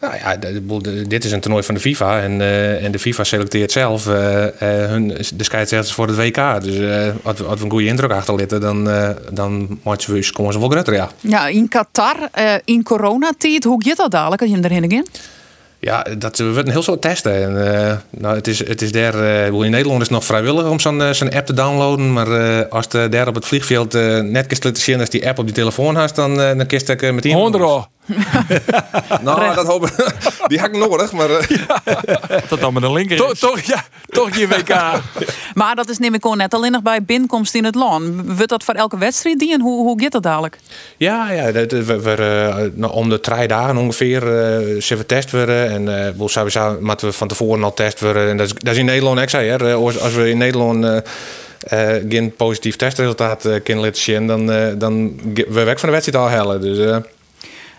Nou 0.04 0.16
ja, 0.16 0.36
de- 0.36 0.66
de 0.66 0.80
de- 0.80 1.06
dit 1.08 1.24
is 1.24 1.32
een 1.32 1.40
toernooi 1.40 1.62
van 1.64 1.74
de 1.74 1.80
FIFA. 1.80 2.20
En, 2.20 2.40
eh, 2.40 2.84
en 2.84 2.92
de 2.92 2.98
FIFA 2.98 3.24
selecteert 3.24 3.72
zelf 3.72 4.06
eh, 4.06 4.44
eh, 4.44 4.50
hun, 4.90 5.08
de 5.34 5.44
scheidsrechters 5.44 5.92
voor 5.94 6.06
het 6.06 6.16
WK. 6.16 6.60
Dus 6.62 6.78
eh, 6.78 7.08
als, 7.22 7.38
we, 7.38 7.44
als 7.44 7.58
we 7.58 7.64
een 7.64 7.70
goede 7.70 7.86
indruk 7.86 8.10
achterlaten, 8.10 8.60
dan, 8.60 8.84
dan 9.32 9.78
komen 10.32 10.52
ze 10.52 10.58
wel 10.58 10.68
groter, 10.68 10.94
ja. 10.94 11.10
Ja, 11.20 11.46
in 11.48 11.68
Qatar, 11.68 12.16
eh, 12.32 12.52
in 12.64 12.82
coronatijd, 12.82 13.64
hoe 13.64 13.84
gaat 13.84 13.96
dat 13.96 14.10
dadelijk 14.10 14.40
als 14.42 14.50
je 14.50 14.56
hem 14.56 14.64
erheen 14.64 14.90
gaat? 14.92 15.20
Ja, 15.78 16.06
dat 16.18 16.38
we 16.38 16.44
een 16.44 16.70
heel 16.70 16.82
soort 16.82 17.00
testen. 17.00 17.42
En, 17.42 17.74
eh, 17.88 17.96
nou, 18.10 18.34
het, 18.34 18.46
is, 18.46 18.66
het 18.68 18.82
is 18.82 18.92
daar, 18.92 19.14
eh, 19.14 19.46
in 19.46 19.70
Nederland 19.70 20.00
is 20.00 20.06
het 20.08 20.10
nog 20.10 20.24
vrijwillig 20.24 20.68
om 20.68 20.80
zo'n 20.80 21.02
zo'n 21.14 21.32
app 21.32 21.46
te 21.46 21.52
downloaden. 21.52 22.12
Maar 22.12 22.30
eh, 22.60 22.70
als 22.70 22.86
je 22.90 23.08
daar 23.08 23.28
op 23.28 23.34
het 23.34 23.46
vliegveld 23.46 23.92
net 24.22 24.46
kunt 24.46 24.64
laten 24.64 24.82
zien 24.82 25.00
als 25.00 25.08
die 25.10 25.28
app 25.28 25.38
op 25.38 25.44
die 25.44 25.54
telefoon 25.54 25.96
had, 25.96 26.14
dan, 26.14 26.36
dan 26.36 26.66
kist 26.66 26.88
ik 26.88 27.12
meteen. 27.12 27.32
Honderd 27.34 27.86
Nou, 29.22 29.54
dat 29.54 29.66
hopen 29.66 29.90
Die 30.46 30.58
had 30.58 30.68
ik 30.68 30.76
nodig, 30.76 31.12
maar 31.12 31.30
eh, 31.30 31.46
Dat 32.48 32.60
dan 32.60 32.72
met 32.74 32.82
een 32.82 32.92
linker 32.92 33.16
Toch, 33.16 33.32
is. 33.32 33.38
toch, 33.38 33.60
ja, 33.60 33.84
toch 34.08 34.36
je 34.36 34.48
WK. 34.48 34.74
Maar 35.54 35.74
dat 35.74 35.88
is 35.88 35.98
neem 35.98 36.14
ik 36.14 36.34
net 36.34 36.54
alleen 36.54 36.72
nog 36.72 36.82
bij 36.82 37.02
binnenkomst 37.02 37.54
in 37.54 37.64
het 37.64 37.74
land. 37.74 38.04
Wordt 38.24 38.48
dat 38.48 38.64
voor 38.64 38.74
elke 38.74 38.98
wedstrijd 38.98 39.38
die 39.38 39.52
en 39.52 39.60
hoe, 39.60 39.82
hoe 39.82 40.02
gaat 40.02 40.12
dat 40.12 40.22
dadelijk? 40.22 40.58
ja, 40.96 41.32
ja 41.32 41.52
dat, 41.52 41.70
we, 41.72 42.00
we, 42.00 42.10
eh, 42.10 42.56
nou, 42.74 42.92
om 42.92 43.08
de 43.08 43.20
drie 43.20 43.48
dagen 43.48 43.76
ongeveer 43.76 44.22
eh 44.22 44.82
zullen 44.82 45.02
we 45.02 45.06
test 45.06 45.30
worden. 45.30 45.70
En 45.70 46.06
eh 46.06 46.10
wel 46.16 46.28
sowieso 46.28 46.76
moeten 46.80 47.06
we 47.08 47.12
van 47.12 47.28
tevoren 47.28 47.64
al 47.64 47.74
test 47.74 48.00
worden. 48.00 48.28
En 48.30 48.36
dat 48.36 48.46
is, 48.46 48.52
dat 48.54 48.72
is 48.72 48.78
in 48.78 48.84
Nederland 48.84 49.20
ook 49.20 49.28
zo. 49.30 49.38
Hè. 49.38 49.68
Eh, 49.70 49.74
Als, 49.74 50.00
als 50.00 50.14
we 50.14 50.30
in 50.30 50.38
Nederland 50.38 50.84
eh, 50.84 50.96
eh, 51.64 52.02
geen 52.08 52.34
positief 52.36 52.76
testresultaat 52.76 53.44
eh, 53.44 53.54
kunnen 53.62 53.84
laten 53.84 54.00
zien, 54.02 54.26
dan, 54.26 54.52
eh, 54.52 54.66
dan 54.78 55.20
we 55.48 55.62
weg 55.62 55.78
van 55.80 55.88
de 55.88 55.94
wedstrijd 55.94 56.24
al 56.24 56.28
hellen. 56.30 56.60
Dus, 56.60 57.00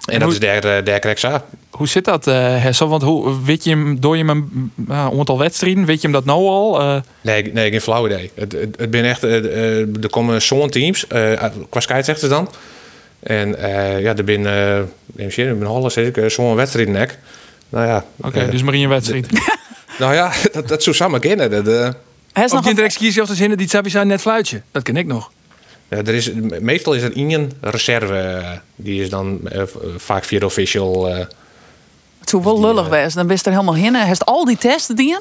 eh, 0.06 0.14
en, 0.14 0.20
dat 0.20 0.22
hoe- 0.22 0.32
is 0.34 0.62
daar, 0.62 0.78
eh, 0.78 0.86
ik. 0.86 1.44
Hoe 1.70 1.88
zit 1.88 2.06
dat, 2.06 2.28
eh 2.28 2.64
Hessel? 2.64 2.88
Want 2.88 3.02
hoe, 3.02 3.44
weet 3.44 3.64
je 3.64 3.70
hem, 3.70 4.00
door 4.00 4.18
je 4.18 4.26
hem 4.26 4.72
uh, 4.90 5.06
aantal 5.06 5.38
wedstrijden, 5.38 5.86
weet 5.86 5.96
je 6.02 6.08
hem 6.08 6.12
dat 6.12 6.26
nou 6.26 6.40
al? 6.48 6.80
Eh, 6.82 7.02
Nee, 7.22 7.54
nee, 7.54 7.70
geen 7.72 7.82
flauw 7.82 8.06
idee. 8.06 8.32
Het, 8.36 8.52
het, 8.52 8.76
het 8.80 8.90
ben 8.92 9.04
echt, 9.06 9.24
eh, 9.24 9.38
eh, 9.38 9.80
er 10.04 10.10
komen 10.10 10.42
zo'n 10.42 10.70
teams, 10.70 11.08
eh, 11.08 11.44
qua 11.70 11.80
scheidsrechters 11.80 12.30
dan. 12.32 12.50
En 13.20 13.62
eh, 13.64 14.02
ja, 14.02 14.16
er 14.16 14.24
ben, 14.24 14.46
eh 14.46 14.82
neem 15.16 15.30
je, 15.32 15.46
er 15.46 15.58
ben 15.58 15.68
half 15.68 15.92
zeker 15.92 16.32
zo'n 16.32 16.56
wedstrijd 16.56 16.90
nek. 16.90 17.20
Nou 17.70 17.88
ja, 17.88 18.06
Oké, 18.22 18.40
eh, 18.40 18.52
dus 18.52 18.64
maar 18.64 18.74
in 18.74 18.84
een 18.84 18.90
wedstrijd. 18.90 19.28
nou 20.00 20.14
ja, 20.14 20.32
dat, 20.54 20.68
dat 20.68 20.84
zou 20.84 20.96
samen 20.96 21.20
kennen. 21.20 21.52
Dat, 21.52 21.68
eh, 21.68 21.90
Hij 22.34 22.44
is 22.44 22.52
nog 22.52 22.64
je 22.64 22.70
een- 22.70 22.76
direct 22.76 22.98
kiezen 22.98 23.22
of 23.22 23.28
de 23.28 23.36
zinnen 23.36 23.58
die 23.58 23.68
Tsabi 23.68 23.90
zei 23.90 24.06
net 24.06 24.22
fluitje. 24.22 24.62
Dat 24.72 24.84
ken 24.84 24.98
ik 24.98 25.06
nog. 25.06 25.32
Ja, 25.90 25.98
er 25.98 26.14
is, 26.14 26.32
meestal 26.60 26.94
is 26.94 27.02
er 27.02 27.16
één 27.16 27.52
reserve. 27.62 28.14
eh, 28.14 28.52
Die 28.76 29.02
is 29.02 29.10
dan 29.10 29.40
eh, 29.44 29.62
vaak 29.98 30.24
via 30.24 30.40
de 30.40 30.46
official. 30.46 31.10
eh, 31.10 31.18
Het 32.20 32.30
zou 32.30 32.44
wel 32.44 32.60
lullig 32.62 32.88
wezen. 32.88 33.18
Dan 33.18 33.28
bist 33.28 33.46
er 33.46 33.52
helemaal 33.52 33.76
heen. 33.76 33.96
Hij 33.96 34.08
heeft 34.08 34.26
al 34.26 34.46
die 34.46 34.58
testen 34.58 34.96
die 34.96 35.18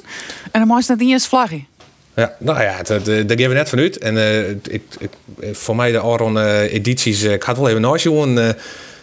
en 0.53 0.61
dan 0.61 0.67
maakt 0.67 0.89
het 0.89 0.99
niet 0.99 1.11
eens 1.13 1.27
vlaggie. 1.27 1.67
Ja, 2.15 2.35
nou 2.39 2.63
ja, 2.63 2.83
daar 2.83 3.01
geven 3.01 3.49
we 3.49 3.55
net 3.55 3.69
van 3.69 3.79
uit. 3.79 3.99
En 3.99 4.17
eh, 4.19 4.51
ik, 4.51 4.83
ik, 4.99 5.11
voor 5.53 5.77
mij 5.77 5.93
de 5.93 5.99
Aron 5.99 6.39
edities, 6.61 7.23
ik 7.23 7.43
had 7.43 7.57
wel 7.57 7.69
even 7.69 7.81
naast 7.81 8.05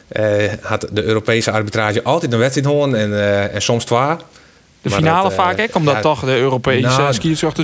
eh 0.08 0.54
had 0.62 0.88
de 0.92 1.04
Europese 1.04 1.52
arbitrage 1.52 2.04
altijd 2.04 2.34
een 2.34 2.40
wedstrijd 2.40 2.68
horen 2.68 2.96
en, 2.96 3.14
eh, 3.14 3.56
en 3.56 3.62
soms 3.62 3.86
twee. 3.86 4.00
De 4.00 4.90
Maar 4.90 4.98
finale 5.00 5.24
dat, 5.24 5.32
eh, 5.32 5.38
vaak, 5.38 5.58
hè? 5.58 5.66
Omdat 5.74 5.94
ja, 5.96 6.02
toch 6.02 6.20
de 6.20 6.36
Europese 6.38 6.88
nou, 6.88 7.02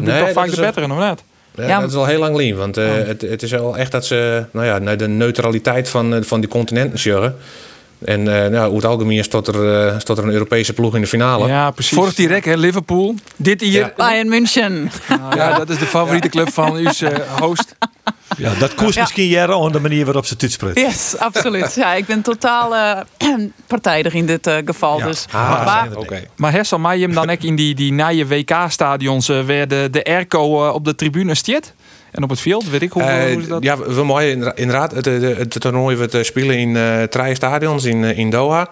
nee, 0.04 0.20
toch 0.24 0.32
vaak 0.32 0.50
de 0.50 0.62
betere, 0.62 0.92
of 0.92 0.98
net? 1.00 1.24
Ja, 1.58 1.68
Ja. 1.68 1.80
dat 1.80 1.90
is 1.90 1.96
al 1.96 2.06
heel 2.06 2.20
lang 2.20 2.36
lien. 2.36 2.56
Want 2.58 2.78
eh, 2.78 2.86
het, 2.94 3.22
het 3.22 3.44
is 3.44 3.52
wel 3.52 3.78
echt 3.78 3.92
dat 3.92 4.06
ze 4.06 4.46
nou 4.52 4.66
ja, 4.66 4.78
naar 4.80 4.98
de 4.98 5.08
neutraliteit 5.08 5.90
van, 5.90 6.14
eh, 6.16 6.22
van 6.24 6.40
die 6.40 6.50
continenten 6.50 7.00
zorgen. 7.00 7.36
En 8.06 8.20
eh 8.44 8.50
nou, 8.50 8.66
over 8.66 8.76
het 8.76 8.86
algemeen 8.86 9.24
staat 9.24 9.48
er, 9.48 9.88
eh, 9.88 10.00
staat 10.00 10.18
er 10.18 10.24
een 10.24 10.30
Europese 10.32 10.74
ploeg 10.74 10.96
in 10.96 11.02
de 11.02 11.08
finale. 11.08 11.48
Ja, 11.48 11.72
precies. 11.72 11.98
Vorig 11.98 12.14
direct, 12.14 12.46
hè, 12.46 12.56
Liverpool. 12.56 13.16
Dit 13.36 13.62
hier. 13.62 13.72
Ja. 13.72 13.94
Bayern 13.98 14.30
München. 14.30 14.92
Ja, 15.36 15.58
dat 15.58 15.70
is 15.70 15.78
de 15.80 15.86
favoriete 15.86 16.30
club 16.30 16.54
van 16.54 16.76
uw 16.86 16.86
eh, 17.00 17.40
host. 17.40 17.76
Ja, 18.38 18.54
dat 18.60 18.76
koest 18.76 18.96
Ja. 18.96 19.02
misschien 19.02 19.28
jaren 19.28 19.64
aan 19.64 19.72
de 19.72 19.80
manier 19.80 20.06
waarop 20.06 20.26
ze 20.26 20.34
het 20.34 20.42
uitspreekt. 20.42 20.80
Yes, 20.80 21.18
absoluut. 21.18 21.74
Ja, 21.76 21.94
ik 21.94 22.06
ben 22.06 22.22
totaal 22.22 22.76
eh, 22.76 23.00
partijdig 23.68 24.14
in 24.14 24.26
dit 24.26 24.48
eh, 24.48 24.56
geval. 24.66 24.98
Ja. 24.98 25.06
Dus. 25.06 25.26
Ah, 25.32 25.66
maar, 25.66 25.88
oké. 25.96 26.24
Maar 26.36 26.52
Hessel, 26.52 26.80
maar 26.80 26.98
je 26.98 27.06
hem 27.06 27.14
dan 27.14 27.30
ook 27.30 27.42
in 27.42 27.56
die, 27.56 27.76
die 27.76 27.94
nije 27.94 28.28
WK-stadions 28.28 29.30
uh, 29.30 29.46
waar 29.46 29.68
de, 29.68 29.88
de 29.92 30.04
airco 30.04 30.68
eh, 30.68 30.74
op 30.74 30.86
de 30.86 30.96
tribune 30.96 31.36
stiet? 31.36 31.74
En 32.12 32.24
op 32.24 32.30
het 32.30 32.40
veld, 32.40 32.70
weet 32.70 32.82
ik 32.82 32.92
hoe, 32.92 33.02
Eh, 33.04 33.32
hoe 33.34 33.42
is 33.42 33.48
dat? 33.48 33.64
ja, 33.64 33.78
we 33.78 34.04
mooi 34.04 34.32
inderdaad. 34.56 34.92
Het, 34.92 35.06
het, 35.06 35.38
het 35.38 35.60
toernooi 35.62 36.06
eh, 36.12 36.24
spelen 36.24 36.58
in 36.58 36.76
eh 36.76 37.04
drie 37.04 37.36
stadions 37.36 37.84
in, 37.86 38.04
eh, 38.04 38.18
in 38.18 38.30
Doha. 38.30 38.68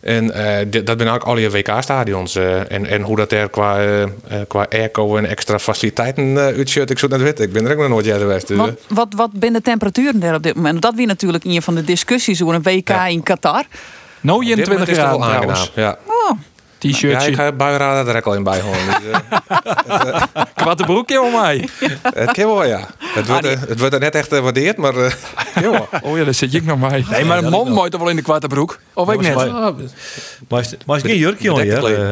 En 0.00 0.34
eh, 0.34 0.66
dit- 0.70 0.86
dat 0.86 1.00
zijn 1.00 1.12
ook 1.14 1.22
alle 1.22 1.50
WK-stadions. 1.50 2.34
eh, 2.36 2.72
en, 2.72 2.86
en 2.86 3.02
hoe 3.02 3.16
dat 3.16 3.32
er 3.32 3.48
qua, 3.50 3.80
eh, 3.84 4.04
qua 4.48 4.66
airco 4.70 5.16
en 5.16 5.26
extra 5.26 5.58
faciliteiten 5.58 6.24
uh, 6.24 6.38
uitziet, 6.44 6.90
ik 6.90 6.98
zou 6.98 7.12
het 7.12 7.20
net 7.20 7.30
weten. 7.30 7.44
Ik 7.44 7.52
ben 7.52 7.64
er 7.66 7.72
ook 7.72 7.78
nog 7.78 7.88
nooit 7.88 8.04
jaren 8.04 8.20
geweest. 8.20 8.46
dus, 8.48 8.56
wat, 8.56 8.70
wat, 8.88 9.08
wat 9.16 9.30
zijn 9.40 9.52
de 9.52 9.60
temperaturen 9.62 10.20
daar 10.20 10.34
op 10.34 10.42
dit 10.42 10.54
moment? 10.54 10.82
Dat 10.82 10.94
weer 10.94 11.06
natuurlijk 11.06 11.44
een 11.44 11.62
van 11.62 11.74
de 11.74 11.84
discussies 11.84 12.42
over 12.42 12.54
een 12.54 12.62
WK 12.62 12.88
Ja. 12.88 13.06
in 13.06 13.22
Qatar. 13.22 13.64
Nou, 14.20 14.38
Op 14.38 14.44
dit 14.46 14.58
21 14.58 14.68
moment 14.68 14.88
is 14.90 14.96
het 14.96 15.06
graden 15.06 15.28
trouwens. 15.28 15.72
Ja. 15.74 15.98
Oh, 16.06 16.30
ja, 16.82 16.90
T-shirtje, 16.92 17.28
ik 17.28 17.34
ga 17.34 17.52
buienraden 17.52 18.12
er 18.12 18.16
ook 18.18 18.26
al 18.26 18.34
in 18.34 18.42
bij 18.42 18.60
horen. 18.60 18.80
Dus, 18.86 19.20
eh, 19.48 20.22
kwarte 20.54 20.82
broekje 20.84 21.20
om 21.22 21.32
mij. 21.32 21.68
het 22.14 22.30
kan 22.30 22.44
wel, 22.46 22.64
ja. 22.66 22.88
Het 22.98 23.26
wordt, 23.26 23.44
eh, 23.46 23.60
het 23.68 23.78
wordt 23.78 23.94
er 23.94 24.00
net 24.00 24.14
echt 24.14 24.28
gewaardeerd, 24.28 24.76
maar... 24.76 24.96
eh, 24.96 25.12
wel. 25.54 25.88
Oh 26.02 26.18
ja, 26.18 26.24
daar 26.24 26.34
zit 26.34 26.54
ik 26.54 26.64
nog 26.64 26.78
bij. 26.88 27.04
Nee, 27.10 27.24
maar 27.24 27.38
een 27.38 27.50
man 27.50 27.72
moet 27.72 27.90
toch 27.90 28.00
wel 28.00 28.10
in 28.10 28.16
de 28.16 28.22
kwarte 28.22 28.46
broek? 28.46 28.78
Of 28.94 29.12
ik 29.12 29.20
net? 29.20 29.34
Maar, 29.34 29.72
maar 30.48 30.60
is, 30.60 30.76
maar 30.86 30.96
is 30.96 31.02
geen 31.02 31.16
jurkje 31.18 31.48
eh, 31.60 31.66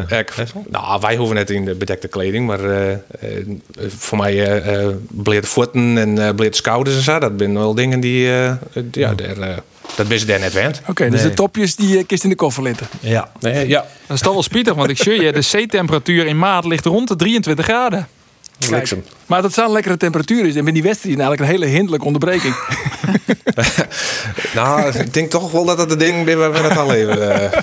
Ja, 0.08 0.18
ik- 0.18 0.34
nou, 0.68 1.00
wij 1.00 1.16
hoeven 1.16 1.36
net 1.36 1.50
in 1.50 1.64
de 1.64 1.74
bedekte 1.74 2.08
kleding, 2.08 2.46
maar 2.46 2.64
eh, 2.64 2.92
eh, 2.92 2.98
voor 3.88 4.18
mij 4.18 4.44
eh 4.46 4.82
eh, 4.84 4.88
bleerde 5.08 5.46
voeten 5.46 5.98
en 5.98 6.18
eh 6.26 6.34
bleerde 6.34 6.56
schouders 6.56 6.96
en 6.96 7.02
zo, 7.02 7.18
dat 7.18 7.32
zijn 7.38 7.54
wel 7.54 7.74
dingen 7.74 8.00
die, 8.00 8.26
eh, 8.32 8.52
ja, 8.92 9.14
daar, 9.14 9.38
eh, 9.38 9.56
dat 9.96 10.08
ben 10.08 10.18
ze 10.18 10.26
daar 10.26 10.38
net 10.38 10.52
wend. 10.52 10.80
Oké, 10.86 11.10
dus 11.10 11.20
Nee. 11.20 11.28
de 11.30 11.36
topjes 11.36 11.76
die 11.76 11.98
eh, 11.98 12.04
kist 12.06 12.22
in 12.24 12.30
de 12.30 12.36
koffer 12.36 12.62
litten. 12.62 12.86
Ja. 13.00 13.30
Nee, 13.40 13.68
ja, 13.68 13.86
Dat 14.06 14.16
is 14.16 14.22
toch 14.22 14.32
wel 14.32 14.42
spietig, 14.42 14.74
want 14.74 14.90
ik 14.90 14.98
zie 14.98 15.22
je, 15.22 15.32
de 15.32 15.64
C-temperatuur 15.64 16.26
in 16.26 16.38
maart 16.38 16.64
ligt 16.64 16.84
rond 16.84 17.08
de 17.08 17.16
23 17.16 17.64
graden. 17.64 18.08
bliksem. 18.68 19.04
Maar 19.26 19.42
dat 19.42 19.50
het 19.54 19.60
zo'n 19.64 19.72
lekkere 19.72 19.96
temperatuur 19.96 20.46
is. 20.46 20.54
En 20.54 20.64
met 20.64 20.74
die 20.74 20.82
wedstrijd 20.82 21.18
eigenlijk 21.18 21.50
een 21.50 21.56
hele 21.60 21.66
hinderlijke 21.72 22.06
onderbreking. 22.06 22.54
Nou, 24.54 24.98
ik 24.98 25.14
denk 25.14 25.30
toch 25.30 25.50
wel 25.50 25.64
dat 25.64 25.76
dat 25.76 25.88
de 25.88 25.96
ding 25.96 26.28
is 26.28 26.34
waar 26.34 26.52
we 26.52 26.58
het 26.58 26.76
al 26.76 26.86
leven. 26.86 27.52
eh. 27.52 27.60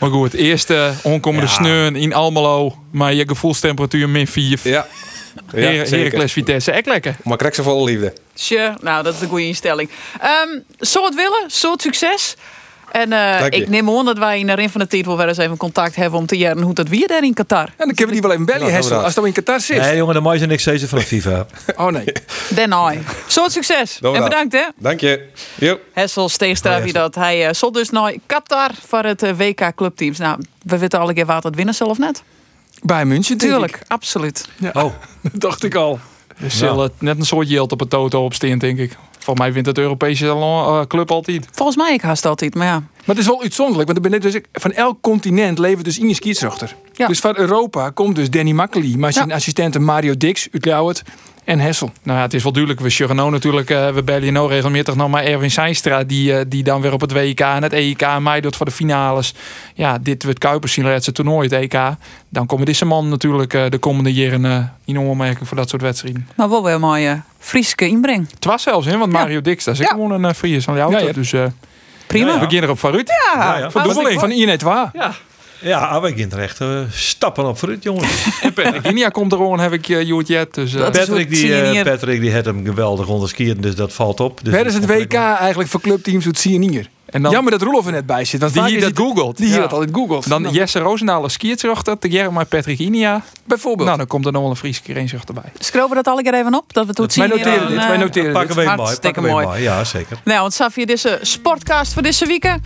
Maar 0.00 0.10
goed, 0.10 0.34
eerste 0.34 0.90
onkomende 1.02 1.46
Ja. 1.46 1.52
sneeuw 1.52 1.92
in 1.94 2.14
Almelo, 2.14 2.76
maar 2.90 3.14
je 3.14 3.24
gevoelstemperatuur 3.26 4.08
min 4.08 4.26
4. 4.26 4.58
ja, 4.62 4.70
ja 4.70 4.86
Her 5.50 5.86
zeker. 5.86 5.98
Heracles 5.98 6.32
Vitesse, 6.32 6.70
echt 6.70 6.86
lekker. 6.86 7.16
Maar 7.24 7.36
krijg 7.36 7.54
ze 7.54 7.62
vol 7.62 7.84
liefde. 7.84 8.12
tje. 8.34 8.74
Nou, 8.80 9.02
dat 9.02 9.14
is 9.14 9.20
een 9.20 9.28
goede 9.28 9.46
instelling. 9.46 9.90
Ehm 10.20 10.60
soort 10.80 11.14
willen, 11.14 11.44
soort 11.46 11.82
succes. 11.82 12.36
En 12.92 13.12
eh, 13.12 13.44
je. 13.44 13.50
ik 13.50 13.68
neem 13.68 13.90
aan 13.90 14.04
dat 14.04 14.18
wij 14.18 14.38
in 14.38 14.46
de 14.46 14.52
rin 14.52 14.70
van 14.70 14.80
de 14.80 14.86
tijd 14.86 15.06
wel 15.06 15.28
eens 15.28 15.38
even 15.38 15.56
contact 15.56 15.96
hebben 15.96 16.18
om 16.18 16.26
te 16.26 16.36
jaren 16.36 16.62
hoe 16.62 16.74
dat 16.74 16.88
weer 16.88 17.08
daar 17.08 17.24
in 17.24 17.34
Qatar. 17.34 17.64
En 17.64 17.72
dan 17.76 17.86
kunnen 17.86 18.06
we 18.06 18.12
die 18.12 18.22
wel 18.22 18.30
even 18.32 18.44
bellen, 18.44 18.60
Nou, 18.60 18.72
Hessel. 18.72 19.02
Als 19.02 19.14
dat 19.14 19.26
in 19.26 19.32
Qatar 19.32 19.60
zit. 19.60 19.80
Nee, 19.80 19.96
jongen, 19.96 20.14
de 20.14 20.20
mooiste 20.20 20.46
niks 20.46 20.62
zeggen 20.62 20.88
van 20.88 21.00
FIFA. 21.00 21.46
Oh 21.76 21.86
nee. 21.86 22.04
Den. 22.54 22.74
Soort 23.26 23.52
succes. 23.52 23.98
En 24.02 24.12
dat. 24.12 24.22
bedankt 24.22 24.52
hè. 24.52 24.64
Dank 24.76 25.00
je. 25.00 25.28
Jo. 25.54 25.78
Hessel 25.92 26.28
Steegstra 26.28 26.82
wie 26.82 26.92
dat. 26.92 27.14
Hij 27.14 27.46
uh, 27.46 27.52
zat 27.52 27.74
dus 27.74 27.90
naar 27.90 28.14
Qatar 28.26 28.70
voor 28.86 29.04
het 29.04 29.22
eh, 29.22 29.36
WK 29.36 29.72
clubteams. 29.74 30.18
Nou, 30.18 30.38
we 30.62 30.78
weten 30.78 30.98
alle 31.00 31.14
keer 31.14 31.26
wat 31.26 31.42
het 31.42 31.54
winnen 31.54 31.74
zelf 31.74 31.98
net. 31.98 32.22
Bij 32.82 33.04
München, 33.04 33.38
denk 33.38 33.50
Tuurlijk, 33.52 33.76
ik. 33.76 33.82
absoluut. 33.88 34.48
Oh, 34.72 34.72
Dat 35.22 35.32
dacht 35.32 35.64
ik 35.64 35.74
al. 35.74 35.98
Dus 36.38 36.58
zullen 36.58 36.78
het 36.82 36.92
net 37.00 37.18
een 37.18 37.24
soort 37.26 37.48
yield 37.48 37.72
op 37.72 37.80
het 37.80 37.90
toto 37.90 38.24
opsteen, 38.24 38.58
denk 38.58 38.78
ik. 38.78 38.96
Voor 39.18 39.36
mij 39.36 39.52
wint 39.52 39.66
het 39.66 39.78
Europese 39.78 40.26
eh, 40.26 40.80
club 40.86 41.10
altijd. 41.10 41.46
Volgens 41.52 41.76
mij 41.76 41.94
ik 41.94 42.00
haast 42.00 42.26
altijd, 42.26 42.54
maar 42.54 42.66
ja. 42.66 42.72
Maar 42.78 43.16
het 43.16 43.18
is 43.18 43.26
wel 43.26 43.42
uitzonderlijk, 43.42 43.86
want 43.92 44.04
er 44.04 44.10
ben 44.10 44.20
net 44.20 44.32
dus 44.32 44.42
van 44.52 44.72
elk 44.72 45.00
continent 45.00 45.58
leven 45.58 45.84
dus 45.84 45.98
in 45.98 46.14
skietsrechter. 46.14 46.76
Ja. 46.92 47.06
Dus 47.06 47.18
van 47.18 47.36
Europa 47.36 47.90
komt 47.90 48.16
dus 48.16 48.30
Danny 48.30 48.52
Makkely, 48.52 48.94
maar 48.96 49.12
zijn 49.12 49.28
Ja. 49.28 49.34
assistenten 49.34 49.82
Mario 49.84 50.16
Dix, 50.16 50.48
uit 50.52 50.64
Ljouwert 50.64 51.02
en 51.44 51.58
Hessel. 51.60 51.90
Nou 52.02 52.18
ja, 52.18 52.24
het 52.24 52.34
is 52.34 52.42
wel 52.42 52.52
duidelijk. 52.52 52.98
We 52.98 53.14
nou 53.14 53.30
natuurlijk, 53.30 53.70
eh, 53.70 53.88
we 53.88 54.02
bellen 54.02 54.32
nou 54.32 54.48
regelmatig 54.48 54.94
nog 54.94 55.08
maar 55.08 55.24
Erwin 55.24 55.50
Seinstra, 55.50 56.04
die, 56.04 56.36
eh, 56.36 56.44
die 56.48 56.62
dan 56.62 56.80
weer 56.80 56.92
op 56.92 57.00
het 57.00 57.12
WK 57.12 57.40
en 57.40 57.62
het 57.62 57.72
EK 57.72 58.02
en 58.02 58.22
mij 58.22 58.40
doet 58.40 58.56
voor 58.56 58.66
de 58.66 58.72
finales. 58.72 59.34
Ja, 59.74 59.98
dit 59.98 60.24
wordt 60.24 60.38
Kuipers 60.38 60.72
zien 60.72 60.84
het 60.84 61.14
toernooi, 61.14 61.48
het 61.48 61.72
EK. 61.72 61.80
Dan 62.28 62.46
komen 62.46 62.66
deze 62.66 62.84
man 62.84 63.08
natuurlijk 63.08 63.54
eh, 63.54 63.64
de 63.68 63.78
komende 63.78 64.12
jaren 64.12 64.44
eh, 64.44 64.58
in 64.84 64.98
onmerking 64.98 65.48
voor 65.48 65.56
dat 65.56 65.68
soort 65.68 65.82
wedstrijden. 65.82 66.28
Maar 66.36 66.48
wel 66.48 66.64
weer 66.64 66.74
een 66.74 66.80
mooie 66.80 67.20
Frieske 67.38 67.86
inbreng. 67.86 68.30
Het 68.34 68.44
was 68.44 68.62
zelfs, 68.62 68.86
hè, 68.86 68.98
want 68.98 69.12
Ja. 69.12 69.18
Mario 69.18 69.40
Dix, 69.40 69.64
dat 69.64 69.74
is 69.74 69.80
ook 69.80 69.86
Ja. 69.86 69.92
gewoon 69.92 70.10
een 70.10 70.22
uh, 70.22 70.30
Fries 70.32 70.64
van 70.64 70.76
jou. 70.76 70.92
Ja, 70.92 70.98
ja. 70.98 71.12
Dus 71.12 71.32
eh 71.32 71.44
Prima. 72.06 72.32
we 72.32 72.38
beginnen 72.38 72.64
erop 72.64 72.78
vooruit. 72.78 73.08
Ja, 73.34 73.42
Ja, 73.42 73.58
ja. 73.58 73.70
Van 74.18 74.30
Ian 74.30 74.48
Etwa. 74.48 74.90
Ja. 74.92 75.12
Ja, 75.62 76.00
we 76.00 76.14
gaan 76.16 76.38
echt 76.38 76.60
eh, 76.60 76.80
stappen 76.90 77.46
op 77.46 77.58
vooruit, 77.58 77.82
jongens. 77.82 78.26
En 78.42 78.52
Patrick 78.52 78.86
Inia 78.86 79.08
komt 79.08 79.32
er 79.32 79.38
gewoon, 79.38 79.60
heb 79.60 79.72
ik 79.72 79.88
uh, 79.88 80.02
Joert 80.02 80.28
Jet. 80.28 80.54
Dus, 80.54 80.74
eh, 80.74 80.90
Patrick, 80.90 81.30
die. 81.30 81.82
Patrick 81.84 82.20
die 82.20 82.34
had 82.34 82.44
hem 82.44 82.64
geweldig 82.64 83.08
onderskiën, 83.08 83.60
dus 83.60 83.74
dat 83.74 83.92
valt 83.92 84.20
op. 84.20 84.40
Dus 84.44 84.54
Waar 84.54 84.66
is 84.66 84.74
het 84.74 84.86
WK 84.86 85.14
eigenlijk 85.14 85.70
voor 85.70 85.80
clubteams 85.80 86.26
uit 86.26 86.38
Sienier? 86.38 86.88
En 87.12 87.22
dan, 87.22 87.32
Jammer 87.32 87.52
dat 87.52 87.62
Roelof 87.62 87.86
er 87.86 87.92
net 87.92 88.06
bij 88.06 88.24
zit. 88.24 88.40
Want 88.40 88.52
die 88.52 88.62
hier 88.64 88.76
is 88.76 88.82
dat 88.84 88.96
googelt. 88.98 89.36
Die 89.36 89.46
hier 89.46 89.54
Ja. 89.54 89.60
dat 89.62 89.72
altijd 89.72 89.90
googelt. 89.94 90.28
Dan 90.28 90.42
Nou, 90.42 90.54
Jesse 90.54 90.78
Roosendaal 90.78 91.22
als 91.22 91.32
skiertzuchter, 91.32 91.98
te 91.98 92.10
Gerrit 92.10 92.30
maar 92.30 92.44
Patrick 92.46 92.78
Inia. 92.78 93.22
bijvoorbeeld. 93.44 93.86
Nou, 93.86 93.98
dan 93.98 94.06
komt 94.06 94.26
er 94.26 94.32
nog 94.32 94.40
wel 94.42 94.50
een 94.50 94.56
Friese 94.56 94.82
kerinzuchter 94.82 95.34
bij. 95.34 95.42
Schroeven 95.58 95.88
we 95.88 95.94
dat 95.94 96.06
alle 96.06 96.22
keer 96.22 96.34
even 96.34 96.54
op? 96.54 96.72
Dat 96.72 96.82
we 96.84 96.90
het 96.90 96.98
goed 97.00 97.12
zien. 97.12 97.28
wij 97.28 97.36
noteren 97.36 97.68
dit. 97.68 97.78
aan, 97.78 97.86
Wij 97.86 97.94
eh, 97.94 98.00
noteren 98.00 98.32
Pakken 98.32 98.56
dit. 98.56 98.64
we 98.64 98.70
Hartstikke 98.70 99.00
pakken 99.02 99.22
we 99.22 99.28
mooi. 99.28 99.46
mooi. 99.46 99.62
Ja, 99.62 99.84
zeker. 99.84 100.16
Nou, 100.24 100.40
want 100.40 100.52
Safia, 100.54 100.84
deze 100.86 101.18
sportcast 101.22 101.92
voor 101.92 102.02
deze 102.02 102.26
week, 102.26 102.44
eh, 102.44 102.58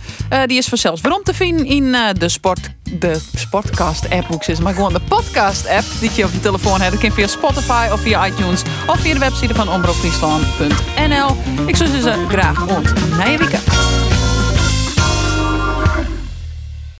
die 0.45 0.57
is 0.57 0.67
vanzelfs 0.67 1.01
waarom 1.01 1.23
te 1.23 1.33
vinden 1.33 1.65
in 1.65 1.95
eh, 1.95 2.01
de, 2.17 2.29
sport, 2.29 2.59
de 2.83 3.19
Sportcast-app. 3.35 4.27
Hoe 4.27 4.35
ik 4.35 4.43
zeg, 4.43 4.59
maar 4.59 4.73
gewoon 4.73 4.93
de 4.93 5.01
podcast-app 5.07 5.85
die 5.99 6.11
je 6.15 6.23
op 6.25 6.31
je 6.31 6.39
telefoon 6.39 6.79
hebt. 6.81 6.91
Dat 6.91 7.01
kan 7.01 7.11
via 7.11 7.27
Spotify 7.27 7.87
of 7.91 7.99
via 8.01 8.25
iTunes 8.27 8.61
of 8.87 8.99
via 8.99 9.13
de 9.13 9.19
website 9.19 9.55
van 9.55 9.69
omroepfriesland.nl. 9.69 11.35
Ik 11.65 11.75
zou 11.75 11.89
ze 12.01 12.25
graag 12.29 12.67
ont 12.67 12.93
na 13.17 13.25
je 13.25 13.37
weekend. 13.37 13.76